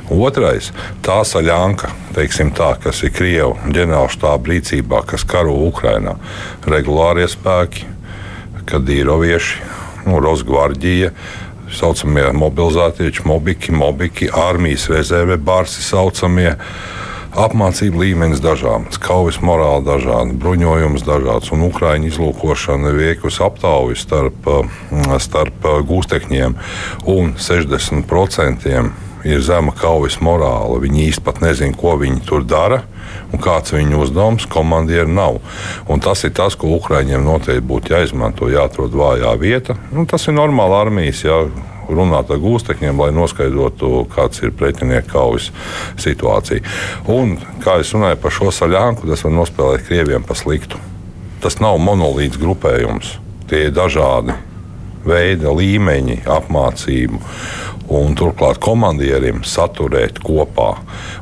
Otrais- 0.09 0.71
tā 1.05 1.19
saļanka, 1.25 1.89
tā, 2.13 2.71
kas 2.81 3.03
ir 3.03 3.11
Krievijas 3.11 3.57
ģenerāla 3.73 4.09
štāba 4.09 4.53
rīcībā, 4.53 5.05
kas 5.05 5.23
karo 5.23 5.53
Ukrajinā. 5.53 6.17
Regulārie 6.65 7.27
spēki, 7.27 7.85
Kadīrovieši, 8.65 9.55
nu, 10.05 10.19
Rosgvardija, 10.19 11.11
saucamie 11.71 12.31
mobilizētie, 12.33 13.11
mobiki, 13.25 13.71
mobiki, 13.71 14.29
armijas 14.29 14.87
rezerve, 14.89 15.37
bārsi 15.37 15.81
saucamie. 15.81 16.55
Apmācība 17.37 18.01
līmenis 18.01 18.39
dažāds, 18.41 18.97
kaujas 18.97 19.37
morāli 19.45 19.85
dažādi, 19.85 20.33
bruņojums 20.41 21.03
dažāds, 21.05 21.51
un 21.53 21.67
Ukrāņu 21.67 22.09
izlūkošana 22.09 22.89
veikusi 22.97 23.43
aptauju 23.45 23.97
starp, 23.99 24.49
starp 25.21 25.67
gūstekņiem, 25.85 26.57
un 27.13 27.35
60% 27.37 28.73
ir 29.29 29.43
zema 29.45 29.75
kaujas 29.77 30.17
morāla. 30.25 30.79
Viņi 30.81 31.05
īstenībā 31.11 31.45
nezina, 31.45 31.77
ko 31.77 31.93
viņi 32.01 32.25
tur 32.25 32.45
dara 32.47 32.81
un 33.33 33.41
kāds 33.41 33.73
ir 33.73 33.83
viņu 33.83 34.03
uzdevums. 34.05 34.47
Komandieru 34.49 35.11
nav. 35.13 35.39
Un 35.89 36.01
tas 36.03 36.23
ir 36.25 36.33
tas, 36.35 36.57
ko 36.57 36.73
Ukrāņiem 36.77 37.25
noteikti 37.25 37.65
būtu 37.69 37.93
jāizmanto, 37.95 38.49
jāatrod 38.49 38.95
vājā 38.95 39.35
vieta. 39.41 39.77
Un 39.93 40.09
tas 40.09 40.27
ir 40.27 40.37
normāli 40.37 40.77
armijas. 40.79 41.23
Jā, 41.27 41.43
runāt 41.95 42.31
ar 42.31 42.41
gūstekņiem, 42.41 42.99
lai 43.01 43.09
noskaidrotu, 43.15 44.05
kāds 44.13 44.43
ir 44.43 44.53
pretinieka 44.55 45.13
kaujas 45.13 45.49
situācija. 45.99 46.63
Un, 47.11 47.37
kā 47.63 47.79
jau 47.79 47.97
runāju 47.97 48.21
par 48.23 48.35
šo 48.35 48.53
saļānku, 48.55 49.09
tas 49.09 49.25
var 49.25 49.35
nospēlēt 49.37 49.87
krieviem 49.87 50.27
pa 50.27 50.37
sliktu. 50.37 50.81
Tas 51.43 51.59
nav 51.63 51.79
monolīts 51.81 52.39
grupējums. 52.39 53.15
Tie 53.49 53.67
ir 53.69 53.75
dažādi 53.75 54.35
veidi, 55.07 55.47
līmeņi, 55.47 56.21
apmācību 56.29 57.21
un 57.89 58.13
turklāt 58.17 58.59
komandierim 58.61 59.41
saturēt 59.47 60.19
kopā. 60.21 60.69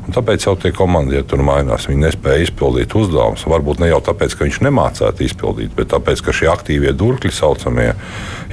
Un 0.04 0.16
tāpēc 0.16 0.44
jau 0.44 0.54
tie 0.60 0.72
komandieri 0.76 1.24
tur 1.28 1.40
mainās. 1.46 1.88
Viņi 1.88 2.04
nespēja 2.04 2.44
izpildīt 2.44 2.92
uzdevumus. 2.98 3.46
Varbūt 3.48 3.80
ne 3.80 3.88
jau 3.92 4.02
tāpēc, 4.04 4.36
ka 4.36 4.44
viņš 4.44 4.60
nemācētu 4.68 5.24
izpildīt, 5.24 5.72
bet 5.78 5.92
tāpēc, 5.94 6.22
ka 6.24 6.36
šie 6.36 6.50
aktīvie 6.52 6.92
durkļi 6.92 7.32
saucamie 7.32 7.90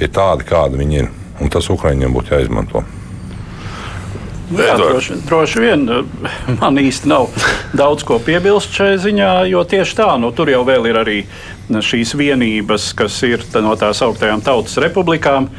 ir 0.00 0.12
tādi, 0.16 0.48
kādi 0.48 0.80
viņi 0.80 1.00
ir. 1.02 1.14
Un 1.40 1.52
tas 1.52 1.68
Ukraiņiem 1.72 2.14
būtu 2.16 2.36
jāizmanto. 2.36 2.84
Jā, 4.46 4.76
droši, 4.78 5.16
droši 5.26 5.62
vien 5.62 5.86
man 6.60 6.78
īsti 6.78 7.10
nav 7.10 7.32
daudz 7.74 8.04
ko 8.06 8.20
piebilst 8.22 8.76
šai 8.76 8.92
ziņā, 9.02 9.30
jo 9.50 9.64
tieši 9.66 9.96
tā, 9.98 10.10
nu, 10.22 10.30
tur 10.30 10.52
jau 10.52 10.62
ir 10.70 11.00
arī 11.02 11.16
šīs 11.66 12.14
vienības, 12.14 12.92
kas 12.94 13.16
ir 13.26 13.42
no 13.58 13.74
tās 13.78 14.02
augtajām 14.06 14.44
tautas 14.46 14.78
republikām. 14.82 15.50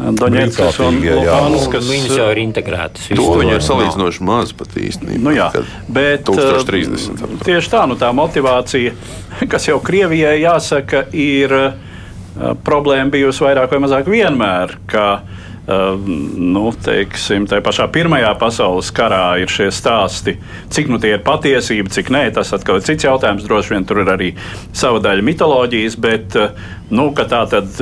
Doņetskas 0.00 0.78
un 0.86 0.96
Luhanskas. 1.02 1.84
Viņas 1.84 2.14
jau 2.16 2.28
ir 2.32 2.38
integrētas. 2.40 3.10
To 3.18 3.26
viņi 3.36 3.56
ir 3.58 3.64
salīdzinoši 3.66 4.24
maz 4.24 4.54
pat 4.56 4.72
īstenībā. 4.80 5.20
Nu 5.26 5.34
jā, 5.34 5.50
bet 5.92 6.24
1030. 6.30 7.20
Uh, 7.26 7.34
tieši 7.44 7.72
tā, 7.74 7.82
nu 7.90 7.98
tā 8.00 8.08
motivācija, 8.16 8.94
kas 9.52 9.68
jau 9.68 9.76
Krievijai 9.84 10.38
jāsaka, 10.40 11.04
ir 11.12 11.52
problēma 12.64 13.10
bijusi 13.12 13.44
vairāk 13.44 13.74
vai 13.74 13.80
mazāk 13.82 14.10
vienmēr. 14.10 14.76
Ka, 14.90 15.06
uh, 15.20 16.10
nu, 16.40 16.70
teiksim, 16.84 17.46
tā 17.50 17.60
pašā 17.64 17.86
Pirmajā 17.92 18.32
pasaules 18.40 18.90
karā 18.94 19.24
ir 19.42 19.52
šie 19.52 19.68
stāsti, 19.74 20.36
cik 20.72 20.90
nu 20.90 20.98
tie 21.02 21.14
ir 21.16 21.24
patiesība, 21.26 21.92
cik 21.92 22.10
nē, 22.14 22.24
tas 22.34 22.52
atkal 22.56 22.80
ir 22.80 22.86
cits 22.86 23.06
jautājums. 23.06 23.46
Droši 23.46 23.76
vien 23.76 23.86
tur 23.88 24.02
ir 24.02 24.12
arī 24.14 24.32
sava 24.72 25.02
daļa 25.04 25.26
mitoloģijas, 25.26 25.98
bet 26.00 26.38
nu, 26.90 27.10
tā 27.14 27.44
tad 27.50 27.80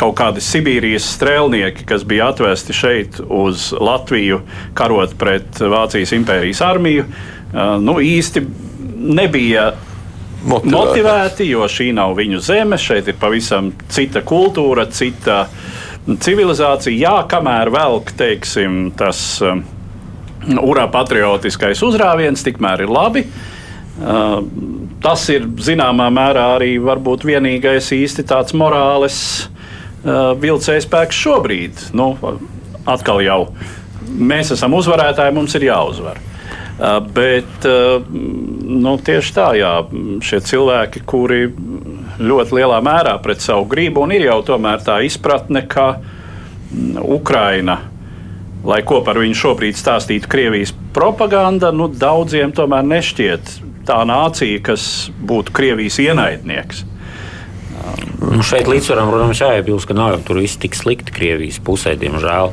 kaut 0.00 0.16
kādi 0.16 0.42
Sibīrijas 0.44 1.08
strēlnieki, 1.16 1.84
kas 1.88 2.06
bija 2.08 2.30
atvesti 2.32 2.76
šeit 2.76 3.20
uz 3.26 3.70
Latviju, 3.76 4.40
karot 4.78 5.12
pret 5.20 5.60
Vācijas 5.60 6.14
impērijas 6.16 6.62
armiju, 6.64 7.06
nu, 7.84 7.96
īsti 8.00 8.44
nebija 9.00 9.70
motivēti. 10.44 10.74
motivēti, 10.74 11.48
jo 11.50 11.66
šī 11.70 11.90
nav 11.96 12.14
viņu 12.18 12.40
zeme. 12.44 12.78
Šeit 12.80 13.08
ir 13.10 13.18
pavisam 13.20 13.72
cita 13.92 14.22
kultūra, 14.26 14.86
cita 14.92 15.44
civilizācija. 16.08 16.96
Jā, 16.96 17.16
kamēr 17.30 17.70
velk 17.74 18.12
teiksim, 18.18 18.90
tas 18.98 19.20
um, 19.44 19.62
urā 20.64 20.86
patriotiskais 20.92 21.82
uzrāviens, 21.86 22.44
tikmēr 22.46 22.86
ir 22.86 22.92
labi. 22.92 23.26
Uh, 24.00 24.38
tas 25.04 25.26
ir 25.32 25.44
zināmā 25.60 26.08
mērā 26.14 26.54
arī 26.56 26.74
varbūt 26.80 27.26
vienīgais 27.28 27.90
īsti 27.92 28.24
tāds 28.30 28.56
morāles 28.56 29.18
uh, 29.44 30.32
vilcēja 30.40 30.86
spēks 30.86 31.20
šobrīd. 31.20 31.84
Nu, 31.92 32.14
atkal 32.88 33.20
jau 33.24 33.42
mēs 34.10 34.54
esam 34.56 34.74
uzvarētāji, 34.78 35.36
mums 35.36 35.54
ir 35.58 35.68
jāuzvar. 35.68 36.29
Uh, 36.78 36.96
bet 37.12 37.66
uh, 37.68 38.00
nu, 38.10 38.94
tieši 39.04 39.34
tā, 39.36 39.48
jā, 39.58 39.72
šie 40.24 40.40
cilvēki, 40.48 41.02
kuri 41.08 41.42
ļoti 42.20 42.56
lielā 42.56 42.78
mērā 42.84 43.16
pret 43.20 43.42
savu 43.44 43.66
gribu, 43.68 44.04
un 44.06 44.14
ir 44.16 44.28
jau 44.28 44.38
tomēr 44.52 44.80
tā 44.84 45.00
izpratne, 45.04 45.66
ka 45.68 45.90
mm, 45.98 47.00
Ukraina, 47.04 47.80
lai 48.64 48.80
ko 48.86 49.00
par 49.04 49.20
viņu 49.20 49.36
šobrīd 49.42 49.76
stāstītu 49.76 50.30
Krievijas 50.30 50.72
propaganda, 50.96 51.72
nu, 51.72 51.88
daudziem 51.92 52.54
tomēr 52.56 52.86
nešķiet 52.86 53.58
tā 53.88 54.00
nācija, 54.08 54.62
kas 54.70 54.84
būtu 55.20 55.52
Krievijas 55.56 55.98
ienaidnieks. 56.00 56.86
Nu, 58.20 58.42
šeit 58.44 58.68
līdzsvaram, 58.68 59.08
protams, 59.10 59.40
jāiebilst, 59.40 59.88
ka 59.88 59.96
nav 59.96 60.14
jau 60.14 60.20
tur 60.28 60.40
viss 60.42 60.60
tik 60.60 60.76
slikti 60.76 61.14
Krievijas 61.14 61.58
pusē, 61.64 61.96
diemžēl. 61.98 62.52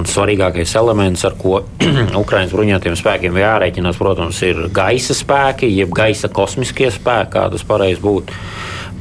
Un 0.00 0.06
svarīgākais 0.08 0.72
elements, 0.80 1.24
ar 1.28 1.34
ko 1.40 1.58
Ukraiņas 2.22 2.54
bruņotajiem 2.54 2.96
spēkiem 2.96 3.40
jārēķinās, 3.42 3.98
protams, 4.00 4.38
ir 4.46 4.66
gaisa 4.72 5.16
spēki, 5.16 5.68
jeb 5.76 5.92
gaisa 5.96 6.32
kosmiskie 6.32 6.88
spēki, 6.94 7.34
kā 7.34 7.48
tas 7.52 7.66
pareizi 7.68 8.00
būtu 8.04 8.40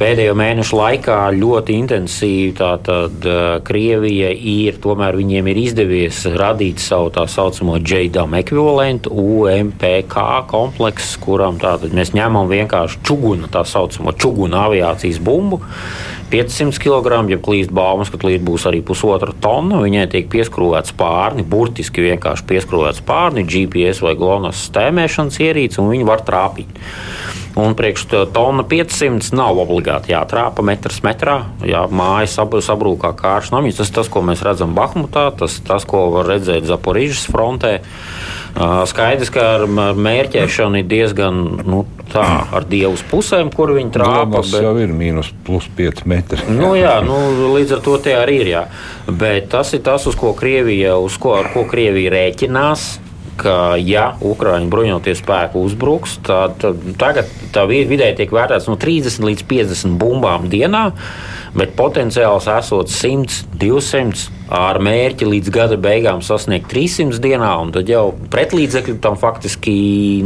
pēdējo 0.01 0.33
mēnešu 0.37 0.77
laikā 0.77 1.17
ļoti 1.37 1.75
intensīvi. 1.83 2.51
Tātad 2.57 3.27
Krievija 3.67 4.31
ir, 4.33 4.79
tomēr 4.81 5.17
viņiem 5.19 5.49
ir 5.51 5.59
izdevies 5.61 6.23
radīt 6.37 6.81
savu 6.81 7.11
tā 7.13 7.27
saucamo 7.29 7.77
JDAM 7.79 8.35
ekvivalentu, 8.41 9.13
UMPK 9.13 10.17
kompleksu, 10.51 11.21
kuram 11.23 11.59
tātad 11.61 11.93
mēs 11.97 12.15
ņemam 12.17 12.49
vienkārši 12.51 13.03
čugunu, 13.07 13.51
tā 13.51 13.63
saucamo 13.67 14.15
čugunu 14.17 14.59
aviācijas 14.65 15.21
bumbu. 15.23 15.61
500 16.31 16.79
kg, 16.79 17.19
ja 17.31 17.37
klīst 17.41 17.73
baumas, 17.75 18.11
ka 18.11 18.19
klīt 18.21 18.43
būs 18.47 18.65
arī 18.69 18.79
pusotra 18.85 19.33
tonna. 19.43 19.81
Viņai 19.83 20.07
tiek 20.13 20.29
pieskrūvēts 20.31 20.95
pārni, 20.97 21.43
burtiski 21.47 22.05
vienkārši 22.07 22.47
pieskrūvēts 22.49 23.03
pārni, 23.07 23.43
GPS 23.47 24.03
vai 24.05 24.15
glonas 24.19 24.63
stēmēšanas 24.69 25.41
ierīce, 25.43 25.81
un 25.83 25.91
viņi 25.91 26.07
var 26.07 26.23
trāpīt. 26.27 26.81
Un 27.59 27.75
priekš 27.75 28.05
tonna 28.31 28.63
500 28.63 29.33
nav 29.35 29.59
obligāti 29.59 30.13
jātrāpa 30.13 30.63
metrs 30.63 31.01
metrā. 31.03 31.41
Jā, 31.67 31.83
mājas 31.91 32.37
sabrūk 32.39 33.01
kā 33.03 33.11
kārš 33.17 33.51
namiņš. 33.51 33.81
Tas 33.81 33.91
tas, 33.97 34.11
ko 34.11 34.23
mēs 34.23 34.43
redzam 34.47 34.71
Bahmutā, 34.77 35.27
tas, 35.35 35.59
tas 35.67 35.83
ko 35.83 36.05
var 36.15 36.31
redzēt 36.31 36.69
Zaporīžas 36.69 37.27
frontē. 37.27 37.81
Skaidrs, 38.55 39.31
ka 39.33 39.45
ar 39.55 39.65
mērķēšanu 39.95 40.81
ir 40.81 40.87
diezgan 40.89 41.37
nu, 41.65 41.85
tā, 42.11 42.25
ar 42.51 42.65
dievus 42.67 43.03
pusēm, 43.09 43.51
kur 43.55 43.71
viņi 43.77 43.93
trāpa. 43.95 44.41
Tas 44.41 44.51
bet... 44.51 44.65
jau 44.65 44.73
ir 44.83 44.91
mīnus 44.95 45.31
plus 45.47 45.69
5 45.77 46.03
metri. 46.11 46.43
Nu, 46.51 46.73
jā, 46.77 46.97
nu, 47.05 47.17
līdz 47.55 47.77
ar 47.77 47.85
to 47.85 47.95
tie 48.03 48.17
arī 48.19 48.41
ir. 48.43 48.51
Jā. 48.51 48.65
Bet 49.07 49.49
tas 49.53 49.71
ir 49.77 49.85
tas, 49.85 50.05
uz 50.09 50.19
ko 50.19 50.35
Krievija, 50.37 50.97
uz 50.99 51.15
ko, 51.21 51.37
ko 51.53 51.65
Krievija 51.71 52.11
rēķinās 52.13 52.91
ka, 53.41 53.55
ja 53.79 54.11
Ukrāņu 54.25 54.69
bruņotie 54.71 55.15
spēki 55.17 55.59
uzbruks, 55.61 56.17
tad 56.25 56.61
tagad 57.01 57.29
tā 57.55 57.65
vidēji 57.69 58.19
tiek 58.21 58.33
vērtēts 58.35 58.69
no 58.69 58.77
30 58.79 59.27
līdz 59.29 59.45
50 59.49 59.97
bumbām 60.01 60.47
dienā, 60.51 60.89
bet 61.57 61.73
potenciāls 61.77 62.47
esot 62.51 62.91
100, 62.91 63.41
200 63.61 64.27
ar 64.51 64.81
mērķi 64.83 65.27
līdz 65.27 65.53
gada 65.53 65.79
beigām 65.79 66.23
sasniegt 66.25 66.69
300 66.71 67.21
dienā, 67.23 67.51
un 67.63 67.73
tad 67.75 67.89
jau 67.91 68.11
pretlīdzekļu 68.33 68.99
tam 69.03 69.19
faktiski 69.19 69.73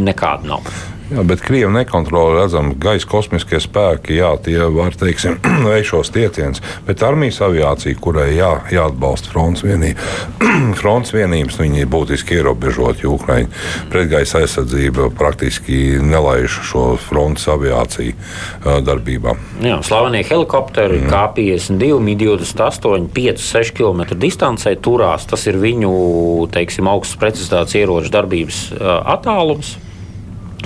nekāda 0.02 0.56
nav. 0.56 0.76
Jā, 1.06 1.22
bet 1.22 1.44
Krievija 1.46 1.70
nekontrolē 1.70 2.40
redzam, 2.40 2.72
gaisa 2.82 3.06
kosmiskie 3.06 3.60
spēki, 3.62 4.16
jā, 4.18 4.32
tie 4.42 4.58
var, 4.74 4.96
teiksim, 4.98 5.38
veikt 5.68 5.92
šos 5.92 6.10
tiecienus, 6.16 6.64
bet 6.88 7.04
armijas 7.06 7.38
aviācija, 7.46 8.00
kurai 8.02 8.32
jā, 8.34 8.50
jāatbalsta 8.74 9.30
fronts, 9.30 9.62
vienība, 9.66 10.02
fronts 10.82 11.14
vienības, 11.14 11.60
viņi 11.62 11.86
būtiski 11.94 12.40
ierobežot, 12.40 13.06
jo 13.06 13.14
Ukraiņa 13.20 13.62
pretgaisa 13.94 14.42
aizsardzība 14.42 15.12
praktiski 15.14 16.00
nelaiž 16.02 16.58
šo 16.72 16.88
fronts 16.98 17.46
aviāciju 17.54 18.18
darbībā. 18.86 19.38
Jā, 19.62 19.78
slavenie 19.86 20.26
helikopteri, 20.26 21.04
mm. 21.04 21.14
K-52, 21.14 22.02
Mi-28, 22.10 23.12
5-6 23.14 23.78
km 23.78 24.18
distancē 24.18 24.74
turās. 24.82 25.30
Tas 25.30 25.46
ir 25.46 25.62
viņu, 25.62 25.94
teiksim, 26.54 26.90
augstas 26.90 27.22
precizitātes 27.22 27.78
ieroču 27.78 28.14
darbības 28.14 28.68
attālums 28.82 29.76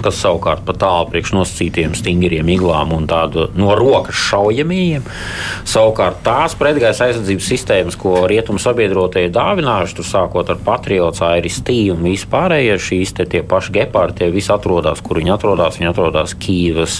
kas 0.03 0.19
savukārt 0.23 0.63
pa 0.67 0.75
tālu 0.77 1.09
priekš 1.11 1.33
nosacītiem 1.35 1.95
stingriem 1.97 2.49
iglām 2.53 2.93
un 2.95 3.07
tādu 3.09 3.47
no 3.59 3.73
rokas 3.77 4.17
šaujamajiem. 4.29 5.05
Savukārt 5.69 6.21
tās 6.25 6.55
pretgaisa 6.59 7.07
aizsardzības 7.07 7.49
sistēmas, 7.53 7.97
ko 7.99 8.25
rietumu 8.29 8.61
sabiedrotie 8.61 9.27
ir 9.27 9.33
dāvinājuši, 9.35 9.97
tur 9.99 10.07
sākot 10.07 10.51
ar 10.53 10.61
Patriots, 10.65 11.23
Airistī 11.25 11.79
un 11.93 12.03
vispārējie 12.07 12.77
šīs 12.89 13.15
te 13.19 13.27
tie 13.29 13.43
paši 13.45 13.75
gepārdi, 13.79 14.21
tie 14.21 14.31
visi 14.33 14.51
atrodas, 14.53 15.03
kur 15.05 15.21
viņi 15.21 15.35
atrodas. 15.35 15.79
Viņi 15.79 15.91
atrodas 15.91 16.35
Kīvas, 16.39 16.99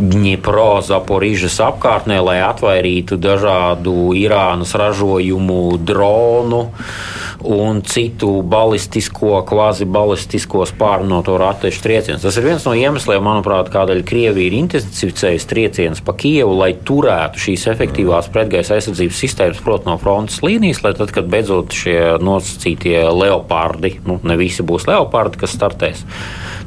Dņipro, 0.00 0.70
Zaporižas 0.86 1.58
apkārtnē, 1.64 2.20
lai 2.24 2.40
atvairītu 2.44 3.18
dažādu 3.22 4.12
Irānas 4.18 4.74
ražojumu 4.78 5.62
dronu 5.82 6.66
un 7.44 7.80
citu 7.86 8.42
balistisko, 8.46 9.40
kvazi 9.48 9.86
balistisko 9.88 10.66
spārnoto 10.68 11.36
raķešu 11.40 11.82
triecienus. 11.84 12.22
Tas 12.24 12.38
ir 12.38 12.46
viens 12.46 12.66
no 12.66 12.74
iemesliem, 12.78 13.22
manuprāt, 13.24 13.70
kādēļ 13.72 14.02
Krievija 14.08 14.50
ir 14.50 14.56
intensificējusi 14.60 15.48
triecienus 15.50 16.02
pa 16.04 16.14
Kievu, 16.18 16.54
lai 16.58 16.72
turētu 16.86 17.42
šīs 17.42 17.66
efektīvās 17.72 18.30
pretgaisa 18.32 18.76
aizsardzības 18.78 19.22
sistēmas, 19.24 19.62
protams, 19.64 19.90
no 19.92 19.98
frontes 20.02 20.40
līnijas, 20.44 20.82
lai 20.84 20.94
tad, 20.98 21.12
kad 21.14 21.28
beidzot 21.32 21.74
šie 21.76 21.98
nosacītie 22.22 22.98
leopardi, 23.10 23.96
nu, 24.06 24.18
ne 24.22 24.38
visi 24.40 24.64
būs 24.66 24.86
leopardi, 24.90 25.42
kas 25.42 25.56
startēs. 25.58 26.06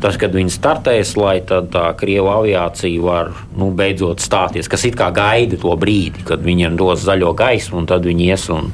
Tas, 0.03 0.19
kad 0.19 0.35
viņi 0.35 0.51
startēs, 0.51 1.15
lai 1.17 1.37
tā 1.47 1.85
krievu 1.97 2.29
aviācija 2.33 3.03
var 3.03 3.31
nu, 3.55 3.71
beidzot 3.75 4.23
stāties, 4.23 4.69
kas 4.71 4.83
it 4.87 4.97
kā 4.99 5.07
gaida 5.15 5.59
to 5.61 5.71
brīdi, 5.79 6.25
kad 6.27 6.43
viņiem 6.45 6.75
dos 6.79 7.05
zaļo 7.05 7.31
gaismu, 7.37 7.79
un 7.81 7.89
tad 7.89 8.05
viņi 8.07 8.27
ies 8.27 8.49
un 8.53 8.73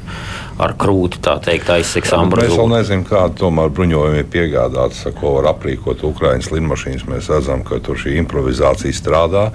ar 0.61 0.75
krūti 0.79 1.21
tā 1.23 1.37
teikt 1.43 1.71
aizsegs 1.73 2.13
ambrozūru. 2.15 2.51
Mēs 2.51 2.59
vēl 2.59 2.71
nezinām, 2.75 3.05
kāda 3.09 3.37
tomēr 3.41 3.71
bruņojumi 3.73 4.21
ir 4.21 4.29
piegādāti, 4.31 5.13
ko 5.17 5.37
var 5.39 5.51
aprīkot 5.55 6.05
Ukraiņas 6.11 6.51
lidmašīnas. 6.53 7.07
Mēs 7.09 7.31
redzam, 7.33 7.65
ka 7.67 7.81
tur 7.83 7.99
šī 8.01 8.17
improvizācija 8.21 8.97
strādā. 8.97 9.49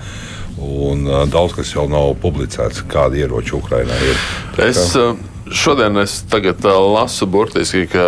Un 0.56 1.04
uh, 1.04 1.22
daudz 1.28 1.52
kas 1.58 1.74
jau 1.74 1.84
nav 1.90 2.14
publicēts, 2.22 2.86
kādi 2.88 3.20
ieroči 3.24 3.54
Ukraiņai 3.58 3.98
ir. 4.08 4.22
Es, 4.64 4.80
uh, 4.96 5.12
Šodien 5.52 5.96
es 6.02 6.24
tagad, 6.30 6.64
uh, 6.64 6.74
lasu 6.92 7.26
burtiski, 7.30 7.84
ka 7.86 8.02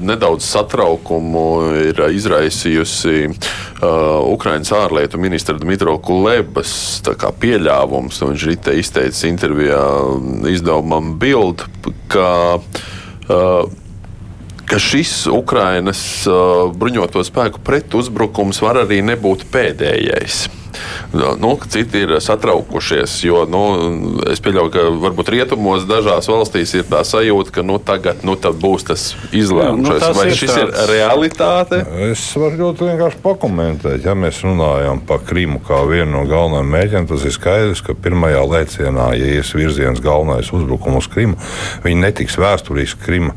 nedaudz 0.00 0.46
satraukumu 0.46 1.46
ir 1.82 2.02
izraisījusi 2.14 3.16
uh, 3.26 4.20
Ukraiņas 4.30 4.70
ārlietu 4.78 5.18
ministra 5.18 5.58
Dmitro 5.58 5.96
Kulebas 5.98 7.02
pieļāvums. 7.42 8.22
Viņš 8.22 8.46
ir 8.46 8.78
izteicis 8.78 9.26
intervijā 9.26 9.82
izdevumam 10.52 11.16
Bild, 11.18 11.66
ka 12.12 12.30
uh, 12.60 13.66
ka 14.66 14.78
šis 14.82 15.26
Ukrainas 15.30 16.00
uh, 16.26 16.66
bruņoto 16.74 17.22
spēku 17.26 17.62
pretuzbrukums 17.66 18.62
var 18.64 18.82
arī 18.84 19.02
nebūt 19.06 19.46
pēdējais. 19.52 20.46
Nu, 21.40 21.58
citi 21.68 22.02
ir 22.04 22.10
satraukušies, 22.20 23.14
jo 23.24 23.44
nu, 23.48 23.62
es 24.28 24.42
pieļauju, 24.44 24.72
ka 24.74 24.82
varbūt 25.00 25.30
rietumos 25.32 25.86
dažās 25.88 26.28
valstīs 26.28 26.74
ir 26.76 26.84
tā 26.90 27.00
sajūta, 27.06 27.54
ka 27.54 27.64
nu, 27.64 27.78
tagad 27.80 28.24
nu, 28.26 28.36
būs 28.36 28.84
tas 28.90 29.06
izlēmums. 29.32 29.88
Nu, 29.88 30.12
Vai 30.18 30.28
ir 30.30 30.36
šis 30.36 30.52
tāds... 30.52 30.76
ir 30.82 30.92
realitāte? 30.92 31.80
Es 32.10 32.26
varu 32.36 32.60
ļoti 32.60 32.90
vienkārši 32.90 33.22
pakomentēt. 33.24 34.04
Ja 34.04 34.16
mēs 34.18 34.42
runājam 34.44 35.00
par 35.08 35.24
Krimu 35.26 35.62
kā 35.64 35.80
vienu 35.88 36.18
no 36.18 36.24
galvenajiem 36.28 36.72
mēģinājumiem, 36.76 37.10
tas 37.14 37.24
ir 37.24 37.36
skaidrs, 37.36 37.84
ka 37.86 37.96
pirmajā 37.96 38.42
lēcienā, 38.44 39.12
ja 39.16 39.36
ies 39.38 39.54
virziens 39.56 40.02
galvenais 40.04 40.52
uzbrukums 40.52 41.06
uz 41.06 41.12
Krimu, 41.12 41.40
viņi 41.86 42.02
netiks 42.04 42.36
vēsturiski 42.40 43.06
Krimu 43.06 43.36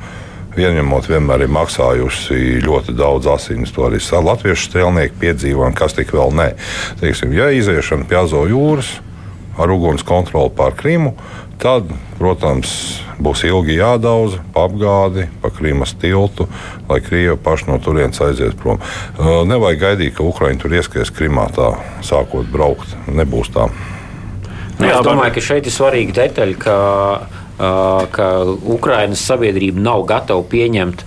ieņemot, 0.58 1.10
vienmēr 1.10 1.46
ir 1.46 1.52
maksājusi 1.54 2.62
ļoti 2.66 2.96
daudz 2.98 3.30
asins. 3.30 3.74
To 3.76 3.86
arī 3.90 4.00
latviešu 4.00 4.70
strēlnieki 4.70 5.20
piedzīvoja, 5.22 5.76
kas 5.78 5.98
tik 5.98 6.14
vēl 6.16 6.34
nē. 6.34 6.50
Teiksim, 7.02 7.36
ja 7.38 7.52
iziešana 7.54 8.08
pie 8.10 8.18
Azo 8.24 8.46
jūras 8.50 8.98
ar 9.60 9.72
uguns 9.72 10.06
kontroli 10.08 10.54
pār 10.56 10.74
Krimu, 10.80 11.14
tad, 11.60 11.90
protams, 12.16 12.72
būs 13.20 13.44
ilgi 13.44 13.76
jādauza 13.76 14.40
pa 14.56 14.64
apgādi, 14.70 15.28
pa 15.44 15.52
Krīmas 15.52 15.92
tiltu, 16.00 16.48
lai 16.88 17.02
Krievija 17.04 17.36
paši 17.36 17.68
no 17.68 17.80
turienes 17.84 18.22
aiziet 18.24 18.56
prom. 18.60 18.80
Nevajag 19.20 19.84
gaidīt, 19.84 20.16
ka 20.16 20.24
Ukraiņi 20.24 20.62
tur 20.64 20.78
ieskries 20.80 21.12
Krimā 21.12 21.50
tā, 21.56 21.74
sākot 22.06 22.48
braukt. 22.52 22.96
Nebūs 23.12 23.52
tā. 23.56 23.68
Nu, 24.80 24.88
es 24.88 25.04
domāju, 25.04 25.36
ka 25.36 25.44
šeit 25.44 25.68
ir 25.68 25.76
svarīga 25.76 26.16
detaļa, 26.22 26.56
ka 26.64 26.76
ka 27.60 28.28
Ukraiņas 28.48 29.24
sabiedrība 29.32 29.82
nav 29.84 30.06
gatava 30.08 30.44
pieņemt 30.48 31.04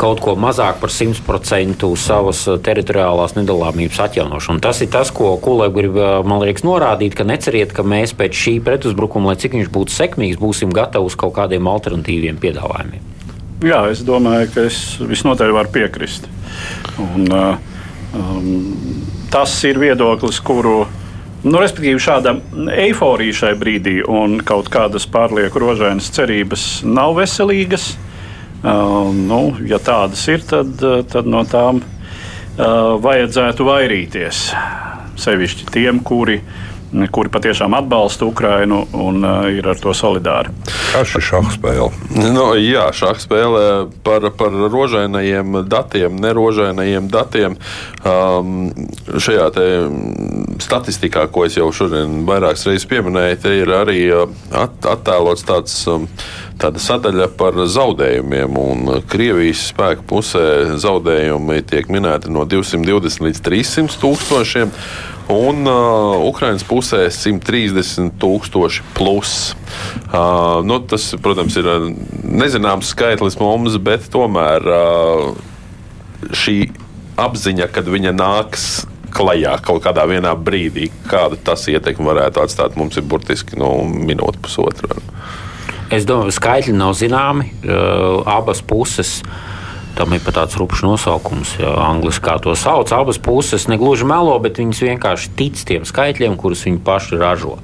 kaut 0.00 0.22
ko 0.24 0.32
mazāk 0.40 0.78
par 0.80 0.88
100% 0.88 1.84
savas 2.00 2.40
teritoriālās 2.64 3.34
nedalāmības 3.36 3.98
atjaunošanu. 4.06 4.62
Tas 4.64 4.80
ir 4.80 4.88
tas, 4.92 5.10
ko 5.12 5.34
Kulēba 5.42 5.76
grib 5.76 5.98
man 6.24 6.40
liekas 6.40 6.64
norādīt, 6.64 7.12
ka 7.18 7.26
neceriet, 7.28 7.74
ka 7.76 7.84
mēs 7.84 8.14
pēc 8.16 8.38
šī 8.44 8.54
pretuzbrukuma, 8.64 9.34
lai 9.34 9.40
cik 9.42 9.58
viņš 9.58 9.68
būtu 9.74 9.92
sekmīgs, 9.92 10.40
būsim 10.40 10.72
gatavi 10.72 11.10
uz 11.10 11.18
kaut 11.20 11.34
kādiem 11.36 11.68
alternatīviem 11.68 12.40
piedāvājumiem. 12.40 13.04
Jā, 13.60 13.82
es 13.92 14.00
domāju, 14.08 14.48
ka 14.54 14.64
es 14.70 14.80
visnotaļ 15.04 15.52
varu 15.52 15.74
piekrist. 15.74 16.30
Un, 16.96 17.28
um, 17.28 18.46
tas 19.28 19.52
ir 19.68 19.76
viedoklis, 19.82 20.40
kuru 20.40 20.86
Nu, 21.40 21.56
respektīvi, 21.56 22.00
šāda 22.04 22.34
eiforija 22.76 23.36
šai 23.38 23.54
brīdī 23.56 24.00
un 24.04 24.42
kaut 24.44 24.68
kādas 24.72 25.06
pārlieku 25.08 25.62
rožainas 25.62 26.10
cerības 26.12 26.64
nav 26.84 27.14
veselīgas. 27.16 27.94
Uh, 28.60 29.08
nu, 29.16 29.40
ja 29.64 29.78
tādas 29.80 30.26
ir, 30.28 30.44
tad, 30.44 30.82
tad 31.08 31.28
no 31.30 31.40
tām 31.48 31.80
uh, 31.80 32.98
vajadzētu 33.00 33.64
vairīties. 33.64 34.42
Sevišķi 35.20 35.70
tiem, 35.72 36.02
kuri 36.04 36.42
uh, 36.42 36.69
kuri 37.10 37.30
patiešām 37.30 37.74
atbalsta 37.78 38.26
Ukrainu 38.26 38.82
un 38.92 39.24
uh, 39.24 39.46
ir 39.52 39.68
ar 39.70 39.78
to 39.78 39.94
solidāri. 39.94 40.50
Kā 40.90 41.04
šī 41.06 41.22
šahspēle? 41.22 41.88
Nu, 42.18 42.46
jā, 42.58 42.88
šahspēle 42.96 43.62
par, 44.06 44.26
par 44.38 44.56
rožainajiem 44.72 45.62
datiem, 45.70 46.18
nerožainajiem 46.20 47.08
datiem. 47.12 47.56
Um, 48.02 48.70
šajā 49.14 49.48
statistikā, 50.60 51.28
ko 51.30 51.46
es 51.46 51.58
jau 51.58 51.70
šodien 51.74 52.24
vairākas 52.28 52.66
reizes 52.68 52.88
pieminēju, 52.90 53.54
ir 53.62 53.74
arī 53.78 54.02
uh, 54.10 54.26
at, 54.50 54.78
attēlots 54.98 55.46
tāds. 55.46 55.82
Um, 55.90 56.08
tāda 56.60 56.76
sadaļa 56.82 57.30
par 57.40 57.56
zaudējumiem. 57.72 58.58
Krievijas 59.08 59.62
spēku 59.70 60.04
pusē 60.10 60.76
zaudējumi 60.80 61.62
tiek 61.70 61.88
minēti 61.88 62.32
no 62.32 62.44
220 62.44 63.24
līdz 63.24 63.40
300 63.46 63.96
tūkstošiem 64.02 64.74
un 65.30 65.64
uh, 65.68 66.20
Ukraiņas 66.28 66.64
pusē 66.68 67.00
130 67.12 68.14
tūkstoši 68.20 68.84
plus. 68.96 69.34
Uh, 70.10 70.60
nu, 70.66 70.80
tas, 70.90 71.10
protams, 71.22 71.56
ir 71.60 71.68
uh, 71.70 71.88
nezināms 72.24 72.92
skaitlis 72.94 73.38
mums, 73.40 73.78
bet 73.82 74.08
tomēr 74.12 74.66
uh, 74.66 75.28
šī 76.36 76.56
apziņa, 77.20 77.68
kad 77.74 77.88
viņa 77.90 78.14
nāks 78.16 78.66
klajā 79.14 79.56
kaut 79.66 79.82
kādā 79.84 80.06
brīdī, 80.38 80.88
kāda 81.10 81.38
tas 81.50 81.66
ietekme 81.68 82.06
varētu 82.06 82.44
atstāt, 82.44 82.76
mums 82.78 82.98
ir 83.00 83.06
burtiski 83.10 83.58
nu, 83.58 83.80
minūtes 83.84 84.42
pusotra. 84.42 85.00
Es 85.90 86.06
domāju, 86.06 86.36
skaitļi 86.36 86.76
nav 86.78 86.94
zināmi. 86.94 87.50
Uh, 87.66 88.22
abas 88.30 88.62
puses 88.62 89.18
uh, 89.24 89.59
Tam 89.98 90.14
ir 90.14 90.22
pat 90.24 90.38
tāds 90.38 90.56
rupšs 90.60 90.84
nosaukums, 90.86 91.56
ja 91.60 91.72
angļuiski 91.90 92.24
kā 92.24 92.36
to 92.42 92.54
sauc. 92.58 92.92
Abas 92.94 93.18
puses 93.20 93.66
negluži 93.70 94.06
melo, 94.08 94.36
bet 94.42 94.60
viņas 94.60 94.84
vienkārši 94.86 95.32
tic 95.36 95.60
tiem 95.66 95.86
skaitļiem, 95.88 96.38
kurus 96.40 96.64
viņi 96.68 96.80
paši 96.86 97.18
ražo. 97.20 97.58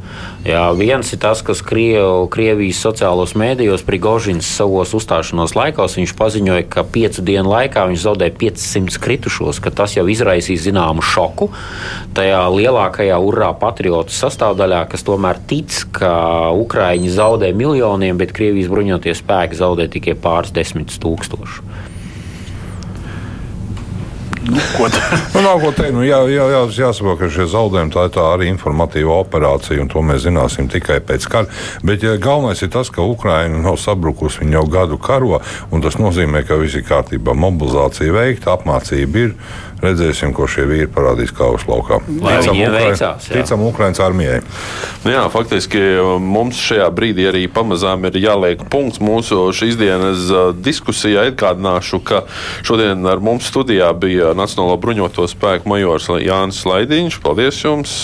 Jā, 0.46 0.68
viens 0.78 1.08
ir 1.14 1.20
tas, 1.22 1.40
kas 1.46 1.62
Kriev, 1.66 2.28
Krievijas 2.30 2.82
sociālos 2.84 3.32
mēdījos 3.38 3.82
Prigožins 3.86 4.46
savos 4.58 4.92
uzstāšanos 4.94 5.56
laikos 5.58 5.96
paziņoja, 6.16 6.66
ka 6.70 6.84
piecu 6.86 7.24
dienu 7.26 7.50
laikā 7.50 7.86
viņš 7.90 8.04
zaudēja 8.04 8.34
500 8.40 9.00
kritušos, 9.02 9.60
ka 9.62 9.72
tas 9.74 9.96
jau 9.96 10.06
izraisīja 10.10 10.68
zināmu 10.68 11.04
šoku 11.04 11.50
tajā 12.16 12.44
lielākajā 12.52 13.18
urā 13.22 13.50
patriotu 13.58 14.14
sastāvdaļā, 14.16 14.84
kas 14.92 15.04
tomēr 15.06 15.40
tic, 15.50 15.82
ka 15.96 16.12
Ukraiņi 16.56 17.12
zaudē 17.16 17.52
miljoniem, 17.56 18.18
bet 18.20 18.34
Krievijas 18.36 18.70
bruņotie 18.72 19.16
spēki 19.16 19.58
zaudē 19.58 19.90
tikai 19.92 20.16
pāris 20.18 20.54
desmit 20.56 20.94
tūkstošus. 21.02 21.94
Nu, 24.46 24.60
nu, 25.34 25.42
nav 25.42 25.60
ko 25.60 25.72
teikt. 25.74 25.94
Nu, 25.96 26.04
jā, 26.06 26.20
jā, 26.30 26.46
jā, 26.52 26.62
jāsaprot, 26.86 27.18
ka 27.18 27.30
šie 27.32 27.48
zaudējumi 27.50 27.92
tā 27.94 28.06
ir 28.06 28.12
tā 28.14 28.26
arī 28.34 28.50
informatīva 28.52 29.18
operācija, 29.24 29.80
un 29.82 29.90
to 29.90 30.02
mēs 30.06 30.22
zināsim 30.26 30.70
tikai 30.70 31.00
pēc 31.04 31.26
kara. 31.30 31.50
Bet 31.86 32.06
ja 32.06 32.14
galvenais 32.20 32.62
ir 32.62 32.70
tas, 32.74 32.90
ka 32.94 33.04
Ukraina 33.06 33.58
nav 33.64 33.80
sabrukusi, 33.82 34.44
viņa 34.44 34.58
jau 34.58 34.66
gadu 34.70 35.00
karo, 35.02 35.40
un 35.74 35.82
tas 35.84 35.98
nozīmē, 35.98 36.44
ka 36.46 36.60
viss 36.60 36.78
ir 36.78 36.86
kārtībā. 36.86 37.34
Mobilizācija 37.34 38.14
veikta, 38.14 38.54
apmācība 38.54 39.24
ir 39.24 39.34
redzēsim, 39.82 40.32
ko 40.36 40.46
šie 40.50 40.64
vīri 40.68 40.88
parādīs 40.92 41.32
kaujas 41.36 41.66
laukā. 41.68 42.00
Ticam, 42.06 42.60
veicās, 42.74 43.28
ticam 43.30 43.64
Ukraiņas 43.68 44.02
armijai. 44.04 44.40
Nu 45.04 45.12
jā, 45.12 45.24
faktiski 45.32 45.82
mums 46.22 46.60
šajā 46.62 46.88
brīdī 46.96 47.28
arī 47.30 47.44
pamazām 47.52 48.08
ir 48.08 48.18
jāliek 48.20 48.64
punkts 48.72 49.02
mūsu 49.02 49.50
šīs 49.56 49.78
dienas 49.80 50.28
diskusijā. 50.64 51.26
Atgādināšu, 51.30 52.00
ka 52.06 52.22
šodien 52.66 53.04
ar 53.08 53.20
mums 53.24 53.48
studijā 53.50 53.90
bija 53.98 54.32
Nacionālo 54.36 54.76
bruņoto 54.80 55.26
spēku 55.30 55.68
majors 55.72 56.08
Jānis 56.22 56.62
Laidiņš. 56.68 57.20
Paldies 57.24 57.62
jums! 57.64 57.96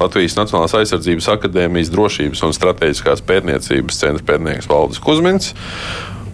Latvijas 0.00 0.38
Nacionālās 0.38 0.74
aizsardzības 0.78 1.28
akadēmijas 1.36 1.92
drošības 1.92 2.46
un 2.46 2.56
strateģiskās 2.56 3.24
pētniecības 3.28 4.00
centra 4.02 4.32
pētnieks 4.32 4.70
Valdis 4.70 5.02
Kusmins. 5.02 5.52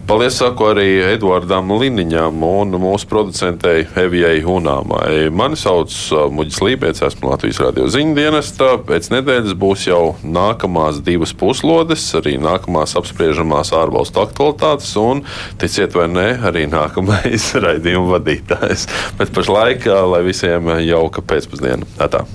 Paldies, 0.09 0.39
saku 0.39 0.65
arī 0.71 0.87
Eduardam 1.05 1.69
Liniņam 1.77 2.41
un 2.41 2.71
mūsu 2.81 3.05
producentei 3.11 3.83
Evijai 4.01 4.39
Hunāmai. 4.41 5.27
Mani 5.29 5.53
sauc 5.53 5.93
Muģis 6.33 6.57
Lībijams, 6.65 7.03
esmu 7.05 7.29
Latvijas 7.29 7.59
radio 7.61 7.85
ziņu 7.93 8.15
dienestā. 8.17 8.71
Pēc 8.87 9.11
nedēļas 9.13 9.53
būs 9.61 9.85
jau 9.85 10.01
nākamās 10.25 11.03
divas 11.05 11.35
puslodes, 11.37 12.07
arī 12.17 12.39
nākamās 12.41 12.97
apspriežamās 12.97 13.69
ārvalstu 13.77 14.23
aktualitātes 14.25 14.95
un, 14.97 15.21
ticiet 15.61 15.93
vai 15.93 16.09
nē, 16.09 16.27
arī 16.49 16.65
nākamais 16.73 17.51
raidījuma 17.67 18.15
vadītājs. 18.15 18.89
Bet 19.21 19.29
pašlaik, 19.37 19.85
lai 20.09 20.25
visiem 20.25 20.73
jauka 20.89 21.21
pēcpusdiena. 21.21 21.85
Tā. 22.01 22.25